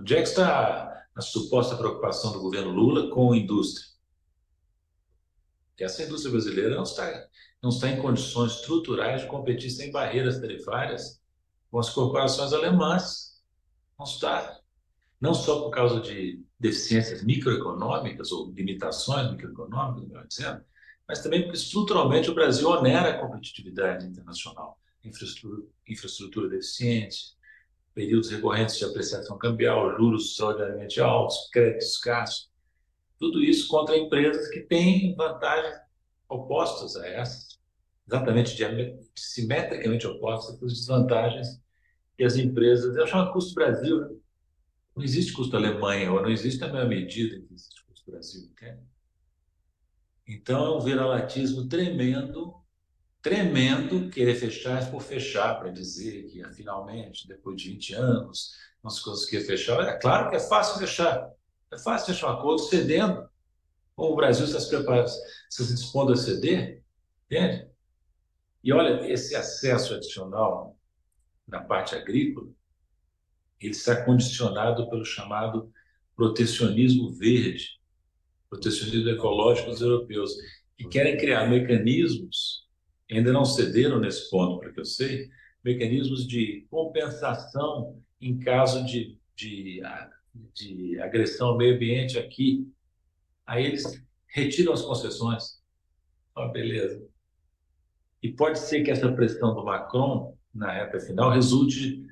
Onde 0.00 0.14
é 0.14 0.22
que 0.22 0.28
está 0.28 1.06
a 1.14 1.20
suposta 1.20 1.76
preocupação 1.76 2.32
do 2.32 2.40
governo 2.40 2.70
Lula 2.70 3.10
com 3.10 3.34
a 3.34 3.36
indústria? 3.36 3.86
Que 5.76 5.84
essa 5.84 6.02
indústria 6.02 6.32
brasileira 6.32 6.74
não 6.74 6.84
está, 6.84 7.28
não 7.62 7.68
está 7.68 7.90
em 7.90 8.00
condições 8.00 8.52
estruturais 8.52 9.20
de 9.20 9.28
competir 9.28 9.68
sem 9.68 9.92
barreiras 9.92 10.40
tarifárias 10.40 11.20
com 11.70 11.78
as 11.78 11.90
corporações 11.90 12.54
alemãs. 12.54 13.42
Não 13.98 14.06
está. 14.06 14.58
Não 15.20 15.34
só 15.34 15.60
por 15.60 15.70
causa 15.70 16.00
de 16.00 16.42
deficiências 16.64 17.22
microeconômicas 17.22 18.32
ou 18.32 18.50
limitações 18.50 19.30
microeconômicas, 19.30 20.08
melhor 20.08 20.26
dizendo, 20.26 20.64
mas 21.06 21.22
também 21.22 21.42
porque 21.42 21.58
estruturalmente 21.58 22.30
o 22.30 22.34
Brasil 22.34 22.66
onera 22.70 23.10
a 23.10 23.18
competitividade 23.18 24.06
internacional. 24.06 24.80
Infraestrutura, 25.04 25.62
infraestrutura 25.86 26.48
deficiente, 26.48 27.36
períodos 27.92 28.30
recorrentes 28.30 28.78
de 28.78 28.84
apreciação 28.86 29.36
cambial, 29.36 29.94
juros 29.98 30.30
extraordinariamente 30.30 30.98
altos, 31.02 31.50
crédito 31.52 31.82
escasso, 31.82 32.50
tudo 33.18 33.44
isso 33.44 33.68
contra 33.68 33.98
empresas 33.98 34.48
que 34.48 34.60
têm 34.60 35.14
vantagens 35.14 35.76
opostas 36.30 36.96
a 36.96 37.06
essas, 37.06 37.58
exatamente 38.08 38.56
simetricamente 39.14 40.06
opostas 40.06 40.54
às 40.62 40.72
desvantagens 40.72 41.60
que 42.16 42.24
as 42.24 42.36
empresas. 42.36 42.96
Eu 42.96 43.06
chamo 43.06 43.30
custo 43.34 43.54
Brasil, 43.54 44.00
né? 44.00 44.16
Não 44.94 45.02
existe 45.02 45.32
custo 45.32 45.56
Alemanha, 45.56 46.12
ou 46.12 46.22
não 46.22 46.30
existe 46.30 46.62
a 46.62 46.68
mesma 46.68 46.88
medida 46.88 47.40
que 47.40 47.52
existe 47.52 47.84
custo 47.84 48.10
Brasil, 48.10 48.42
entende? 48.44 48.82
Então, 50.26 50.64
é 50.64 50.76
um 50.76 50.80
viralatismo 50.80 51.68
tremendo, 51.68 52.54
tremendo, 53.20 54.08
querer 54.08 54.34
fechar 54.34 54.90
por 54.90 55.02
fechar, 55.02 55.58
para 55.58 55.70
dizer 55.70 56.26
que, 56.26 56.42
finalmente, 56.52 57.26
depois 57.26 57.60
de 57.60 57.70
20 57.70 57.94
anos, 57.94 58.54
não 58.82 58.90
se 58.90 59.02
conseguia 59.02 59.44
fechar. 59.44 59.80
É 59.88 59.98
claro 59.98 60.30
que 60.30 60.36
é 60.36 60.40
fácil 60.40 60.78
fechar. 60.78 61.30
É 61.70 61.78
fácil 61.78 62.14
fechar 62.14 62.28
um 62.28 62.38
acordo 62.38 62.62
cedendo. 62.62 63.28
Como 63.96 64.12
o 64.12 64.16
Brasil 64.16 64.44
está 64.44 64.60
se 64.60 64.68
preparando, 64.68 65.06
está 65.06 65.64
se 65.64 65.74
dispondo 65.74 66.12
a 66.12 66.16
ceder, 66.16 66.82
entende? 67.26 67.68
E 68.62 68.72
olha, 68.72 69.06
esse 69.10 69.34
acesso 69.36 69.94
adicional 69.94 70.76
na 71.46 71.60
parte 71.62 71.94
agrícola, 71.94 72.48
ele 73.60 73.72
está 73.72 74.04
condicionado 74.04 74.88
pelo 74.88 75.04
chamado 75.04 75.72
protecionismo 76.16 77.12
verde, 77.12 77.80
protecionismo 78.48 79.10
ecológico 79.10 79.70
dos 79.70 79.80
europeus, 79.80 80.32
que 80.76 80.88
querem 80.88 81.16
criar 81.16 81.48
mecanismos, 81.48 82.66
ainda 83.10 83.32
não 83.32 83.44
cederam 83.44 83.98
nesse 83.98 84.30
ponto, 84.30 84.60
para 84.60 84.72
que 84.72 84.80
eu 84.80 84.84
sei, 84.84 85.28
mecanismos 85.62 86.26
de 86.26 86.66
compensação 86.70 88.00
em 88.20 88.38
caso 88.38 88.84
de, 88.84 89.18
de, 89.34 89.82
de 90.54 91.00
agressão 91.00 91.48
ao 91.48 91.56
meio 91.56 91.74
ambiente 91.74 92.18
aqui. 92.18 92.68
Aí 93.46 93.66
eles 93.66 93.84
retiram 94.26 94.72
as 94.72 94.82
concessões. 94.82 95.62
Ah, 96.34 96.48
beleza. 96.48 97.06
E 98.22 98.32
pode 98.32 98.58
ser 98.58 98.82
que 98.82 98.90
essa 98.90 99.12
pressão 99.12 99.54
do 99.54 99.64
Macron, 99.64 100.36
na 100.52 100.72
reta 100.72 100.98
final, 100.98 101.30
resulte 101.30 102.04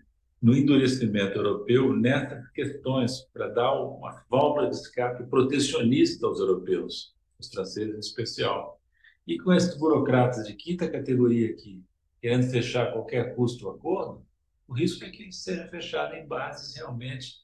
no 0.42 0.56
endurecimento 0.56 1.38
europeu 1.38 1.94
nessas 1.96 2.50
questões, 2.50 3.20
para 3.32 3.48
dar 3.48 3.80
uma 3.80 4.24
válvula 4.28 4.68
de 4.68 4.74
escape 4.74 5.24
protecionista 5.30 6.26
aos 6.26 6.40
europeus, 6.40 7.14
os 7.38 7.48
franceses 7.48 7.94
em 7.94 8.00
especial. 8.00 8.80
E 9.24 9.38
com 9.38 9.52
esses 9.52 9.78
burocratas 9.78 10.48
de 10.48 10.54
quinta 10.54 10.90
categoria 10.90 11.50
aqui, 11.50 11.84
querendo 12.20 12.50
fechar 12.50 12.92
qualquer 12.92 13.36
custo 13.36 13.66
o 13.66 13.70
acordo, 13.70 14.26
o 14.66 14.74
risco 14.74 15.04
é 15.04 15.10
que 15.10 15.22
ele 15.22 15.32
seja 15.32 15.68
fechado 15.68 16.16
em 16.16 16.26
bases 16.26 16.74
realmente 16.74 17.36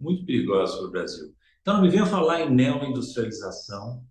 muito 0.00 0.24
perigosas 0.24 0.76
para 0.78 0.86
o 0.86 0.90
Brasil. 0.90 1.34
Então, 1.60 1.74
não 1.74 1.82
me 1.82 1.90
venha 1.90 2.06
falar 2.06 2.40
em 2.40 2.54
neoindustrialização 2.54 4.02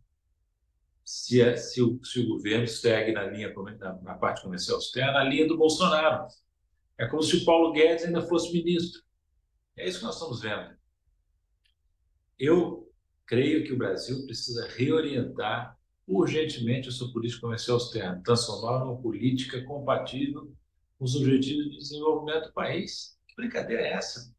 se, 1.03 1.41
é, 1.41 1.55
se, 1.55 1.81
o, 1.81 1.99
se 2.03 2.19
o 2.19 2.27
governo 2.27 2.67
segue 2.67 3.13
na 3.13 3.23
linha 3.23 3.51
na, 3.79 3.93
na 4.01 4.13
parte 4.13 4.43
comercial 4.43 4.77
externa, 4.77 5.13
na 5.13 5.23
linha 5.23 5.47
do 5.47 5.57
Bolsonaro 5.57 6.27
é 6.97 7.07
como 7.07 7.21
se 7.21 7.37
o 7.37 7.45
Paulo 7.45 7.71
Guedes 7.73 8.05
ainda 8.05 8.21
fosse 8.21 8.51
ministro. 8.51 9.01
É 9.77 9.87
isso 9.87 9.99
que 9.99 10.05
nós 10.05 10.15
estamos 10.15 10.41
vendo. 10.41 10.75
Eu 12.39 12.91
creio 13.25 13.63
que 13.63 13.73
o 13.73 13.77
Brasil 13.77 14.25
precisa 14.25 14.67
reorientar 14.69 15.77
urgentemente 16.07 16.87
a 16.87 16.91
sua 16.91 17.11
política 17.11 17.41
comercial 17.41 17.77
externa, 17.77 18.21
transformar 18.23 18.79
numa 18.79 18.99
política 18.99 19.63
compatível 19.65 20.51
com 20.97 21.05
os 21.05 21.15
objetivos 21.15 21.65
de 21.65 21.77
desenvolvimento 21.77 22.47
do 22.47 22.53
país. 22.53 23.17
Que 23.27 23.35
brincadeira 23.35 23.83
é 23.83 23.93
essa? 23.93 24.33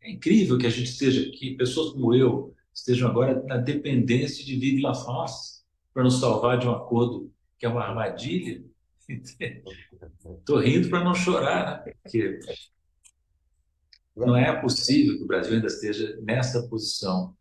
É 0.00 0.10
incrível 0.10 0.56
que 0.56 0.66
a 0.66 0.70
gente 0.70 0.90
esteja 0.90 1.28
aqui, 1.28 1.56
pessoas 1.56 1.92
como 1.92 2.14
eu, 2.14 2.54
estejam 2.72 3.10
agora 3.10 3.42
na 3.42 3.56
dependência 3.56 4.44
de 4.44 4.56
Vive 4.56 4.80
la 4.80 4.92
para 5.92 6.04
nos 6.04 6.20
salvar 6.20 6.58
de 6.58 6.66
um 6.66 6.72
acordo 6.72 7.32
que 7.58 7.66
é 7.66 7.68
uma 7.68 7.82
armadilha 7.82 8.64
Estou 10.38 10.58
rindo 10.60 10.90
para 10.90 11.02
não 11.02 11.14
chorar, 11.14 11.84
né? 11.86 11.92
Porque 12.02 12.38
Não 14.14 14.36
é 14.36 14.60
possível 14.60 15.16
que 15.16 15.24
o 15.24 15.26
Brasil 15.26 15.54
ainda 15.54 15.66
esteja 15.66 16.16
nessa 16.20 16.68
posição. 16.68 17.34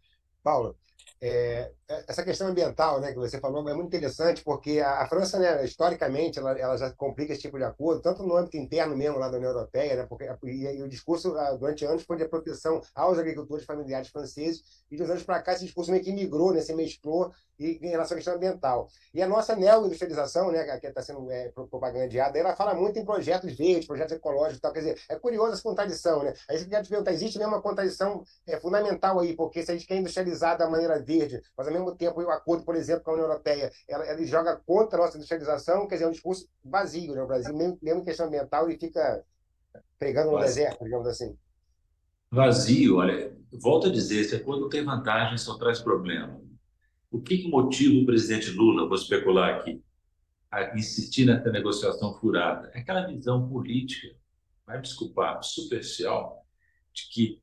Paulo, 0.43 0.78
é, 1.20 1.72
é, 1.88 2.05
essa 2.07 2.24
questão 2.24 2.47
ambiental, 2.47 3.01
né, 3.01 3.11
que 3.11 3.18
você 3.18 3.39
falou, 3.39 3.68
é 3.68 3.74
muito 3.74 3.88
interessante, 3.88 4.43
porque 4.43 4.80
a, 4.80 5.01
a 5.01 5.07
França, 5.07 5.39
né, 5.39 5.65
historicamente, 5.65 6.38
ela, 6.38 6.51
ela, 6.57 6.78
já 6.78 6.91
complica 6.91 7.34
esse 7.34 7.41
tipo 7.41 7.57
de 7.57 7.63
acordo, 7.63 8.01
tanto 8.01 8.22
no 8.24 8.38
âmbito 8.38 8.55
interno 8.55 8.95
mesmo 8.95 9.18
lá 9.18 9.28
da 9.28 9.38
União 9.38 9.51
Europeia, 9.51 9.95
né, 9.95 10.05
porque 10.05 10.26
e, 10.43 10.78
e 10.78 10.84
o 10.84 10.88
discurso 10.88 11.36
ah, 11.36 11.53
durante 11.53 11.86
anos 11.86 12.03
foi 12.03 12.18
de 12.18 12.28
proteção 12.28 12.82
aos 12.93 13.18
agricultores 13.18 13.65
familiares 13.65 14.09
franceses, 14.09 14.84
e 14.91 14.95
de 14.95 15.03
uns 15.03 15.09
anos 15.09 15.24
para 15.24 15.41
cá 15.41 15.53
esse 15.53 15.65
discurso 15.65 15.91
meio 15.91 16.03
que 16.03 16.13
migrou, 16.13 16.53
né, 16.53 16.61
se 16.61 16.76
mesclou 16.76 17.34
e, 17.59 17.79
em 17.81 17.89
relação 17.89 18.15
à 18.15 18.17
questão 18.17 18.35
ambiental. 18.35 18.87
E 19.13 19.21
a 19.21 19.27
nossa 19.27 19.55
neo-industrialização, 19.55 20.51
né, 20.51 20.77
que 20.79 20.87
está 20.87 21.01
sendo 21.01 21.29
é, 21.31 21.49
propagandeada, 21.49 22.37
ela 22.37 22.55
fala 22.55 22.73
muito 22.73 22.99
em 22.99 23.05
projetos 23.05 23.55
verdes, 23.55 23.87
projetos 23.87 24.15
ecológicos 24.15 24.57
e 24.57 24.61
tal. 24.61 24.73
Quer 24.73 24.79
dizer, 24.79 25.01
é 25.09 25.15
curiosa 25.15 25.53
essa 25.53 25.63
contradição, 25.63 26.23
né? 26.23 26.33
Aí 26.49 26.57
você 26.57 26.65
quer 26.65 26.83
te 26.83 26.89
perguntar, 26.89 27.11
existe 27.11 27.37
mesmo 27.37 27.53
uma 27.53 27.61
contradição 27.61 28.23
é, 28.45 28.59
fundamental 28.59 29.19
aí, 29.19 29.35
porque 29.35 29.63
se 29.63 29.71
a 29.71 29.73
gente 29.73 29.87
quer 29.87 29.97
industrializar 29.97 30.57
da 30.57 30.69
maneira 30.69 31.01
verde, 31.01 31.41
mas 31.57 31.67
ao 31.67 31.73
mesmo 31.73 31.95
tempo 31.95 32.21
o 32.21 32.29
acordo, 32.29 32.63
por 32.63 32.75
exemplo, 32.75 33.03
com 33.03 33.11
a 33.11 33.13
União 33.13 33.27
Europeia, 33.27 33.71
ela, 33.87 34.05
ela 34.05 34.23
joga 34.25 34.55
contra 34.65 34.99
a 34.99 35.05
nossa 35.05 35.17
industrialização, 35.17 35.87
quer 35.87 35.95
dizer, 35.95 36.05
é 36.05 36.07
um 36.07 36.11
discurso 36.11 36.47
vazio, 36.63 37.13
né? 37.13 37.23
O 37.23 37.27
Brasil, 37.27 37.55
mesmo, 37.55 37.77
mesmo 37.81 38.01
em 38.01 38.05
questão 38.05 38.27
ambiental, 38.27 38.69
ele 38.69 38.79
fica 38.79 39.23
pregando 39.97 40.31
no 40.31 40.39
deserto, 40.39 40.83
digamos 40.83 41.07
assim. 41.07 41.37
Vazio, 42.29 42.97
olha, 42.97 43.33
volto 43.53 43.87
a 43.87 43.91
dizer, 43.91 44.19
esse 44.19 44.35
acordo 44.35 44.61
não 44.61 44.69
tem 44.69 44.83
vantagem, 44.83 45.37
só 45.37 45.57
traz 45.57 45.79
problema. 45.79 46.39
O 47.09 47.21
que, 47.21 47.37
que 47.37 47.49
motiva 47.49 48.01
o 48.01 48.05
presidente 48.05 48.49
Lula, 48.51 48.87
vou 48.87 48.95
especular 48.95 49.55
aqui, 49.55 49.81
a 50.51 50.75
insistir 50.77 51.25
nessa 51.25 51.49
negociação 51.51 52.13
furada? 52.19 52.69
É 52.73 52.79
aquela 52.79 53.07
visão 53.07 53.47
política, 53.47 54.15
vai 54.65 54.81
desculpar, 54.81 55.41
superficial, 55.41 56.45
de 56.93 57.07
que 57.09 57.41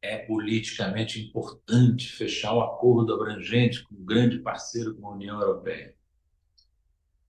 é 0.00 0.18
politicamente 0.18 1.20
importante 1.20 2.10
fechar 2.10 2.54
um 2.54 2.60
acordo 2.60 3.14
abrangente 3.14 3.82
com 3.84 3.94
um 3.94 4.04
grande 4.04 4.38
parceiro 4.38 4.94
como 4.94 5.08
a 5.08 5.14
União 5.14 5.40
Europeia. 5.40 5.94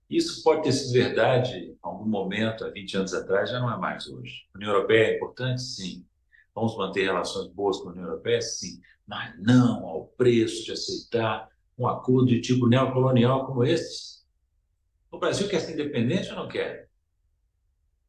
Isso 0.09 0.43
pode 0.43 0.63
ter 0.63 0.71
sido 0.71 0.93
verdade 0.93 1.57
em 1.57 1.77
algum 1.81 2.05
momento, 2.05 2.63
há 2.63 2.69
20 2.69 2.97
anos 2.97 3.13
atrás, 3.13 3.49
já 3.49 3.59
não 3.59 3.73
é 3.73 3.77
mais 3.77 4.07
hoje. 4.07 4.45
A 4.53 4.57
União 4.57 4.71
Europeia 4.71 5.07
é 5.07 5.15
importante? 5.15 5.61
Sim. 5.61 6.05
Vamos 6.53 6.77
manter 6.77 7.03
relações 7.03 7.51
boas 7.51 7.77
com 7.77 7.89
a 7.89 7.91
União 7.91 8.05
Europeia? 8.05 8.41
Sim 8.41 8.79
mas 9.07 9.37
não 9.39 9.85
ao 9.85 10.07
preço 10.07 10.63
de 10.65 10.71
aceitar 10.71 11.49
um 11.77 11.87
acordo 11.87 12.27
de 12.27 12.41
tipo 12.41 12.67
neocolonial 12.67 13.45
como 13.45 13.63
esse. 13.63 14.23
O 15.11 15.19
Brasil 15.19 15.47
quer 15.47 15.59
ser 15.59 15.73
independente 15.73 16.29
ou 16.29 16.35
não 16.35 16.47
quer? 16.47 16.89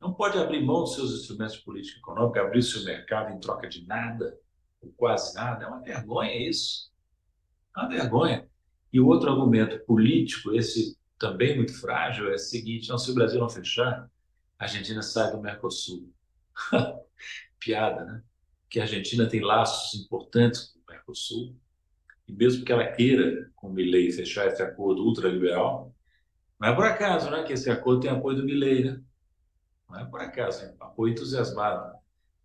Não 0.01 0.13
pode 0.13 0.39
abrir 0.39 0.65
mão 0.65 0.85
dos 0.85 0.95
seus 0.95 1.13
instrumentos 1.13 1.57
de 1.57 1.63
política 1.63 1.99
econômica, 1.99 2.41
abrir 2.41 2.63
seu 2.63 2.85
mercado 2.85 3.33
em 3.33 3.41
troca 3.41 3.69
de 3.69 3.87
nada, 3.87 4.39
ou 4.81 4.93
quase 4.97 5.35
nada. 5.35 5.65
É 5.65 5.69
uma 5.69 5.81
vergonha 5.81 6.49
isso. 6.49 6.93
É 7.77 7.81
uma 7.81 7.89
vergonha. 7.89 8.49
E 8.93 9.01
o 9.01 9.07
outro 9.07 9.31
argumento 9.31 9.79
político, 9.85 10.55
esse 10.55 10.97
também 11.19 11.57
muito 11.57 11.79
frágil, 11.81 12.31
é 12.31 12.35
o 12.35 12.39
seguinte: 12.39 12.89
não, 12.89 12.99
se 12.99 13.11
o 13.11 13.15
Brasil 13.15 13.41
não 13.41 13.49
fechar, 13.49 14.09
a 14.59 14.65
Argentina 14.65 15.03
sai 15.03 15.33
do 15.33 15.41
Mercosul. 15.41 16.13
Piada, 17.59 18.05
né? 18.05 18.23
Que 18.69 18.81
a 18.81 18.83
Argentina 18.83 19.27
tem 19.29 19.41
laços 19.41 19.99
importantes 20.01 20.76
Mercosul, 21.07 21.55
e 22.27 22.33
mesmo 22.33 22.65
que 22.65 22.73
ela 22.73 22.87
queira, 22.87 23.51
com 23.55 23.69
o 23.69 23.73
Milley, 23.73 24.11
fechar 24.11 24.49
esse 24.49 24.61
acordo 24.61 25.05
ultraliberal, 25.05 25.95
não 26.59 26.69
é 26.69 26.75
por 26.75 26.85
acaso 26.85 27.31
né, 27.31 27.45
que 27.45 27.53
esse 27.53 27.71
acordo 27.71 28.01
tem 28.01 28.11
apoio 28.11 28.39
do 28.39 28.45
Milley, 28.45 28.85
né? 28.85 29.01
Não 29.89 30.01
é 30.01 30.05
por 30.05 30.21
acaso, 30.21 30.75
apoio 30.81 31.13
entusiasmado. 31.13 31.97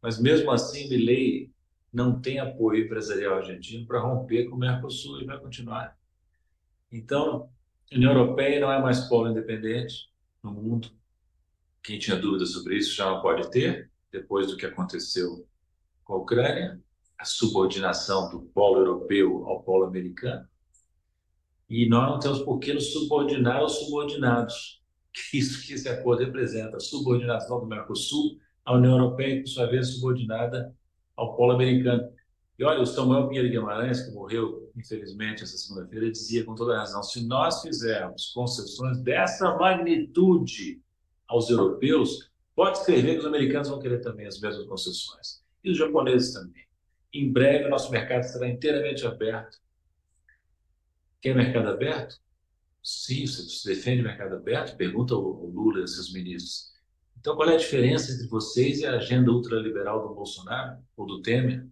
Mas 0.01 0.20
mesmo 0.20 0.51
assim, 0.51 0.88
Milley 0.89 1.51
não 1.91 2.22
tem 2.22 2.39
apoio 2.39 2.86
empresarial 2.86 3.38
argentino 3.38 3.88
para 3.88 3.99
romper 3.99 4.47
com 4.47 4.55
o 4.55 4.59
Mercosul 4.59 5.22
e 5.22 5.26
vai 5.26 5.39
continuar. 5.39 5.97
Então, 6.91 7.49
a 7.91 7.95
União 7.95 8.12
Europeia 8.12 8.59
não 8.59 8.72
é 8.72 8.80
mais 8.80 9.01
polo 9.07 9.30
independente 9.30 10.09
no 10.43 10.51
mundo. 10.51 10.91
Quem 11.82 11.97
tinha 11.97 12.16
dúvidas 12.16 12.51
sobre 12.51 12.78
isso 12.78 12.95
já 12.95 13.09
não 13.09 13.22
pode 13.22 13.49
ter, 13.49 13.89
depois 14.12 14.47
do 14.47 14.57
que 14.57 14.66
aconteceu 14.66 15.47
com 16.03 16.14
a 16.14 16.18
Ucrânia 16.18 16.80
a 17.22 17.26
subordinação 17.26 18.32
do 18.32 18.41
polo 18.41 18.80
europeu 18.80 19.45
ao 19.47 19.61
polo 19.61 19.86
americano. 19.86 20.43
E 21.69 21.88
nós 21.88 22.09
não 22.09 22.19
temos 22.19 22.39
por 22.39 22.57
que 22.57 22.74
nos 22.74 22.91
subordinar 22.91 23.57
aos 23.57 23.74
subordinados. 23.74 24.82
Isso 25.32 25.65
que 25.65 25.74
esse 25.74 25.88
acordo 25.88 26.24
representa, 26.24 26.78
a 26.78 26.80
subordinação 26.80 27.59
do 27.59 27.67
Mercosul 27.67 28.39
à 28.65 28.76
União 28.76 28.93
Europeia, 28.93 29.36
que, 29.36 29.41
por 29.43 29.49
sua 29.49 29.67
vez, 29.67 29.88
é 29.88 29.91
subordinada 29.91 30.76
ao 31.15 31.36
polo 31.36 31.51
americano. 31.51 32.11
E 32.57 32.63
olha, 32.63 32.82
o 32.82 32.88
Samuel 32.88 33.28
Pinheiro 33.28 33.49
Guimarães, 33.49 34.01
que 34.01 34.11
morreu, 34.11 34.72
infelizmente, 34.76 35.43
essa 35.43 35.57
segunda-feira, 35.57 36.11
dizia 36.11 36.43
com 36.43 36.55
toda 36.55 36.78
razão: 36.78 37.03
se 37.03 37.24
nós 37.28 37.61
fizermos 37.61 38.32
concessões 38.34 38.97
dessa 38.97 39.55
magnitude 39.57 40.82
aos 41.28 41.51
europeus, 41.51 42.32
pode 42.55 42.80
escrever 42.80 43.13
que 43.13 43.19
os 43.19 43.26
americanos 43.26 43.69
vão 43.69 43.80
querer 43.80 43.99
também 43.99 44.26
as 44.26 44.39
mesmas 44.39 44.65
concessões. 44.65 45.43
E 45.63 45.69
os 45.69 45.78
japoneses 45.78 46.34
também. 46.34 46.70
Em 47.14 47.32
breve, 47.32 47.66
o 47.66 47.70
nosso 47.70 47.91
mercado 47.91 48.22
estará 48.22 48.47
inteiramente 48.47 49.05
aberto. 49.05 49.57
Quer 51.22 51.36
mercado 51.36 51.70
aberto? 51.70 52.16
Sim, 52.82 53.28
você 53.28 53.74
defende 53.74 54.01
mercado 54.01 54.36
aberto? 54.36 54.76
Pergunta 54.76 55.16
o 55.16 55.51
Lula 55.53 55.84
e 55.84 55.88
seus 55.88 56.12
ministros. 56.14 56.72
Então, 57.20 57.36
qual 57.36 57.49
é 57.49 57.53
a 57.53 57.57
diferença 57.57 58.12
entre 58.12 58.28
vocês 58.28 58.80
e 58.80 58.86
a 58.86 58.95
agenda 58.95 59.32
ultraliberal 59.32 60.07
do 60.07 60.16
Bolsonaro 60.16 60.80
ou 60.97 61.05
do 61.05 61.22
Temer? 61.22 61.68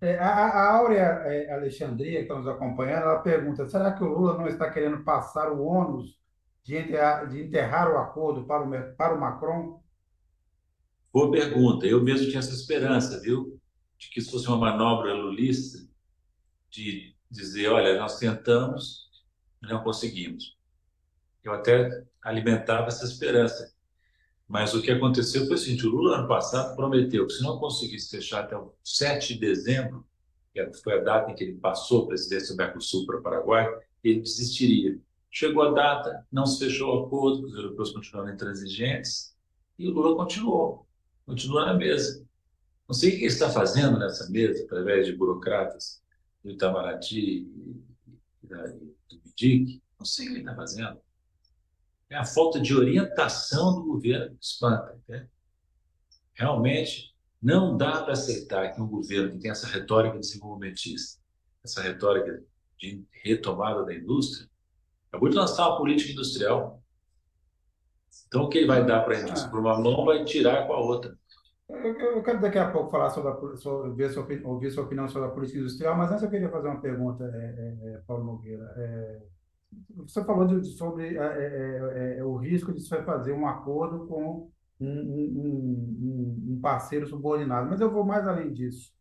É, 0.00 0.16
a, 0.18 0.28
a 0.28 0.76
Áurea 0.76 1.02
é, 1.26 1.52
Alexandria, 1.52 2.18
que 2.18 2.22
está 2.22 2.34
nos 2.36 2.48
acompanhando, 2.48 3.02
ela 3.02 3.18
pergunta: 3.18 3.68
será 3.68 3.92
que 3.92 4.02
o 4.02 4.08
Lula 4.08 4.38
não 4.38 4.46
está 4.46 4.70
querendo 4.70 5.04
passar 5.04 5.52
o 5.52 5.62
ônus 5.62 6.18
de 6.62 6.76
enterrar, 6.76 7.28
de 7.28 7.42
enterrar 7.42 7.92
o 7.92 7.98
acordo 7.98 8.46
para 8.46 8.64
o, 8.64 8.96
para 8.96 9.14
o 9.14 9.20
Macron? 9.20 9.82
Boa 11.12 11.30
pergunta. 11.30 11.86
Eu 11.86 12.02
mesmo 12.02 12.28
tinha 12.28 12.38
essa 12.38 12.54
esperança, 12.54 13.20
viu? 13.20 13.55
De 13.98 14.10
que 14.10 14.20
isso 14.20 14.30
fosse 14.30 14.46
uma 14.48 14.56
manobra 14.56 15.14
lulista 15.14 15.78
de 16.70 17.14
dizer, 17.30 17.68
olha, 17.68 17.98
nós 17.98 18.18
tentamos, 18.18 19.08
não 19.62 19.82
conseguimos. 19.82 20.56
Eu 21.42 21.52
até 21.52 22.04
alimentava 22.22 22.88
essa 22.88 23.04
esperança. 23.04 23.74
Mas 24.46 24.74
o 24.74 24.82
que 24.82 24.90
aconteceu 24.90 25.46
foi 25.46 25.54
o 25.54 25.58
seguinte, 25.58 25.86
o 25.86 25.90
Lula, 25.90 26.18
ano 26.18 26.28
passado, 26.28 26.76
prometeu 26.76 27.26
que 27.26 27.32
se 27.32 27.42
não 27.42 27.58
conseguisse 27.58 28.10
fechar 28.10 28.44
até 28.44 28.56
o 28.56 28.72
7 28.84 29.34
de 29.34 29.40
dezembro, 29.40 30.06
que 30.52 30.64
foi 30.82 30.98
a 30.98 31.02
data 31.02 31.30
em 31.30 31.34
que 31.34 31.44
ele 31.44 31.58
passou 31.58 32.04
a 32.04 32.06
presidência 32.08 32.54
do 32.54 32.58
Mercosul 32.58 33.06
para 33.06 33.18
o 33.18 33.22
Paraguai, 33.22 33.66
ele 34.04 34.20
desistiria. 34.20 34.98
Chegou 35.30 35.62
a 35.64 35.72
data, 35.72 36.26
não 36.30 36.46
se 36.46 36.64
fechou 36.64 36.94
o 36.94 37.06
acordo, 37.06 37.46
os 37.46 37.54
europeus 37.54 37.90
continuaram 37.90 38.32
intransigentes, 38.32 39.34
e 39.78 39.88
o 39.88 39.92
Lula 39.92 40.16
continuou 40.16 40.86
continua 41.26 41.66
na 41.66 41.74
mesa. 41.74 42.25
Não 42.88 42.94
sei 42.94 43.16
o 43.16 43.18
que 43.18 43.24
está 43.24 43.50
fazendo 43.50 43.98
nessa 43.98 44.28
mesa, 44.30 44.64
através 44.64 45.06
de 45.06 45.16
burocratas 45.16 46.02
do 46.42 46.50
Itamaraty 46.50 47.18
e, 47.18 47.84
do 48.42 49.20
BIDIC. 49.24 49.82
Não 49.98 50.06
sei 50.06 50.26
o 50.26 50.28
que 50.28 50.34
ele 50.34 50.42
está 50.42 50.54
fazendo. 50.54 51.00
É 52.08 52.16
a 52.16 52.24
falta 52.24 52.60
de 52.60 52.74
orientação 52.74 53.74
do 53.74 53.84
governo 53.84 54.36
que 54.36 54.44
espanta. 54.44 54.98
Né? 55.08 55.28
Realmente, 56.34 57.14
não 57.42 57.76
dá 57.76 58.02
para 58.02 58.12
aceitar 58.12 58.72
que 58.72 58.80
um 58.80 58.86
governo 58.86 59.32
que 59.32 59.38
tem 59.38 59.50
essa 59.50 59.66
retórica 59.66 60.18
desenvolvimentista, 60.18 61.20
essa 61.64 61.82
retórica 61.82 62.44
de 62.78 63.04
retomada 63.24 63.84
da 63.84 63.94
indústria, 63.94 64.48
acabou 65.08 65.28
de 65.28 65.36
lançar 65.36 65.68
uma 65.68 65.78
política 65.78 66.12
industrial 66.12 66.82
então, 68.26 68.44
o 68.44 68.48
que 68.48 68.58
ele 68.58 68.66
vai 68.66 68.84
dar 68.84 69.02
para 69.02 69.16
a 69.16 69.20
indústria 69.20 69.50
por 69.50 69.60
uma 69.60 69.78
mão 69.78 70.04
vai 70.04 70.24
tirar 70.24 70.66
com 70.66 70.72
a 70.72 70.80
outra. 70.80 71.16
Eu, 71.68 72.22
quero 72.22 72.40
daqui 72.40 72.58
a 72.58 72.70
pouco 72.70 72.90
falar 72.90 73.10
sobre, 73.10 73.32
a, 73.32 73.56
sobre 73.56 73.92
ver 73.94 74.10
sua, 74.10 74.26
ouvir 74.44 74.70
sua 74.70 74.84
opinião 74.84 75.08
sobre 75.08 75.28
a 75.28 75.32
política 75.32 75.58
industrial, 75.58 75.96
mas 75.96 76.10
antes 76.12 76.22
eu 76.22 76.30
queria 76.30 76.48
fazer 76.48 76.68
uma 76.68 76.80
pergunta, 76.80 77.24
é, 77.24 77.88
é, 77.88 77.94
é 77.94 77.98
Paulo 78.06 78.24
Nogueira. 78.24 78.72
É, 78.76 79.22
você 79.96 80.24
falou 80.24 80.46
de, 80.46 80.64
sobre 80.64 81.16
é, 81.18 82.18
é, 82.18 82.24
o 82.24 82.36
risco 82.36 82.72
de 82.72 82.80
você 82.80 83.02
fazer 83.02 83.32
um 83.32 83.48
acordo 83.48 84.06
com 84.06 84.48
um, 84.80 84.88
um, 84.88 86.52
um, 86.52 86.60
parceiro 86.60 87.06
subordinado, 87.06 87.68
mas 87.68 87.80
eu 87.80 87.90
vou 87.90 88.04
mais 88.04 88.28
além 88.28 88.52
disso. 88.52 88.92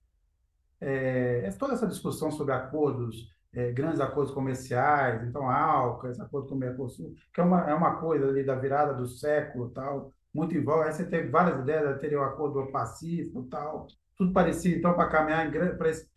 toda 1.60 1.74
essa 1.74 1.88
discussão 1.88 2.32
sobre 2.32 2.54
acordos 2.54 3.34
grandes 3.74 4.02
acordos 4.02 4.34
comerciais, 4.34 5.24
então 5.24 5.50
a 5.50 5.56
ALCA, 5.56 6.10
esse 6.10 6.22
acordo 6.22 6.50
com 6.50 6.56
o 6.56 6.58
Mercosul, 6.58 7.14
que 7.34 7.40
é 7.40 7.44
uma, 7.44 7.70
é 7.70 7.74
uma 7.74 7.98
coisa 8.02 8.28
ali 8.28 8.44
da 8.44 8.56
virada 8.56 8.94
do 8.94 9.08
século 9.08 9.70
tal, 9.70 10.12
muito 10.36 10.54
em 10.54 10.62
volta. 10.62 10.90
Aí 10.90 10.94
você 10.94 11.06
teve 11.06 11.30
várias 11.30 11.62
ideias, 11.62 12.00
teria 12.00 12.20
o 12.20 12.24
acordo 12.24 12.62
do 12.62 12.72
Pacífico 12.72 13.44
tal, 13.44 13.88
tudo 14.18 14.34
parecia, 14.34 14.76
então, 14.76 14.94
para 14.94 15.08
caminhar 15.08 15.50
para 15.78 15.90
esse, 15.90 16.08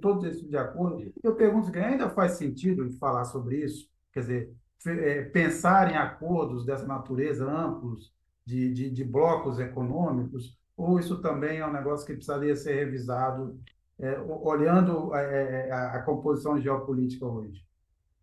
todos 0.00 0.24
esses 0.24 0.48
de 0.48 0.56
acordo. 0.56 1.12
Eu 1.22 1.36
pergunto 1.36 1.70
se 1.70 1.78
ainda 1.78 2.10
faz 2.10 2.32
sentido 2.32 2.90
falar 2.98 3.24
sobre 3.24 3.64
isso, 3.64 3.88
quer 4.12 4.20
dizer, 4.20 4.52
é, 4.86 5.22
pensar 5.22 5.92
em 5.92 5.96
acordos 5.96 6.66
dessa 6.66 6.86
natureza 6.86 7.48
amplos, 7.48 8.12
de, 8.44 8.72
de, 8.72 8.90
de 8.90 9.04
blocos 9.04 9.60
econômicos, 9.60 10.58
ou 10.76 10.98
isso 10.98 11.20
também 11.20 11.58
é 11.58 11.66
um 11.66 11.72
negócio 11.72 12.06
que 12.06 12.14
precisaria 12.14 12.56
ser 12.56 12.74
revisado, 12.74 13.60
é, 13.98 14.18
olhando 14.20 15.14
é, 15.14 15.68
é, 15.68 15.72
a, 15.72 15.92
a 15.96 16.02
composição 16.02 16.58
geopolítica 16.58 17.24
hoje? 17.24 17.64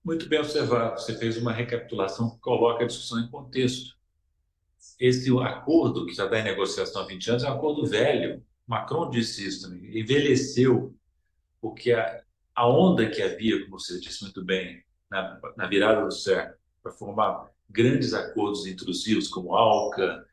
Muito 0.04 0.28
bem 0.28 0.40
observado. 0.40 1.00
Você 1.00 1.14
fez 1.14 1.38
uma 1.38 1.54
recapitulação 1.54 2.32
que 2.32 2.40
coloca 2.40 2.84
a 2.84 2.88
discussão 2.88 3.20
em 3.20 3.30
contexto. 3.30 3.97
Esse 5.00 5.30
acordo 5.40 6.06
que 6.06 6.14
já 6.14 6.26
está 6.26 6.40
em 6.40 6.44
negociação 6.44 7.02
há 7.02 7.06
20 7.06 7.30
anos 7.30 7.44
é 7.44 7.50
um 7.50 7.54
acordo 7.54 7.86
velho. 7.86 8.44
Macron 8.66 9.10
disse 9.10 9.48
isso 9.48 9.70
também. 9.70 10.00
Envelheceu, 10.00 10.96
porque 11.62 11.92
a, 11.94 12.22
a 12.56 12.68
onda 12.68 13.10
que 13.10 13.22
havia, 13.22 13.64
como 13.64 13.80
você 13.80 14.00
disse 14.00 14.24
muito 14.24 14.44
bem, 14.44 14.84
na, 15.10 15.40
na 15.56 15.68
virada 15.68 16.04
do 16.04 16.12
século, 16.12 16.58
para 16.84 16.92
formar 16.92 17.50
grandes 17.70 18.14
acordos 18.14 18.66
intrusivos 18.66 19.28
como 19.28 19.56
ALCA, 19.56 20.26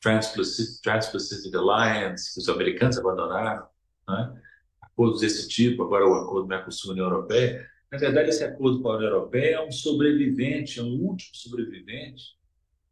Trans-Pacific 0.00 1.56
Alliance, 1.56 2.34
que 2.34 2.40
os 2.40 2.48
americanos 2.48 2.98
abandonaram, 2.98 3.66
né? 4.08 4.42
acordos 4.80 5.20
desse 5.20 5.48
tipo, 5.48 5.82
agora 5.84 6.06
o 6.06 6.14
acordo 6.14 6.48
Mercosul-União 6.48 7.06
Europeia. 7.06 7.66
Na 7.90 7.98
verdade, 7.98 8.30
esse 8.30 8.42
acordo 8.42 8.82
com 8.82 8.90
a 8.90 8.96
União 8.96 9.10
Europeia 9.10 9.56
é 9.56 9.66
um 9.66 9.70
sobrevivente, 9.70 10.80
é 10.80 10.82
um 10.82 11.00
último 11.00 11.34
sobrevivente 11.34 12.36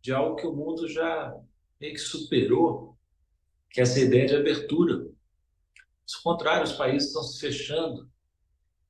de 0.00 0.12
algo 0.12 0.36
que 0.36 0.46
o 0.46 0.52
mundo 0.52 0.88
já 0.88 1.34
meio 1.80 1.94
que 1.94 2.00
superou, 2.00 2.96
que 3.70 3.80
é 3.80 3.82
essa 3.82 4.00
ideia 4.00 4.26
de 4.26 4.36
abertura. 4.36 4.94
Ao 4.94 6.22
contrário, 6.22 6.64
os 6.64 6.72
países 6.72 7.08
estão 7.08 7.22
se 7.22 7.40
fechando. 7.40 8.10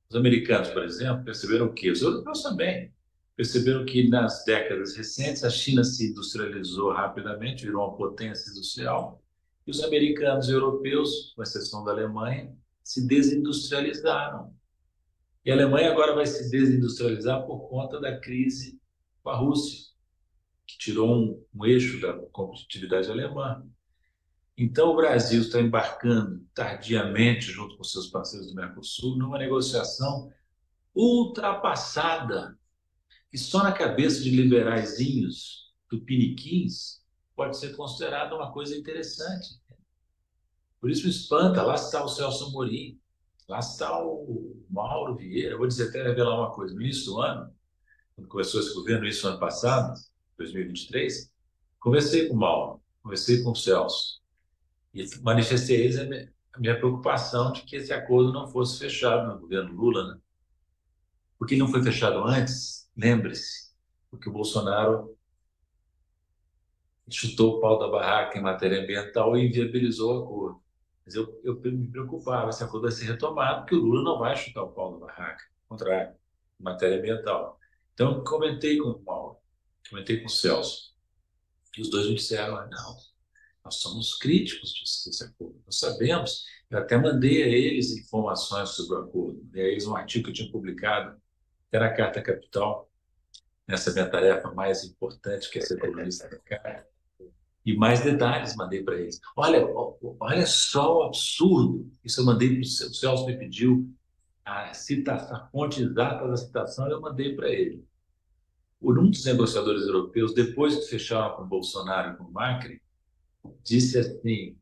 Os 0.09 0.17
americanos, 0.17 0.71
por 0.71 0.83
exemplo, 0.83 1.25
perceberam 1.25 1.67
o 1.67 1.73
quê? 1.75 1.91
Os 1.91 2.03
europeus 2.03 2.43
também 2.43 2.93
perceberam 3.41 3.87
que 3.87 4.07
nas 4.07 4.45
décadas 4.45 4.95
recentes 4.95 5.45
a 5.45 5.49
China 5.49 5.83
se 5.83 6.11
industrializou 6.11 6.93
rapidamente, 6.93 7.65
virou 7.65 7.89
uma 7.89 7.97
potência 7.97 8.51
industrial, 8.51 9.23
e 9.67 9.71
os 9.71 9.83
americanos 9.83 10.49
e 10.49 10.53
europeus, 10.53 11.33
com 11.35 11.43
exceção 11.43 11.83
da 11.83 11.93
Alemanha, 11.93 12.55
se 12.83 13.07
desindustrializaram. 13.07 14.55
E 15.43 15.51
a 15.51 15.55
Alemanha 15.55 15.91
agora 15.91 16.15
vai 16.15 16.27
se 16.27 16.51
desindustrializar 16.51 17.47
por 17.47 17.69
conta 17.71 17.99
da 17.99 18.21
crise 18.21 18.79
com 19.23 19.31
a 19.31 19.37
Rússia, 19.37 19.90
que 20.73 20.79
tirou 20.79 21.11
um, 21.11 21.45
um 21.55 21.65
eixo 21.65 22.01
da 22.01 22.13
competitividade 22.33 23.11
alemã. 23.11 23.65
Então, 24.57 24.91
o 24.91 24.97
Brasil 24.97 25.41
está 25.41 25.61
embarcando 25.61 26.45
tardiamente, 26.55 27.47
junto 27.47 27.77
com 27.77 27.85
seus 27.85 28.09
parceiros 28.09 28.49
do 28.49 28.55
Mercosul, 28.55 29.17
numa 29.17 29.39
negociação 29.39 30.31
ultrapassada 30.95 32.59
que 33.31 33.39
só 33.39 33.63
na 33.63 33.73
cabeça 33.73 34.23
de 34.23 34.31
liberaizinhos 34.31 35.73
tupiniquins 35.89 37.01
pode 37.35 37.57
ser 37.57 37.75
considerada 37.77 38.35
uma 38.35 38.53
coisa 38.53 38.77
interessante. 38.77 39.61
Por 40.81 40.91
isso 40.91 41.09
espanta, 41.09 41.63
lá 41.63 41.75
está 41.75 42.05
o 42.05 42.09
Celso 42.09 42.47
Amorim, 42.47 42.99
lá 43.49 43.61
está 43.61 44.03
o 44.05 44.63
Mauro 44.69 45.17
Vieira. 45.17 45.57
vou 45.57 45.67
dizer 45.67 45.89
até 45.89 46.03
revelar 46.03 46.37
uma 46.37 46.53
coisa, 46.53 46.75
no 46.75 46.83
início 46.83 47.07
do 47.07 47.21
ano, 47.21 47.55
quando 48.15 48.29
começou 48.29 48.61
esse 48.61 48.75
governo, 48.75 49.07
isso 49.07 49.29
ano 49.29 49.39
passado, 49.39 49.95
2023, 50.41 51.33
conversei 51.79 52.29
com 52.29 52.35
o 52.35 52.39
Mauro, 52.39 52.83
conversei 53.03 53.43
com 53.43 53.53
o 53.53 53.57
Celso, 53.57 54.21
e 54.93 55.05
manifestei 55.23 55.77
a 55.77 55.81
eles 55.81 55.99
a 55.99 56.05
minha, 56.05 56.33
a 56.53 56.59
minha 56.59 56.77
preocupação 56.77 57.53
de 57.53 57.63
que 57.63 57.77
esse 57.77 57.93
acordo 57.93 58.33
não 58.33 58.49
fosse 58.49 58.79
fechado 58.79 59.33
no 59.33 59.41
governo 59.41 59.73
Lula, 59.73 60.15
né? 60.15 60.21
Porque 61.39 61.57
não 61.57 61.69
foi 61.69 61.83
fechado 61.83 62.23
antes, 62.25 62.81
Lembre-se, 62.97 63.71
porque 64.11 64.29
o 64.29 64.33
Bolsonaro 64.33 65.17
chutou 67.09 67.57
o 67.57 67.61
pau 67.61 67.79
da 67.79 67.89
barraca 67.89 68.39
em 68.39 68.43
matéria 68.43 68.83
ambiental 68.83 69.37
e 69.37 69.47
inviabilizou 69.47 70.21
o 70.21 70.23
acordo. 70.23 70.63
Mas 71.05 71.15
eu, 71.15 71.41
eu 71.43 71.59
me 71.61 71.89
preocupava, 71.89 72.51
esse 72.51 72.63
acordo 72.63 72.83
vai 72.83 72.93
ser 72.93 73.07
retomado, 73.07 73.61
porque 73.61 73.75
o 73.75 73.79
Lula 73.79 74.03
não 74.03 74.19
vai 74.19 74.37
chutar 74.37 74.63
o 74.63 74.73
pau 74.73 74.93
da 74.93 75.07
barraca, 75.07 75.45
ao 75.63 75.69
contrário, 75.77 76.15
em 76.61 76.63
matéria 76.63 76.99
ambiental. 76.99 77.59
Então, 77.95 78.23
comentei 78.23 78.77
com 78.77 78.91
o 78.91 78.99
Paulo, 79.01 79.20
comentei 79.91 80.21
com 80.21 80.27
o 80.27 80.31
Celso, 80.31 80.95
e 81.77 81.83
os 81.83 81.91
dois 81.91 82.09
me 82.09 82.15
disseram, 82.15 82.57
ah, 82.57 82.67
não, 82.71 82.97
nós 83.65 83.77
somos 83.77 84.15
críticos 84.17 84.73
desse 85.05 85.25
acordo, 85.25 85.61
nós 85.67 85.79
sabemos, 85.79 86.45
eu 86.71 86.79
até 86.79 86.97
mandei 86.97 87.43
a 87.43 87.47
eles 87.47 87.91
informações 87.91 88.71
sobre 88.71 88.97
o 88.97 89.01
acordo, 89.01 89.43
mandei 89.45 89.65
a 89.65 89.69
eles 89.69 89.87
um 89.87 89.95
artigo 89.95 90.25
que 90.25 90.31
eu 90.31 90.35
tinha 90.35 90.51
publicado 90.51 91.21
era 91.73 91.87
a 91.87 91.95
Carta 91.95 92.21
Capital, 92.21 92.91
nessa 93.67 93.93
minha 93.93 94.09
tarefa 94.09 94.53
mais 94.53 94.85
importante, 94.85 95.49
que 95.49 95.59
é 95.59 95.63
ser 95.63 95.79
colunista 95.79 96.29
da 96.29 96.39
Carta. 96.39 96.89
E 97.65 97.77
mais 97.77 98.01
detalhes 98.01 98.57
mandei 98.57 98.83
para 98.83 98.97
eles. 98.97 99.21
Olha, 99.37 99.65
olha 100.19 100.47
só 100.47 100.99
o 100.99 101.03
absurdo. 101.05 101.93
Isso 102.03 102.21
eu 102.21 102.25
mandei 102.25 102.55
para 102.55 102.61
o 102.61 102.65
Celso, 102.65 103.27
me 103.27 103.39
pediu 103.39 103.89
a, 104.45 104.73
citação, 104.75 105.37
a 105.37 105.47
fonte 105.49 105.83
exata 105.83 106.27
da 106.27 106.37
citação, 106.37 106.91
eu 106.91 107.01
mandei 107.01 107.37
para 107.37 107.49
ele. 107.49 107.85
Por 108.81 108.99
um 108.99 109.11
dos 109.11 109.25
negociadores 109.25 109.83
europeus, 109.83 110.33
depois 110.35 110.75
que 110.75 110.87
fecharam 110.87 111.37
com 111.37 111.47
Bolsonaro 111.47 112.15
e 112.15 112.17
com 112.17 112.31
Macri, 112.31 112.81
disse 113.63 113.99
assim: 113.99 114.57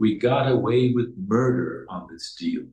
We 0.00 0.14
got 0.14 0.46
away 0.48 0.94
with 0.94 1.14
murder 1.16 1.84
on 1.90 2.06
this 2.06 2.34
deal. 2.38 2.68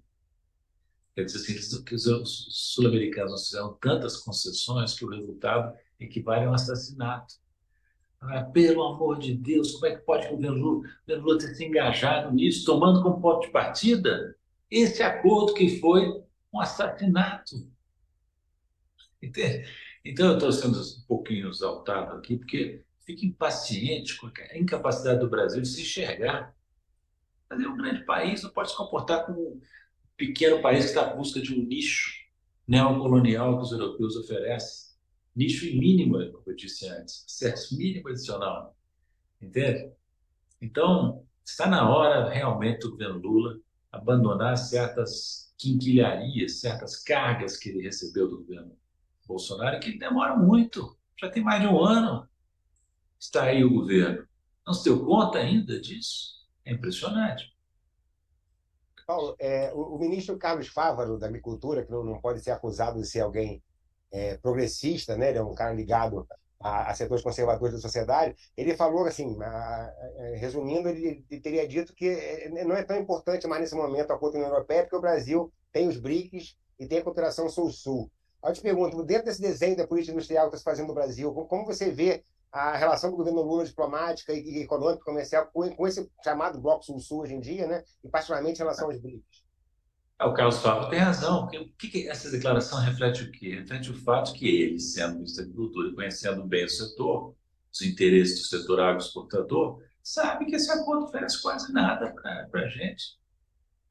Quer 1.15 1.25
dizer 1.25 1.57
assim, 1.57 1.83
que 1.83 1.95
os 1.95 2.47
sul-americanos 2.51 3.47
fizeram 3.47 3.73
tantas 3.81 4.17
concessões 4.17 4.93
que 4.93 5.05
o 5.05 5.09
resultado 5.09 5.73
equivale 5.99 6.45
a 6.45 6.51
um 6.51 6.53
assassinato. 6.53 7.35
Ah, 8.19 8.43
pelo 8.43 8.83
amor 8.83 9.19
de 9.19 9.33
Deus, 9.33 9.71
como 9.73 9.85
é 9.85 9.95
que 9.95 10.03
pode 10.03 10.27
o 10.27 10.31
governo 10.31 10.83
Lula, 11.07 11.37
ter 11.37 11.55
se 11.55 11.63
engajado 11.63 12.33
nisso, 12.33 12.65
tomando 12.65 13.01
como 13.01 13.21
ponto 13.21 13.45
de 13.45 13.51
partida 13.51 14.35
esse 14.69 15.01
acordo 15.01 15.53
que 15.53 15.79
foi 15.79 16.21
um 16.53 16.59
assassinato? 16.59 17.55
Entende? 19.21 19.65
Então, 20.05 20.27
eu 20.27 20.33
estou 20.33 20.51
sendo 20.51 20.79
um 20.79 21.07
pouquinho 21.07 21.49
exaltado 21.49 22.15
aqui, 22.15 22.37
porque 22.37 22.85
fico 23.03 23.25
impaciente 23.25 24.15
com 24.17 24.27
a 24.27 24.57
incapacidade 24.57 25.19
do 25.19 25.27
Brasil 25.27 25.63
de 25.63 25.67
se 25.67 25.81
enxergar. 25.81 26.55
Mas 27.49 27.59
é 27.59 27.67
um 27.67 27.75
grande 27.75 28.05
país, 28.05 28.43
não 28.43 28.51
pode 28.51 28.69
se 28.69 28.77
comportar 28.77 29.25
como 29.25 29.59
pequeno 30.15 30.61
país 30.61 30.85
que 30.85 30.89
está 30.91 31.09
à 31.09 31.15
busca 31.15 31.41
de 31.41 31.55
um 31.55 31.65
nicho 31.65 32.11
neocolonial 32.67 33.57
que 33.57 33.63
os 33.63 33.71
europeus 33.71 34.15
oferecem. 34.15 34.93
Nicho 35.35 35.65
mínimo, 35.65 36.13
como 36.31 36.43
eu 36.45 36.55
disse 36.55 36.87
antes, 36.87 37.25
acesso 37.27 37.75
mínimo 37.75 38.07
adicional. 38.09 38.77
Entende? 39.41 39.91
Então, 40.61 41.25
está 41.43 41.67
na 41.67 41.89
hora 41.89 42.29
realmente 42.29 42.81
do 42.81 42.91
governo 42.91 43.17
Lula 43.17 43.59
abandonar 43.91 44.55
certas 44.55 45.51
quinquilharias, 45.57 46.59
certas 46.59 47.01
cargas 47.03 47.57
que 47.57 47.69
ele 47.69 47.81
recebeu 47.81 48.29
do 48.29 48.37
governo 48.37 48.77
Bolsonaro, 49.25 49.79
que 49.79 49.97
demora 49.97 50.35
muito. 50.35 50.97
Já 51.19 51.29
tem 51.29 51.43
mais 51.43 51.61
de 51.61 51.67
um 51.67 51.83
ano. 51.83 52.27
Está 53.19 53.43
aí 53.43 53.63
o 53.63 53.73
governo. 53.73 54.27
Não 54.65 54.73
se 54.73 54.83
deu 54.83 55.05
conta 55.05 55.39
ainda 55.39 55.79
disso? 55.79 56.45
É 56.65 56.73
impressionante. 56.73 57.55
Paulo, 59.05 59.35
é, 59.39 59.71
o, 59.73 59.95
o, 59.95 59.99
ministro 59.99 60.37
Carlos 60.37 60.67
Fávaro, 60.67 61.17
da 61.17 61.27
Agricultura, 61.27 61.85
que 61.85 61.91
não, 61.91 62.03
não 62.03 62.19
pode 62.19 62.41
ser 62.41 62.51
acusado 62.51 62.99
de 62.99 63.07
ser 63.07 63.21
alguém 63.21 63.61
é, 64.11 64.37
progressista, 64.37 65.15
né? 65.15 65.29
ele 65.29 65.37
é 65.37 65.43
um 65.43 65.53
cara 65.53 65.73
ligado 65.73 66.27
a, 66.59 66.89
a, 66.89 66.95
setores 66.95 67.23
conservadores 67.23 67.75
da 67.75 67.79
sociedade, 67.79 68.35
ele 68.57 68.75
falou 68.75 69.05
assim, 69.05 69.37
a, 69.43 69.45
a, 69.45 69.91
resumindo, 70.37 70.89
ele, 70.89 71.23
ele, 71.29 71.41
teria 71.41 71.67
dito 71.67 71.93
que 71.93 72.07
é, 72.07 72.63
não 72.65 72.75
é 72.75 72.83
tão 72.83 72.97
importante 72.97 73.45
mais 73.45 73.61
nesse 73.61 73.75
momento 73.75 74.11
a 74.11 74.17
União 74.17 74.47
Europeia, 74.47 74.81
porque 74.81 74.95
o 74.95 75.01
Brasil 75.01 75.53
tem 75.71 75.87
os 75.87 75.97
BRICS 75.97 76.57
e 76.79 76.87
tem 76.87 76.99
a 76.99 77.03
cooperação 77.03 77.47
Sul-Sul. 77.47 78.11
Eu 78.45 78.53
te 78.53 78.61
pergunto, 78.61 79.03
dentro 79.03 79.25
desse 79.25 79.41
desenho 79.41 79.75
da 79.75 79.87
política 79.87 80.13
industrial 80.13 80.49
que 80.49 80.55
está 80.55 80.57
se 80.59 80.63
fazendo 80.63 80.89
no 80.89 80.93
Brasil, 80.93 81.33
como 81.33 81.65
você 81.65 81.91
vê 81.91 82.23
a 82.51 82.77
relação 82.77 83.09
do 83.09 83.17
governo 83.17 83.41
Lula 83.41 83.65
diplomática 83.65 84.31
e 84.31 84.59
econômica 84.59 85.03
comercial 85.03 85.49
com, 85.51 85.87
esse 85.87 86.09
chamado 86.23 86.61
Bloco 86.61 86.85
Sul-Sul 86.85 87.23
hoje 87.23 87.33
em 87.33 87.39
dia, 87.39 87.67
né? 87.67 87.83
e 88.03 88.07
particularmente 88.07 88.59
em 88.59 88.63
relação 88.63 88.87
aos 88.87 88.99
BRICS? 88.99 89.43
É, 90.21 90.25
o 90.25 90.33
Carlos 90.33 90.59
Fábio 90.59 90.89
tem 90.89 90.99
razão, 90.99 91.45
o 91.45 91.47
que, 91.49 91.89
que 91.89 92.07
essa 92.07 92.29
declaração 92.29 92.79
reflete 92.79 93.23
o 93.23 93.31
quê? 93.31 93.55
Reflete 93.55 93.91
o 93.91 93.95
fato 93.95 94.31
que 94.31 94.47
ele, 94.47 94.79
sendo 94.79 95.15
ministro 95.15 95.43
da 95.43 95.49
Agricultura 95.49 95.89
e 95.89 95.95
conhecendo 95.95 96.45
bem 96.45 96.65
o 96.65 96.69
setor, 96.69 97.35
os 97.73 97.81
interesses 97.81 98.39
do 98.39 98.45
setor 98.45 98.79
agroexportador, 98.79 99.81
sabe 100.01 100.45
que 100.45 100.55
esse 100.55 100.71
acordo 100.71 101.05
oferece 101.05 101.41
quase 101.41 101.73
nada 101.73 102.13
para 102.13 102.61
a 102.61 102.69
gente. 102.69 103.17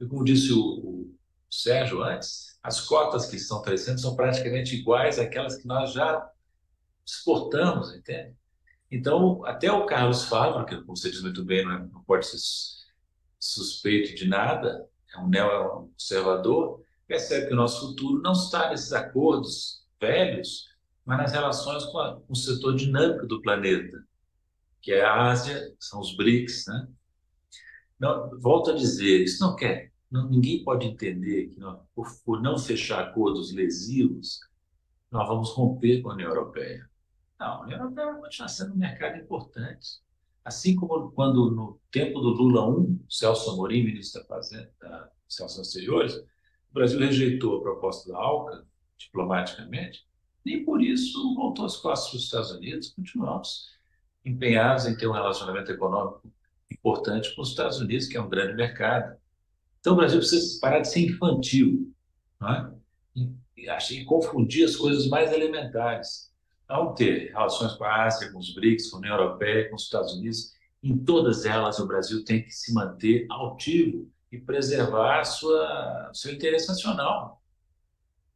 E 0.00 0.06
como 0.06 0.24
disse 0.24 0.52
o, 0.52 0.58
o 0.58 1.14
Sérgio 1.50 2.02
antes, 2.02 2.53
as 2.64 2.80
cotas 2.80 3.26
que 3.26 3.36
estão 3.36 3.60
oferecendo 3.60 4.00
são 4.00 4.16
praticamente 4.16 4.74
iguais 4.74 5.18
àquelas 5.18 5.56
que 5.56 5.66
nós 5.66 5.92
já 5.92 6.26
exportamos, 7.04 7.94
entende? 7.94 8.34
Então, 8.90 9.44
até 9.44 9.70
o 9.70 9.84
Carlos 9.84 10.24
Fávaro, 10.24 10.64
que, 10.64 10.74
como 10.76 10.96
você 10.96 11.10
diz 11.10 11.20
muito 11.20 11.44
bem, 11.44 11.62
não, 11.62 11.74
é, 11.74 11.88
pode 12.06 12.26
ser 12.26 12.38
suspeito 13.38 14.14
de 14.14 14.26
nada, 14.26 14.88
é 15.14 15.18
um 15.18 15.28
neoconservador, 15.28 16.80
percebe 17.06 17.48
que 17.48 17.52
o 17.52 17.56
nosso 17.56 17.88
futuro 17.88 18.22
não 18.22 18.32
está 18.32 18.70
nesses 18.70 18.94
acordos 18.94 19.84
velhos, 20.00 20.66
mas 21.04 21.18
nas 21.18 21.32
relações 21.32 21.84
com, 21.84 21.98
a, 21.98 22.18
com 22.18 22.32
o 22.32 22.36
setor 22.36 22.76
dinâmico 22.76 23.26
do 23.26 23.42
planeta, 23.42 24.02
que 24.80 24.90
é 24.90 25.04
a 25.04 25.30
Ásia, 25.30 25.74
são 25.78 26.00
os 26.00 26.16
BRICS, 26.16 26.64
né? 26.68 26.88
Não, 27.98 28.40
volto 28.40 28.70
a 28.70 28.74
dizer, 28.74 29.22
isso 29.22 29.44
não 29.44 29.54
quer. 29.54 29.92
Não, 30.10 30.28
ninguém 30.28 30.62
pode 30.62 30.86
entender 30.86 31.48
que 31.48 31.58
nós, 31.58 31.80
por, 31.94 32.06
por 32.24 32.42
não 32.42 32.58
fechar 32.58 33.00
acordos 33.00 33.52
lesivos, 33.52 34.40
nós 35.10 35.28
vamos 35.28 35.50
romper 35.50 36.02
com 36.02 36.10
a 36.10 36.14
União 36.14 36.28
Europeia. 36.28 36.88
Não, 37.38 37.46
a 37.46 37.60
União 37.62 37.78
Europeia 37.80 38.12
vai 38.12 38.20
continuar 38.20 38.48
sendo 38.48 38.74
um 38.74 38.76
mercado 38.76 39.18
importante. 39.18 40.02
Assim 40.44 40.76
como 40.76 41.10
quando, 41.12 41.50
no 41.50 41.80
tempo 41.90 42.20
do 42.20 42.28
Lula 42.30 42.82
I, 42.82 42.98
Celso 43.08 43.50
Amorim, 43.50 43.84
ministro 43.84 44.20
da 44.20 44.28
Fazenda, 44.28 44.70
da 44.80 45.10
Relações 45.38 45.68
Exteriores, 45.68 46.14
o 46.14 46.74
Brasil 46.74 46.98
rejeitou 46.98 47.58
a 47.58 47.62
proposta 47.62 48.12
da 48.12 48.18
ALCA, 48.18 48.66
diplomaticamente, 48.96 50.06
nem 50.44 50.64
por 50.64 50.82
isso 50.82 51.34
voltou 51.34 51.64
as 51.64 51.76
costas 51.76 52.10
para 52.10 52.16
os 52.18 52.24
Estados 52.24 52.50
Unidos. 52.50 52.92
Continuamos 52.92 53.70
empenhados 54.24 54.86
em 54.86 54.96
ter 54.96 55.06
um 55.06 55.12
relacionamento 55.12 55.72
econômico 55.72 56.22
importante 56.70 57.34
com 57.34 57.42
os 57.42 57.50
Estados 57.50 57.80
Unidos, 57.80 58.06
que 58.06 58.16
é 58.16 58.20
um 58.20 58.28
grande 58.28 58.54
mercado. 58.54 59.16
Então, 59.84 59.92
o 59.92 59.96
Brasil 59.96 60.18
precisa 60.18 60.58
parar 60.62 60.80
de 60.80 60.88
ser 60.88 61.00
infantil 61.00 61.92
não 62.40 62.48
é? 62.48 62.74
e, 63.14 63.68
e 63.68 64.04
confundir 64.06 64.64
as 64.64 64.74
coisas 64.76 65.06
mais 65.08 65.30
elementares. 65.30 66.32
Não 66.66 66.94
ter 66.94 67.32
relações 67.32 67.74
com 67.74 67.84
a 67.84 68.06
Ásia, 68.06 68.32
com 68.32 68.38
os 68.38 68.54
BRICS, 68.54 68.88
com 68.88 68.96
a 68.96 69.00
União 69.00 69.14
Europeia, 69.14 69.68
com 69.68 69.76
os 69.76 69.82
Estados 69.82 70.14
Unidos. 70.14 70.54
Em 70.82 70.96
todas 70.96 71.44
elas, 71.44 71.78
o 71.80 71.86
Brasil 71.86 72.24
tem 72.24 72.42
que 72.42 72.50
se 72.50 72.72
manter 72.72 73.26
altivo 73.28 74.10
e 74.32 74.38
preservar 74.38 75.22
sua, 75.24 76.10
seu 76.14 76.32
interesse 76.32 76.66
nacional. 76.66 77.42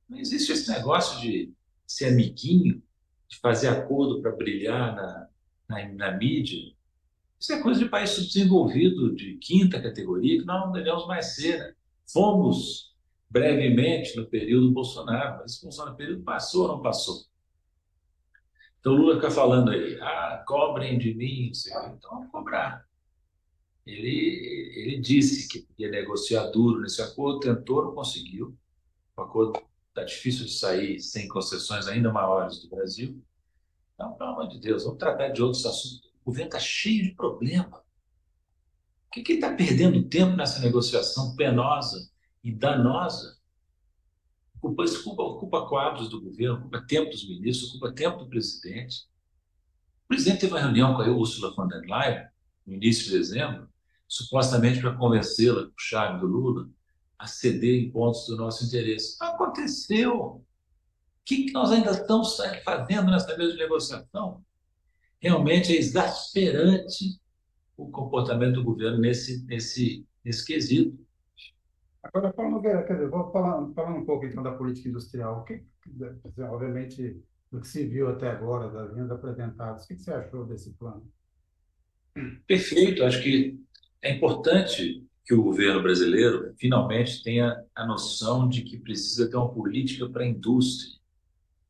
Não 0.07 0.18
existe 0.18 0.53
esse 0.53 0.70
negócio 0.70 1.18
de 1.18 1.51
ser 1.86 2.09
amiguinho, 2.09 2.82
de 3.26 3.38
fazer 3.38 3.68
acordo 3.68 4.20
para 4.20 4.32
brilhar 4.32 4.94
na, 4.94 5.28
na, 5.66 5.88
na, 5.94 6.12
mídia. 6.12 6.74
Isso 7.41 7.53
é 7.53 7.62
coisa 7.62 7.78
de 7.78 7.89
país 7.89 8.11
subdesenvolvido, 8.11 9.14
de 9.14 9.36
quinta 9.36 9.80
categoria, 9.80 10.41
que 10.41 10.45
nós 10.45 10.64
não 10.64 10.72
devemos 10.72 11.07
mais 11.07 11.36
ser. 11.36 11.59
Né? 11.59 11.74
Fomos 12.12 12.97
brevemente 13.30 14.16
no 14.16 14.26
período 14.26 14.72
Bolsonaro, 14.72 15.39
mas 15.39 15.61
Bolsonaro 15.61 15.97
período 15.97 16.22
passou 16.22 16.62
ou 16.62 16.68
não 16.68 16.82
passou? 16.82 17.24
Então 18.80 18.93
Lula 18.93 19.16
fica 19.16 19.30
falando 19.30 19.70
aí, 19.70 19.99
ah, 20.01 20.43
cobrem 20.47 20.99
de 20.99 21.14
mim, 21.14 21.53
então 21.53 22.11
vamos 22.11 22.30
cobrar. 22.30 22.86
Ele, 23.86 24.72
ele 24.76 24.99
disse 25.01 25.49
que 25.49 25.66
ia 25.78 25.91
negociar 25.91 26.49
duro 26.49 26.80
nesse 26.80 27.01
acordo, 27.01 27.41
tentou, 27.41 27.84
não 27.84 27.95
conseguiu. 27.95 28.57
O 29.16 29.22
acordo 29.22 29.61
está 29.89 30.05
difícil 30.05 30.45
de 30.45 30.53
sair 30.53 31.01
sem 31.01 31.26
concessões 31.26 31.89
ainda 31.89 32.12
maiores 32.12 32.61
do 32.62 32.68
Brasil. 32.68 33.20
Então, 33.95 34.12
pelo 34.14 34.30
amor 34.30 34.49
de 34.49 34.61
Deus, 34.61 34.84
vamos 34.84 34.99
tratar 34.99 35.28
de 35.28 35.43
outros 35.43 35.64
assuntos. 35.64 36.07
O 36.29 36.31
governo 36.31 36.49
está 36.49 36.61
cheio 36.61 37.05
de 37.05 37.12
problema. 37.12 37.70
Por 37.70 39.12
que, 39.12 39.22
que 39.22 39.33
ele 39.33 39.39
está 39.39 39.55
perdendo 39.55 40.07
tempo 40.11 40.37
nessa 40.37 40.61
negociação 40.61 41.35
penosa 41.35 42.11
e 42.45 42.53
danosa? 42.53 43.39
Ocupa, 44.61 44.85
ocupa, 44.85 45.22
ocupa 45.22 45.66
quadros 45.66 46.11
do 46.11 46.20
governo, 46.20 46.59
ocupa 46.59 46.85
tempo 46.87 47.11
dos 47.11 47.26
ministros, 47.26 47.70
ocupa 47.70 47.95
tempo 47.95 48.18
do 48.18 48.29
presidente. 48.29 49.09
O 50.05 50.09
presidente 50.09 50.41
teve 50.41 50.53
uma 50.53 50.61
reunião 50.61 50.95
com 50.95 51.01
a 51.01 51.09
Ursula 51.09 51.55
von 51.55 51.66
der 51.66 51.81
Leyen 51.87 52.29
no 52.66 52.74
início 52.74 53.07
de 53.07 53.12
dezembro, 53.12 53.66
supostamente 54.07 54.83
para 54.83 54.95
convencê-la, 54.99 55.62
o 55.62 55.72
chave 55.79 56.20
do 56.20 56.26
Lula, 56.26 56.68
a 57.18 57.26
ceder 57.26 57.83
em 57.83 57.91
pontos 57.91 58.26
do 58.26 58.37
nosso 58.37 58.66
interesse. 58.66 59.16
Não 59.18 59.29
aconteceu. 59.29 60.14
O 60.14 60.45
que 61.24 61.51
nós 61.53 61.72
ainda 61.72 61.93
estamos 61.93 62.37
fazendo 62.62 63.11
nessa 63.11 63.35
mesa 63.35 63.53
de 63.53 63.59
negociação? 63.59 64.45
Realmente 65.21 65.73
é 65.73 65.79
exasperante 65.79 67.21
o 67.77 67.91
comportamento 67.91 68.55
do 68.55 68.64
governo 68.64 68.99
nesse, 68.99 69.45
nesse, 69.47 70.07
nesse 70.25 70.45
quesito. 70.45 70.99
Agora, 72.03 72.33
Paulo 72.33 72.53
Nogueira, 72.53 72.85
quer 72.85 72.95
dizer, 72.95 73.09
vou 73.09 73.31
falar, 73.33 73.69
falar 73.75 73.95
um 73.95 74.05
pouco 74.05 74.25
então 74.27 74.43
da 74.43 74.53
política 74.53 74.89
industrial. 74.89 75.41
O 75.41 75.45
que, 75.45 75.62
obviamente, 76.43 77.21
do 77.51 77.61
que 77.61 77.69
se 77.69 77.87
viu 77.87 78.09
até 78.09 78.31
agora, 78.31 78.71
das 78.71 78.93
linhas 78.93 79.11
apresentadas, 79.11 79.85
o 79.85 79.89
que 79.89 79.97
você 79.97 80.12
achou 80.12 80.45
desse 80.47 80.73
plano? 80.75 81.07
Perfeito. 82.47 83.05
Acho 83.05 83.23
que 83.23 83.61
é 84.03 84.12
importante 84.14 85.05
que 85.25 85.35
o 85.35 85.43
governo 85.43 85.83
brasileiro 85.83 86.55
finalmente 86.59 87.23
tenha 87.23 87.62
a 87.75 87.87
noção 87.87 88.49
de 88.49 88.62
que 88.62 88.79
precisa 88.79 89.29
ter 89.29 89.37
uma 89.37 89.53
política 89.53 90.09
para 90.09 90.25
a 90.25 90.27
indústria, 90.27 90.99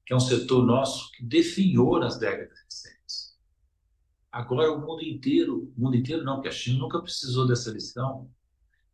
que 0.07 0.13
é 0.13 0.17
um 0.17 0.21
setor 0.21 0.65
nosso 0.65 1.11
que 1.13 1.25
definhou 1.25 1.99
nas 1.99 2.19
décadas 2.19 2.57
recentes. 2.65 2.98
Agora 4.31 4.71
o 4.71 4.81
mundo 4.81 5.03
inteiro, 5.03 5.73
o 5.77 5.81
mundo 5.81 5.97
inteiro 5.97 6.23
não, 6.23 6.35
porque 6.35 6.49
a 6.49 6.53
China 6.53 6.81
nunca 6.81 7.01
precisou 7.01 7.47
dessa 7.47 7.71
lição, 7.71 8.31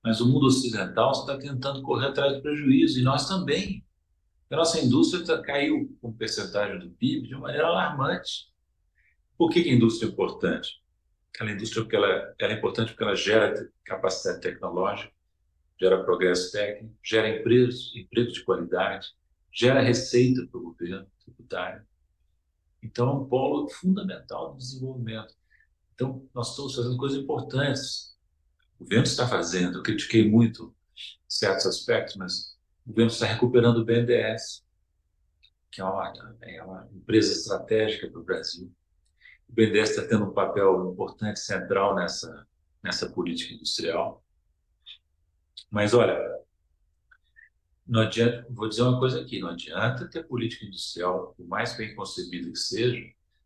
mas 0.03 0.21
o 0.21 0.29
mundo 0.29 0.47
ocidental 0.47 1.13
está 1.13 1.37
tentando 1.39 1.83
correr 1.83 2.09
atrás 2.09 2.35
do 2.35 2.43
prejuízo, 2.43 3.01
e 3.01 3.03
nós 3.03 3.27
também. 3.27 3.85
A 4.51 4.57
nossa 4.57 4.79
indústria 4.81 5.43
caiu 5.43 5.97
com 6.01 6.13
percentagem 6.13 6.79
do 6.79 6.91
PIB 6.91 7.27
de 7.27 7.35
uma 7.35 7.45
maneira 7.45 7.67
alarmante. 7.67 8.53
Por 9.37 9.51
que, 9.51 9.59
a 9.61 9.73
indústria 9.73 10.09
é 10.09 10.13
importante? 10.13 10.81
Aquela 11.35 11.51
indústria 11.51 11.83
porque 11.83 11.97
ela, 11.97 12.35
ela 12.39 12.53
é 12.53 12.57
importante 12.57 12.91
porque 12.91 13.03
ela 13.03 13.17
gera 13.17 13.69
capacidade 13.85 14.41
tecnológica, 14.41 15.11
gera 15.81 16.05
progresso 16.05 16.53
técnico, 16.53 16.95
gera 17.03 17.29
empregos, 17.29 17.93
empregos 17.97 18.35
de 18.35 18.45
qualidade, 18.45 19.09
gera 19.53 19.81
receita 19.81 20.47
para 20.47 20.61
o 20.61 20.63
governo 20.63 21.07
tributário. 21.25 21.85
Então, 22.85 23.09
é 23.09 23.13
um 23.13 23.25
polo 23.25 23.69
fundamental 23.69 24.53
do 24.53 24.59
desenvolvimento. 24.59 25.35
Então, 25.95 26.29
nós 26.35 26.51
estamos 26.51 26.75
fazendo 26.75 26.97
coisas 26.97 27.19
importantes. 27.19 28.17
O 28.79 28.85
governo 28.85 29.05
está 29.05 29.27
fazendo. 29.27 29.79
Eu 29.79 29.83
critiquei 29.83 30.29
muito 30.29 30.75
certos 31.27 31.67
aspectos, 31.67 32.17
mas 32.17 32.57
o 32.85 32.91
governo 32.91 33.11
está 33.11 33.27
recuperando 33.27 33.79
o 33.79 33.85
BNDES, 33.85 34.65
que 35.71 35.81
é 35.81 35.85
uma, 35.85 36.37
é 36.43 36.63
uma 36.63 36.89
empresa 36.93 37.33
estratégica 37.33 38.09
para 38.11 38.21
o 38.21 38.25
Brasil 38.25 38.73
o 39.49 39.53
BNDES 39.53 39.91
está 39.91 40.07
tendo 40.07 40.25
um 40.25 40.33
papel 40.33 40.91
importante, 40.93 41.39
central 41.39 41.95
nessa, 41.95 42.47
nessa 42.83 43.09
política 43.09 43.55
industrial. 43.55 44.23
Mas, 45.71 45.95
olha, 45.95 46.19
não 47.87 48.01
adianta, 48.01 48.47
vou 48.51 48.69
dizer 48.69 48.83
uma 48.83 48.99
coisa 48.99 49.21
aqui, 49.21 49.41
não 49.41 49.49
adianta 49.49 50.09
ter 50.09 50.27
política 50.27 50.65
industrial, 50.65 51.35
por 51.37 51.47
mais 51.47 51.77
bem 51.77 51.95
concebida 51.95 52.51
que 52.51 52.59
seja, 52.59 53.03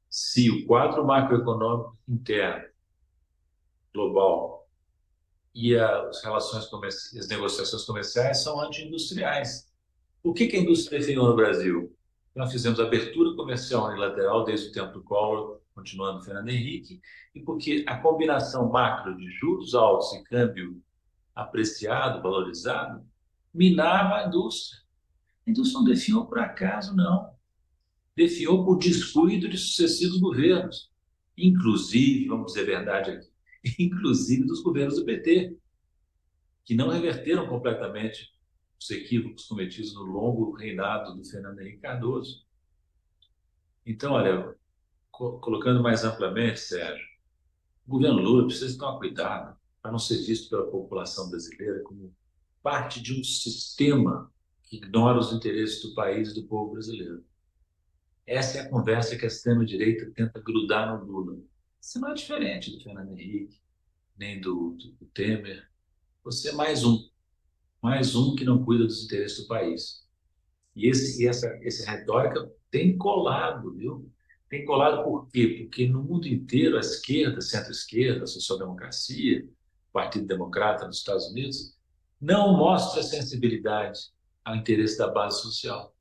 se 0.08 0.50
o 0.50 0.66
quadro 0.66 1.04
macroeconômico 1.04 1.98
interno, 2.08 2.68
global, 3.92 4.58
e 5.54 5.76
as 5.76 6.22
relações 6.22 6.66
comerciais, 6.66 7.24
as 7.24 7.28
negociações 7.28 7.84
comerciais 7.84 8.38
são 8.38 8.60
anti-industriais. 8.60 9.66
O 10.22 10.32
que, 10.32 10.46
que 10.46 10.56
a 10.56 10.60
indústria 10.60 11.00
definiu 11.00 11.24
no 11.24 11.34
Brasil? 11.34 11.92
Nós 12.34 12.52
fizemos 12.52 12.78
abertura 12.78 13.34
comercial 13.34 13.88
unilateral 13.88 14.44
desde 14.44 14.68
o 14.68 14.72
tempo 14.72 14.92
do 14.92 15.02
Collor, 15.02 15.60
continuando 15.74 16.22
Fernando 16.22 16.48
Henrique, 16.48 17.00
e 17.34 17.40
porque 17.40 17.84
a 17.88 17.96
combinação 17.96 18.70
macro 18.70 19.16
de 19.16 19.28
juros 19.30 19.74
altos 19.74 20.12
e 20.12 20.22
câmbio 20.22 20.80
apreciado, 21.34 22.22
valorizado, 22.22 23.04
minava 23.52 24.16
a 24.16 24.26
indústria. 24.26 24.80
A 25.46 25.50
indústria 25.50 25.78
não 25.78 25.84
definhou 25.84 26.26
por 26.26 26.38
acaso, 26.38 26.94
não. 26.94 27.32
Definhou 28.14 28.64
por 28.64 28.78
descuido 28.78 29.48
de 29.48 29.56
sucessivos 29.56 30.20
governos, 30.20 30.90
inclusive, 31.36 32.26
vamos 32.26 32.52
dizer 32.52 32.62
a 32.62 32.78
verdade 32.78 33.10
aqui, 33.10 33.28
inclusive 33.82 34.44
dos 34.44 34.62
governos 34.62 34.96
do 34.96 35.04
PT, 35.04 35.56
que 36.64 36.74
não 36.74 36.88
reverteram 36.88 37.48
completamente 37.48 38.32
os 38.80 38.90
equívocos 38.90 39.46
cometidos 39.46 39.94
no 39.94 40.02
longo 40.02 40.52
reinado 40.52 41.14
do 41.16 41.24
Fernando 41.24 41.60
Henrique 41.60 41.78
Cardoso. 41.78 42.46
Então, 43.86 44.12
olha, 44.12 44.54
colocando 45.10 45.82
mais 45.82 46.04
amplamente, 46.04 46.60
Sérgio, 46.60 47.04
o 47.86 47.92
governo 47.92 48.20
Lula 48.20 48.46
precisa 48.46 48.78
tomar 48.78 48.98
cuidado 48.98 49.56
para 49.80 49.90
não 49.90 49.98
ser 49.98 50.18
visto 50.24 50.50
pela 50.50 50.70
população 50.70 51.30
brasileira 51.30 51.82
como 51.82 52.14
parte 52.68 53.00
de 53.00 53.18
um 53.18 53.24
sistema 53.24 54.30
que 54.64 54.76
ignora 54.76 55.18
os 55.18 55.32
interesses 55.32 55.80
do 55.80 55.94
país 55.94 56.28
e 56.28 56.34
do 56.34 56.46
povo 56.46 56.72
brasileiro. 56.72 57.24
Essa 58.26 58.58
é 58.58 58.60
a 58.60 58.68
conversa 58.68 59.16
que 59.16 59.24
a 59.24 59.28
extrema-direita 59.28 60.12
tenta 60.14 60.38
grudar 60.38 60.86
no 60.94 61.02
Lula. 61.02 61.38
Você 61.80 61.98
não 61.98 62.10
é 62.10 62.14
diferente 62.14 62.70
do 62.70 62.82
Fernando 62.82 63.12
Henrique, 63.12 63.58
nem 64.18 64.38
do, 64.38 64.76
do, 64.78 64.92
do 64.92 65.06
Temer. 65.06 65.66
Você 66.22 66.50
é 66.50 66.52
mais 66.52 66.84
um. 66.84 67.08
Mais 67.80 68.14
um 68.14 68.34
que 68.34 68.44
não 68.44 68.62
cuida 68.62 68.84
dos 68.84 69.02
interesses 69.02 69.38
do 69.38 69.48
país. 69.48 70.06
E, 70.76 70.90
esse, 70.90 71.22
e 71.22 71.26
essa, 71.26 71.48
essa 71.62 71.90
retórica 71.90 72.52
tem 72.70 72.98
colado, 72.98 73.74
viu? 73.76 74.12
Tem 74.50 74.66
colado 74.66 75.02
por 75.04 75.26
quê? 75.30 75.56
Porque 75.62 75.88
no 75.88 76.02
mundo 76.02 76.28
inteiro, 76.28 76.76
a 76.76 76.80
esquerda, 76.80 77.40
centro-esquerda, 77.40 78.26
social-democracia, 78.26 79.48
Partido 79.90 80.26
Democrata 80.26 80.86
nos 80.86 80.98
Estados 80.98 81.30
Unidos, 81.30 81.77
não 82.20 82.56
mostra 82.56 83.02
sensibilidade 83.02 84.00
ao 84.44 84.56
interesse 84.56 84.98
da 84.98 85.08
base 85.08 85.42
social. 85.42 85.94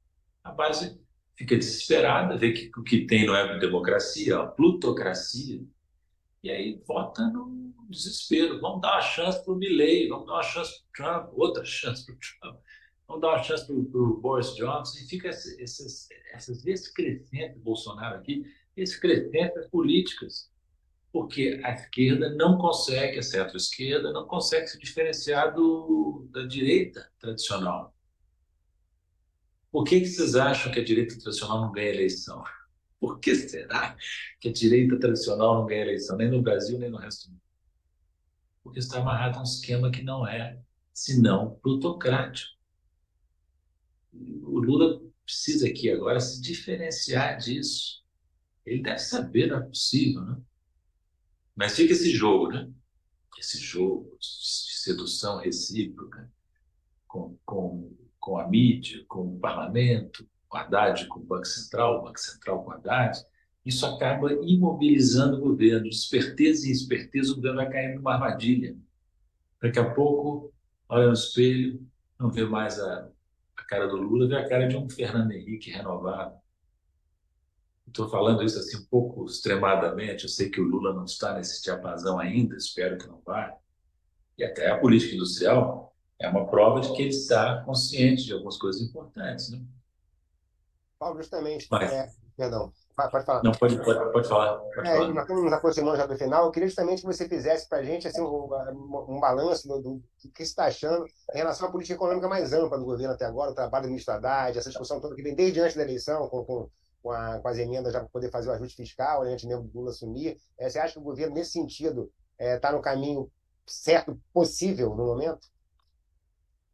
A 0.43 0.51
base 0.51 0.99
fica 1.36 1.55
desesperada, 1.55 2.38
vê 2.38 2.51
que 2.51 2.72
o 2.80 2.84
que 2.84 3.05
tem 3.05 3.26
não 3.26 3.36
é 3.36 3.59
democracia, 3.59 4.36
é 4.36 4.47
plutocracia. 4.47 5.63
E 6.43 6.49
aí 6.49 6.82
vota 6.88 7.28
no 7.28 7.74
desespero. 7.89 8.59
Vamos 8.59 8.82
dar 8.82 8.93
uma 8.93 9.01
chance 9.01 9.43
para 9.43 9.53
o 9.53 9.57
Milley, 9.57 10.07
vamos 10.07 10.26
dar 10.26 10.34
uma 10.34 10.43
chance 10.43 10.72
para 10.72 10.88
o 10.88 10.91
Trump, 10.93 11.39
outra 11.39 11.65
chance 11.65 12.05
para 12.05 12.15
o 12.15 12.18
Trump, 12.18 12.59
vamos 13.07 13.22
dar 13.22 13.30
uma 13.30 13.43
chance 13.43 13.65
para 13.65 13.76
o 13.76 14.18
Boris 14.18 14.55
Johnson. 14.55 14.97
E 14.99 15.07
fica 15.07 15.30
essas, 15.30 16.07
essas 16.34 16.63
vezes 16.63 16.88
crescentes, 16.89 17.61
Bolsonaro 17.61 18.18
aqui, 18.18 18.43
esses 18.76 18.97
crescentes 18.97 19.68
políticas. 19.68 20.49
Porque 21.18 21.59
a 21.63 21.74
esquerda 21.74 22.30
não 22.36 22.59
consegue, 22.59 23.18
a 23.18 23.24
centro-esquerda, 23.24 24.13
não 24.13 24.28
consegue 24.28 24.68
se 24.68 24.78
diferenciar 24.78 25.51
do, 25.51 26.30
da 26.30 26.45
direita 26.45 27.09
tradicional. 27.20 27.91
Por 29.72 29.84
que, 29.84 30.01
que 30.01 30.05
vocês 30.05 30.36
acham 30.36 30.72
que 30.72 30.80
a 30.80 30.84
direita 30.84 31.18
tradicional 31.18 31.61
não 31.61 31.72
ganha 31.72 31.89
eleição? 31.89 32.43
Por 33.01 33.20
que 33.20 33.34
será 33.34 33.97
que 34.39 34.49
a 34.49 34.53
direita 34.53 34.99
tradicional 34.99 35.55
não 35.55 35.65
ganha 35.65 35.82
eleição, 35.82 36.18
nem 36.18 36.30
no 36.30 36.39
Brasil, 36.39 36.78
nem 36.78 36.91
no 36.91 36.97
resto 36.97 37.26
do 37.26 37.32
mundo? 37.32 37.41
Porque 38.63 38.78
está 38.78 38.99
amarrado 38.99 39.38
a 39.38 39.41
um 39.41 39.43
esquema 39.43 39.89
que 39.89 40.03
não 40.03 40.28
é, 40.28 40.59
senão, 40.93 41.55
plutocrático. 41.63 42.55
O 44.13 44.59
Lula 44.59 45.01
precisa 45.26 45.68
aqui 45.68 45.89
agora 45.89 46.20
se 46.20 46.39
diferenciar 46.39 47.39
disso. 47.39 48.03
Ele 48.63 48.84
deve 48.84 48.99
saber, 48.99 49.47
não 49.47 49.57
é 49.57 49.61
possível, 49.61 50.22
né? 50.22 50.38
Mas 51.58 51.76
fica 51.76 51.91
esse 51.91 52.12
jogo, 52.12 52.49
né? 52.49 52.70
Esse 53.39 53.58
jogo 53.58 54.16
de 54.20 54.28
sedução 54.84 55.39
recíproca 55.39 56.32
com, 57.08 57.36
com, 57.43 57.97
com 58.20 58.38
a 58.38 58.47
mídia, 58.47 59.03
com 59.08 59.36
o 59.36 59.39
parlamento, 59.39 60.28
com 60.47 60.58
Haddad 60.58 61.08
com 61.08 61.20
o 61.20 61.24
Banco 61.24 61.45
Central, 61.45 61.99
o 61.99 62.03
Banco 62.03 62.20
Central 62.20 62.64
com 62.64 62.72
Haddad, 62.72 63.18
isso 63.66 63.86
acaba 63.88 64.32
imobilizando 64.45 65.38
o 65.38 65.41
governo. 65.41 65.88
Esperteza 65.88 66.68
em 66.68 66.72
esperteza, 66.72 67.32
o 67.32 67.36
governo 67.36 67.58
vai 67.58 67.70
cair 67.70 67.95
numa 67.95 68.14
armadilha. 68.14 68.78
Daqui 69.60 69.80
a 69.80 69.93
pouco, 69.93 70.53
olha 70.88 71.08
no 71.08 71.14
espelho, 71.14 71.86
não 72.20 72.30
vê 72.30 72.45
mais 72.45 72.80
a, 72.80 73.10
a 73.58 73.64
cara 73.64 73.88
do 73.88 73.97
Lula, 73.97 74.28
vê 74.28 74.36
a 74.36 74.47
cara 74.47 74.68
de 74.68 74.78
um 74.78 74.88
Fernando 74.88 75.32
Henrique 75.32 75.72
renovado. 75.72 76.36
Estou 77.88 78.09
falando 78.09 78.43
isso 78.43 78.59
assim 78.59 78.77
um 78.77 78.85
pouco 78.85 79.25
extremadamente. 79.25 80.23
Eu 80.23 80.29
sei 80.29 80.49
que 80.49 80.59
o 80.59 80.63
Lula 80.63 80.93
não 80.93 81.05
está 81.05 81.33
nesse 81.33 81.63
diapasão 81.63 82.19
ainda, 82.19 82.55
espero 82.55 82.97
que 82.97 83.07
não 83.07 83.21
vá. 83.25 83.55
E 84.38 84.43
até 84.43 84.69
a 84.69 84.77
política 84.77 85.15
industrial 85.15 85.95
é 86.19 86.27
uma 86.27 86.45
prova 86.47 86.81
de 86.81 86.93
que 86.93 87.01
ele 87.01 87.09
está 87.09 87.63
consciente 87.63 88.25
de 88.25 88.33
algumas 88.33 88.57
coisas 88.57 88.81
importantes. 88.81 89.49
Né? 89.49 89.61
Paulo, 90.99 91.17
justamente. 91.17 91.67
É, 91.73 92.09
perdão, 92.35 92.71
pode 92.95 93.25
falar. 93.25 93.43
Não, 93.43 93.51
pode, 93.51 93.77
pode, 93.83 94.11
pode 94.11 94.27
falar. 94.27 94.57
Pode 94.57 94.88
é, 94.88 94.93
falar. 94.93 95.07
Nós 95.09 95.21
estamos 95.21 95.43
nos 95.43 95.53
aproximando 95.53 95.97
já 95.97 96.05
do 96.05 96.17
final. 96.17 96.45
Eu 96.45 96.51
queria 96.51 96.67
justamente 96.67 97.01
que 97.01 97.07
você 97.07 97.27
fizesse 97.27 97.69
para 97.69 97.79
a 97.79 97.83
gente 97.83 98.07
assim, 98.07 98.21
um, 98.21 98.47
um 99.09 99.19
balanço 99.19 99.67
do, 99.67 99.81
do, 99.81 100.03
que 100.19 100.29
você 100.35 100.43
está 100.43 100.65
achando 100.65 101.05
em 101.33 101.38
relação 101.38 101.67
à 101.67 101.71
política 101.71 101.95
econômica 101.95 102.27
mais 102.27 102.53
ampla 102.53 102.77
do 102.77 102.85
governo 102.85 103.13
até 103.13 103.25
agora, 103.25 103.51
o 103.51 103.55
trabalho 103.55 103.83
da 103.83 103.89
ministra 103.89 104.15
Haddad, 104.15 104.57
essa 104.57 104.69
discussão 104.69 104.99
toda 104.99 105.15
que 105.15 105.23
vem 105.23 105.35
desde 105.35 105.59
antes 105.59 105.75
da 105.75 105.83
eleição, 105.83 106.27
com, 106.27 106.43
com, 106.43 106.69
com, 107.01 107.11
a, 107.11 107.39
com 107.39 107.47
as 107.47 107.57
emendas 107.57 107.91
para 107.91 108.05
poder 108.05 108.29
fazer 108.29 108.49
o 108.49 108.53
ajuste 108.53 108.75
fiscal, 108.75 109.23
né, 109.23 109.33
antes 109.33 109.45
mesmo 109.45 109.63
do 109.63 109.77
Lula 109.77 109.91
assumir. 109.91 110.37
É, 110.57 110.69
você 110.69 110.79
acha 110.79 110.93
que 110.93 110.99
o 110.99 111.03
governo, 111.03 111.35
nesse 111.35 111.51
sentido, 111.51 112.11
está 112.33 112.45
é, 112.45 112.59
tá 112.59 112.71
no 112.71 112.81
caminho 112.81 113.31
certo, 113.65 114.19
possível 114.33 114.89
no 114.95 115.05
momento? 115.05 115.47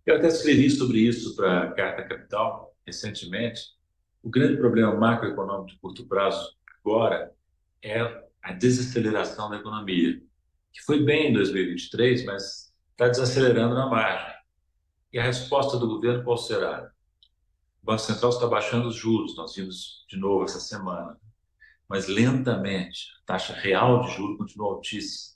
Eu 0.06 0.18
até 0.18 0.28
escrevi 0.28 0.70
sobre 0.70 1.00
isso 1.00 1.36
para 1.36 1.64
a 1.64 1.74
Carta 1.74 2.08
Capital 2.08 2.76
recentemente 2.86 3.62
o 4.24 4.30
grande 4.30 4.58
problema 4.58 4.96
macroeconômico 4.96 5.68
de 5.68 5.78
curto 5.80 6.08
prazo 6.08 6.56
agora 6.80 7.34
é 7.82 8.00
a 8.42 8.54
desaceleração 8.54 9.50
da 9.50 9.58
economia, 9.58 10.22
que 10.72 10.82
foi 10.82 11.04
bem 11.04 11.30
em 11.30 11.34
2023, 11.34 12.26
mas 12.26 12.74
está 12.92 13.10
desacelerando 13.10 13.76
na 13.76 13.88
margem. 13.88 14.34
E 15.12 15.20
a 15.20 15.24
resposta 15.24 15.78
do 15.78 15.88
governo 15.88 16.24
qual 16.24 16.38
será? 16.38 16.90
O 17.84 17.86
Banco 17.86 18.00
Central 18.00 18.32
está 18.32 18.48
baixando 18.48 18.88
os 18.88 18.96
juros, 18.96 19.36
nós 19.36 19.54
vimos 19.54 20.06
de 20.08 20.16
novo 20.16 20.46
essa 20.46 20.62
semana, 20.62 21.20
mas 21.88 22.08
lentamente. 22.08 23.10
A 23.22 23.26
taxa 23.26 23.54
real 23.54 24.04
de 24.04 24.12
juros 24.12 24.38
continua 24.38 24.68
altíssima. 24.68 25.36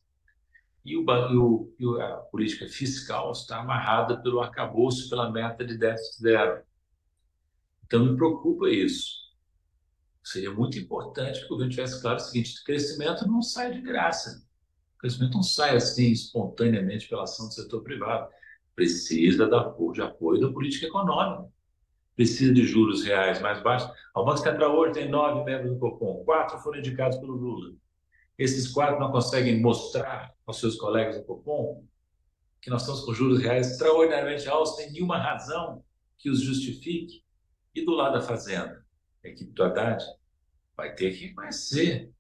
E, 0.86 0.96
o, 0.96 1.74
e, 1.78 1.86
o, 1.86 2.02
a 2.02 2.18
política 2.32 2.66
fiscal 2.70 3.34
está 3.34 3.60
amarrada 3.60 4.22
pelo 4.22 4.40
arcabouço, 4.40 5.10
pela 5.10 5.30
meta 5.30 5.66
de 5.66 5.78
déficit 5.78 6.22
zero. 6.22 6.64
Então, 7.86 8.06
me 8.06 8.16
preocupa 8.16 8.70
isso. 8.70 9.28
Seria 10.24 10.52
muito 10.52 10.80
importante 10.80 11.40
que 11.42 11.46
o 11.48 11.50
governo 11.50 11.72
tivesse 11.72 12.02
claro 12.02 12.16
o 12.16 12.22
seguinte: 12.22 12.64
crescimento 12.64 13.28
não 13.28 13.42
sai 13.42 13.74
de 13.74 13.82
graça. 13.82 14.42
O 14.96 15.00
crescimento 15.00 15.34
não 15.34 15.44
sai 15.44 15.76
assim 15.76 16.14
espontaneamente 16.14 17.10
pela 17.10 17.24
ação 17.24 17.50
do 17.50 17.54
setor 17.54 17.84
privado. 17.84 18.32
Precisa 18.74 19.50
de 19.50 20.02
apoio 20.02 20.40
da 20.40 20.50
política 20.50 20.88
econômica. 20.88 21.57
Precisa 22.18 22.54
de 22.54 22.66
juros 22.66 23.04
reais 23.06 23.40
mais 23.40 23.62
baixos. 23.62 23.90
O 24.14 24.26
Banco 24.26 24.40
Central 24.40 24.76
hoje 24.76 24.94
tem 24.94 25.10
nove 25.10 25.46
membros 25.46 25.72
do 25.72 25.80
Copom, 25.80 26.26
quatro 26.26 26.58
foram 26.58 26.80
indicados 26.80 27.18
pelo 27.20 27.34
Lula. 27.34 27.74
Esses 28.38 28.68
quatro 28.68 29.00
não 29.00 29.12
conseguem 29.12 29.62
mostrar 29.62 30.34
aos 30.46 30.60
seus 30.60 30.76
colegas 30.76 31.16
do 31.16 31.24
Copom 31.24 31.86
que 32.60 32.70
nós 32.72 32.82
estamos 32.82 33.06
com 33.06 33.14
juros 33.14 33.40
reais 33.40 33.72
extraordinariamente 33.72 34.50
altos, 34.50 34.76
sem 34.76 34.92
nenhuma 34.92 35.18
razão 35.18 35.84
que 36.18 36.30
os 36.30 36.42
justifique. 36.42 37.24
E 37.74 37.86
do 37.86 37.92
lado 37.92 38.14
da 38.14 38.22
fazenda, 38.22 38.84
a 39.24 39.28
equipe 39.28 39.52
do 39.52 39.64
Haddad 39.64 40.04
vai 40.76 40.96
ter 40.96 41.12
que 41.12 41.28
reconhecer 41.28 42.12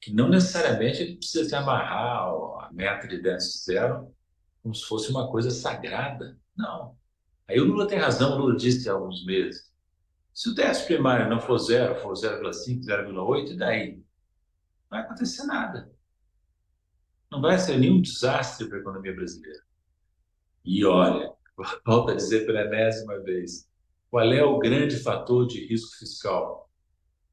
que 0.00 0.12
não 0.12 0.28
necessariamente 0.28 1.02
ele 1.02 1.16
precisa 1.16 1.48
se 1.48 1.54
amarrar 1.54 2.26
a 2.26 2.70
meta 2.72 3.06
de 3.06 3.20
déficit 3.20 3.64
zero 3.64 4.14
como 4.62 4.74
se 4.74 4.84
fosse 4.84 5.10
uma 5.10 5.30
coisa 5.30 5.50
sagrada. 5.50 6.38
Não. 6.56 6.96
Aí 7.52 7.60
o 7.60 7.66
Lula 7.66 7.86
tem 7.86 7.98
razão, 7.98 8.32
o 8.32 8.38
Lula 8.38 8.56
disse 8.56 8.88
há 8.88 8.94
alguns 8.94 9.26
meses. 9.26 9.70
Se 10.32 10.48
o 10.48 10.54
déficit 10.54 10.86
primário 10.86 11.28
não 11.28 11.38
for 11.38 11.58
zero, 11.58 11.94
for 11.96 12.14
0,5, 12.14 12.80
0,8, 12.80 13.50
e 13.50 13.56
daí? 13.58 13.96
Não 13.96 14.04
vai 14.88 15.00
acontecer 15.02 15.44
nada. 15.44 15.92
Não 17.30 17.42
vai 17.42 17.58
ser 17.58 17.76
nenhum 17.76 18.00
desastre 18.00 18.66
para 18.66 18.78
a 18.78 18.80
economia 18.80 19.14
brasileira. 19.14 19.60
E 20.64 20.82
olha, 20.86 21.30
volto 21.84 22.12
a 22.12 22.14
dizer 22.14 22.46
pela 22.46 22.62
enésima 22.62 23.20
vez, 23.20 23.68
qual 24.10 24.32
é 24.32 24.42
o 24.42 24.58
grande 24.58 24.96
fator 24.96 25.46
de 25.46 25.66
risco 25.66 25.98
fiscal? 25.98 26.70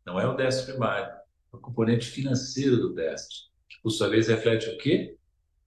Não 0.06 0.20
é 0.20 0.28
o 0.28 0.36
déficit 0.36 0.72
primário, 0.72 1.14
é 1.14 1.56
o 1.56 1.60
componente 1.60 2.08
financeiro 2.08 2.76
do 2.76 2.94
déficit, 2.94 3.50
que 3.70 3.82
por 3.82 3.90
sua 3.92 4.10
vez 4.10 4.28
reflete 4.28 4.68
o 4.68 4.78
quê? 4.78 5.18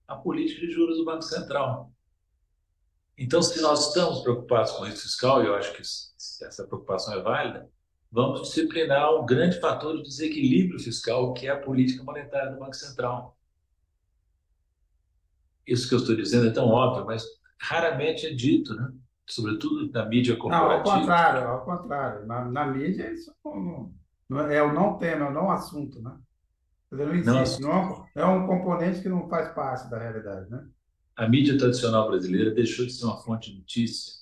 A 0.07 0.15
política 0.15 0.61
de 0.61 0.71
juros 0.71 0.97
do 0.97 1.05
Banco 1.05 1.23
Central. 1.23 1.91
Então, 3.17 3.41
se 3.41 3.61
nós 3.61 3.87
estamos 3.87 4.21
preocupados 4.21 4.71
com 4.71 4.83
o 4.83 4.85
risco 4.85 5.01
fiscal, 5.01 5.43
e 5.43 5.47
eu 5.47 5.55
acho 5.55 5.73
que 5.73 5.81
essa 5.81 6.65
preocupação 6.67 7.13
é 7.13 7.21
válida, 7.21 7.69
vamos 8.11 8.41
disciplinar 8.41 9.13
um 9.13 9.25
grande 9.25 9.59
fator 9.59 9.97
de 9.97 10.03
desequilíbrio 10.03 10.79
fiscal, 10.79 11.33
que 11.33 11.47
é 11.47 11.51
a 11.51 11.59
política 11.59 12.03
monetária 12.03 12.51
do 12.51 12.59
Banco 12.59 12.75
Central. 12.75 13.37
Isso 15.65 15.87
que 15.87 15.95
eu 15.95 15.99
estou 15.99 16.15
dizendo 16.15 16.47
é 16.47 16.51
tão 16.51 16.67
óbvio, 16.67 17.05
mas 17.05 17.23
raramente 17.59 18.25
é 18.25 18.33
dito, 18.33 18.73
né? 18.75 18.91
sobretudo 19.25 19.91
na 19.91 20.05
mídia 20.05 20.35
corporativa. 20.35 20.83
Não, 20.83 20.91
ao 20.91 20.99
contrário, 20.99 21.47
ao 21.47 21.65
contrário. 21.65 22.25
Na, 22.25 22.45
na 22.45 22.65
mídia, 22.67 23.11
isso 23.11 23.33
não, 23.43 23.93
não, 24.29 24.39
é 24.41 24.61
o 24.61 24.73
não 24.73 24.97
tema, 24.97 25.25
é 25.25 25.29
o 25.29 25.33
não 25.33 25.51
assunto, 25.51 26.01
né? 26.01 26.15
Não 26.91 27.15
existe, 27.15 27.61
não, 27.61 28.05
é 28.13 28.23
um 28.23 28.45
componente 28.45 29.01
que 29.01 29.09
não 29.09 29.27
faz 29.27 29.51
parte 29.53 29.89
da 29.89 29.97
realidade, 29.97 30.49
né? 30.49 30.63
A 31.15 31.27
mídia 31.27 31.57
tradicional 31.57 32.07
brasileira 32.07 32.51
deixou 32.51 32.85
de 32.85 32.93
ser 32.93 33.05
uma 33.05 33.21
fonte 33.21 33.51
de 33.51 33.57
notícia, 33.57 34.13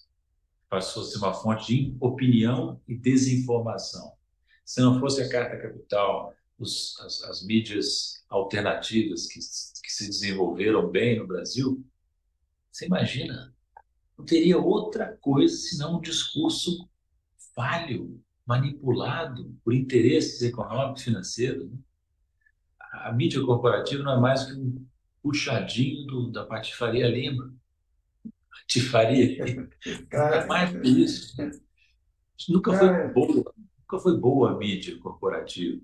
passou 0.69 1.03
a 1.03 1.05
ser 1.05 1.17
uma 1.17 1.33
fonte 1.33 1.67
de 1.67 1.97
opinião 1.99 2.81
e 2.87 2.97
desinformação. 2.97 4.13
Se 4.65 4.81
não 4.81 4.99
fosse 4.99 5.21
a 5.21 5.29
Carta 5.29 5.57
Capital, 5.57 6.33
os, 6.59 6.99
as, 6.99 7.23
as 7.23 7.45
mídias 7.45 8.23
alternativas 8.29 9.27
que, 9.27 9.39
que 9.39 9.91
se 9.91 10.07
desenvolveram 10.07 10.89
bem 10.89 11.19
no 11.19 11.27
Brasil, 11.27 11.83
você 12.71 12.85
imagina 12.85 13.53
não 14.21 14.25
teria 14.25 14.59
outra 14.59 15.17
coisa 15.19 15.55
senão 15.55 15.97
um 15.97 16.01
discurso 16.01 16.87
falho, 17.55 18.21
manipulado 18.45 19.57
por 19.63 19.73
interesses 19.73 20.41
econômicos 20.43 21.01
financeiros. 21.01 21.71
Né? 21.71 21.77
A 22.79 23.11
mídia 23.11 23.43
corporativa 23.43 24.03
não 24.03 24.13
é 24.13 24.19
mais 24.19 24.43
que 24.45 24.53
um 24.53 24.85
puxadinho 25.21 26.05
do, 26.07 26.31
da 26.31 26.45
patifaria 26.45 27.07
Lima. 27.07 27.53
Patifaria 28.49 29.67
Não 30.11 30.27
é 30.27 30.45
mais 30.45 30.71
que 30.71 30.87
isso. 30.87 31.35
Nunca 32.49 32.73
foi 32.73 33.07
boa, 33.09 33.53
nunca 33.79 33.99
foi 33.99 34.17
boa 34.17 34.51
a 34.51 34.57
mídia 34.57 34.97
corporativa, 34.99 35.81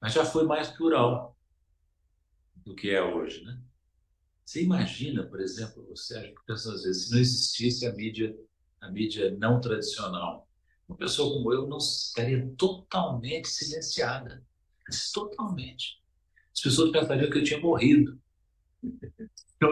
mas 0.00 0.12
já 0.12 0.24
foi 0.24 0.44
mais 0.44 0.68
plural 0.68 1.36
do 2.56 2.74
que 2.74 2.90
é 2.90 3.02
hoje, 3.02 3.42
né? 3.44 3.60
Você 4.44 4.62
imagina, 4.62 5.24
por 5.26 5.40
exemplo, 5.40 5.94
Sérgio, 5.96 6.34
pensando 6.46 6.76
às 6.76 6.82
vezes, 6.82 7.06
se 7.06 7.12
não 7.12 7.20
existisse 7.20 7.86
a 7.86 7.92
mídia, 7.92 8.34
a 8.80 8.90
mídia 8.90 9.36
não 9.38 9.60
tradicional, 9.60 10.48
uma 10.88 10.96
pessoa 10.96 11.36
como 11.36 11.52
eu 11.52 11.66
não 11.66 11.78
estaria 11.78 12.50
totalmente 12.56 13.48
silenciada. 13.48 14.42
Totalmente. 15.12 16.02
as 16.50 16.62
pessoas 16.62 16.90
pensariam 16.90 17.30
que 17.30 17.38
eu 17.38 17.44
tinha 17.44 17.60
morrido. 17.60 18.18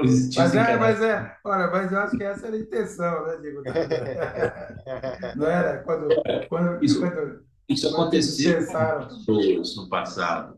Existia 0.02 0.42
mas 0.42 0.54
é, 0.54 0.76
mas 0.76 1.02
é, 1.02 1.36
olha, 1.44 1.66
mas 1.68 1.92
eu 1.92 1.98
acho 2.00 2.16
que 2.16 2.24
essa 2.24 2.46
era 2.48 2.56
a 2.56 2.58
intenção, 2.58 3.26
né, 3.26 3.36
Diego? 3.40 3.62
Não 5.36 5.46
era? 5.46 5.78
Quando, 5.84 6.08
quando, 6.48 6.84
isso, 6.84 7.00
quando, 7.00 7.44
isso 7.68 7.88
quando 7.90 8.02
aconteceu 8.02 8.66
com 8.66 9.06
pessoas 9.06 9.76
no 9.76 9.88
passado. 9.88 10.56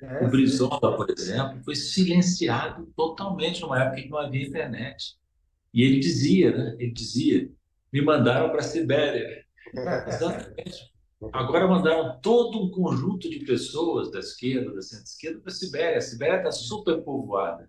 É, 0.00 0.24
o 0.24 0.30
Brizola, 0.30 0.96
por 0.96 1.10
exemplo, 1.10 1.60
foi 1.64 1.74
silenciado 1.74 2.86
totalmente 2.96 3.60
numa 3.60 3.82
época 3.82 4.00
que 4.00 4.08
não 4.08 4.18
havia 4.18 4.46
internet. 4.46 5.16
E 5.74 5.82
ele 5.82 5.98
dizia, 5.98 6.56
né? 6.56 6.76
Ele 6.78 6.92
dizia, 6.92 7.50
me 7.92 8.00
mandaram 8.00 8.48
para 8.50 8.60
a 8.60 8.62
Sibéria. 8.62 9.44
Exatamente. 10.06 10.92
Agora 11.32 11.66
mandaram 11.66 12.20
todo 12.20 12.62
um 12.62 12.70
conjunto 12.70 13.28
de 13.28 13.40
pessoas 13.40 14.08
da 14.12 14.20
esquerda, 14.20 14.72
da 14.72 14.80
centro-esquerda, 14.80 15.40
para 15.40 15.50
a 15.50 15.54
Sibéria. 15.54 15.98
A 15.98 16.00
Sibéria 16.00 16.36
está 16.36 16.52
super 16.52 17.02
povoada. 17.02 17.68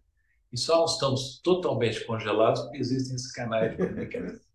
E 0.51 0.57
só 0.57 0.85
estamos 0.85 1.39
totalmente 1.43 2.05
congelados 2.05 2.61
porque 2.61 2.77
existem 2.77 3.15
esses 3.15 3.31
canais 3.31 3.71
de 3.71 3.77
comunicação 3.77 4.49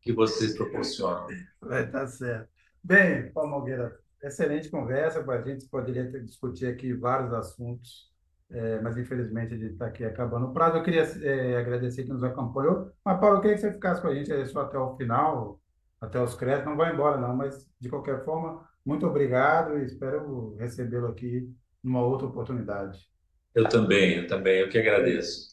que 0.00 0.12
vocês 0.12 0.56
proporcionam. 0.56 1.28
Vai 1.60 1.84
estar 1.84 2.06
certo. 2.08 2.48
Bem, 2.82 3.30
Paulo 3.32 3.50
Nogueira, 3.50 3.96
excelente 4.20 4.68
conversa. 4.68 5.24
A 5.24 5.42
gente 5.42 5.66
poderia 5.66 6.04
discutir 6.20 6.66
aqui 6.66 6.92
vários 6.92 7.32
assuntos, 7.32 8.10
é, 8.50 8.80
mas 8.80 8.96
infelizmente 8.96 9.54
a 9.54 9.56
gente 9.56 9.74
está 9.74 9.86
aqui 9.86 10.04
acabando 10.04 10.46
o 10.46 10.52
prazo. 10.52 10.78
Eu 10.78 10.82
queria 10.82 11.02
é, 11.02 11.56
agradecer 11.56 12.02
que 12.02 12.12
nos 12.12 12.24
acompanhou. 12.24 12.90
Mas, 13.04 13.20
Paulo, 13.20 13.36
eu 13.36 13.40
queria 13.40 13.54
que 13.54 13.62
você 13.62 13.72
ficasse 13.72 14.02
com 14.02 14.08
a 14.08 14.14
gente 14.14 14.46
só 14.48 14.62
até 14.62 14.76
o 14.76 14.96
final, 14.96 15.60
até 16.00 16.20
os 16.20 16.34
créditos. 16.34 16.68
Não 16.68 16.76
vai 16.76 16.92
embora, 16.92 17.16
não, 17.16 17.36
mas 17.36 17.70
de 17.78 17.88
qualquer 17.88 18.24
forma, 18.24 18.68
muito 18.84 19.06
obrigado 19.06 19.78
e 19.78 19.84
espero 19.84 20.56
recebê-lo 20.56 21.06
aqui 21.06 21.48
numa 21.80 22.02
outra 22.02 22.26
oportunidade. 22.26 23.11
Eu 23.54 23.68
também, 23.68 24.16
eu 24.18 24.26
também, 24.26 24.60
eu 24.60 24.68
que 24.68 24.78
agradeço. 24.78 25.52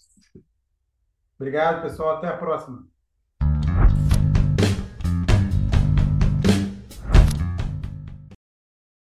Obrigado, 1.40 1.82
pessoal. 1.84 2.18
Até 2.18 2.28
a 2.28 2.38
próxima. 2.38 2.89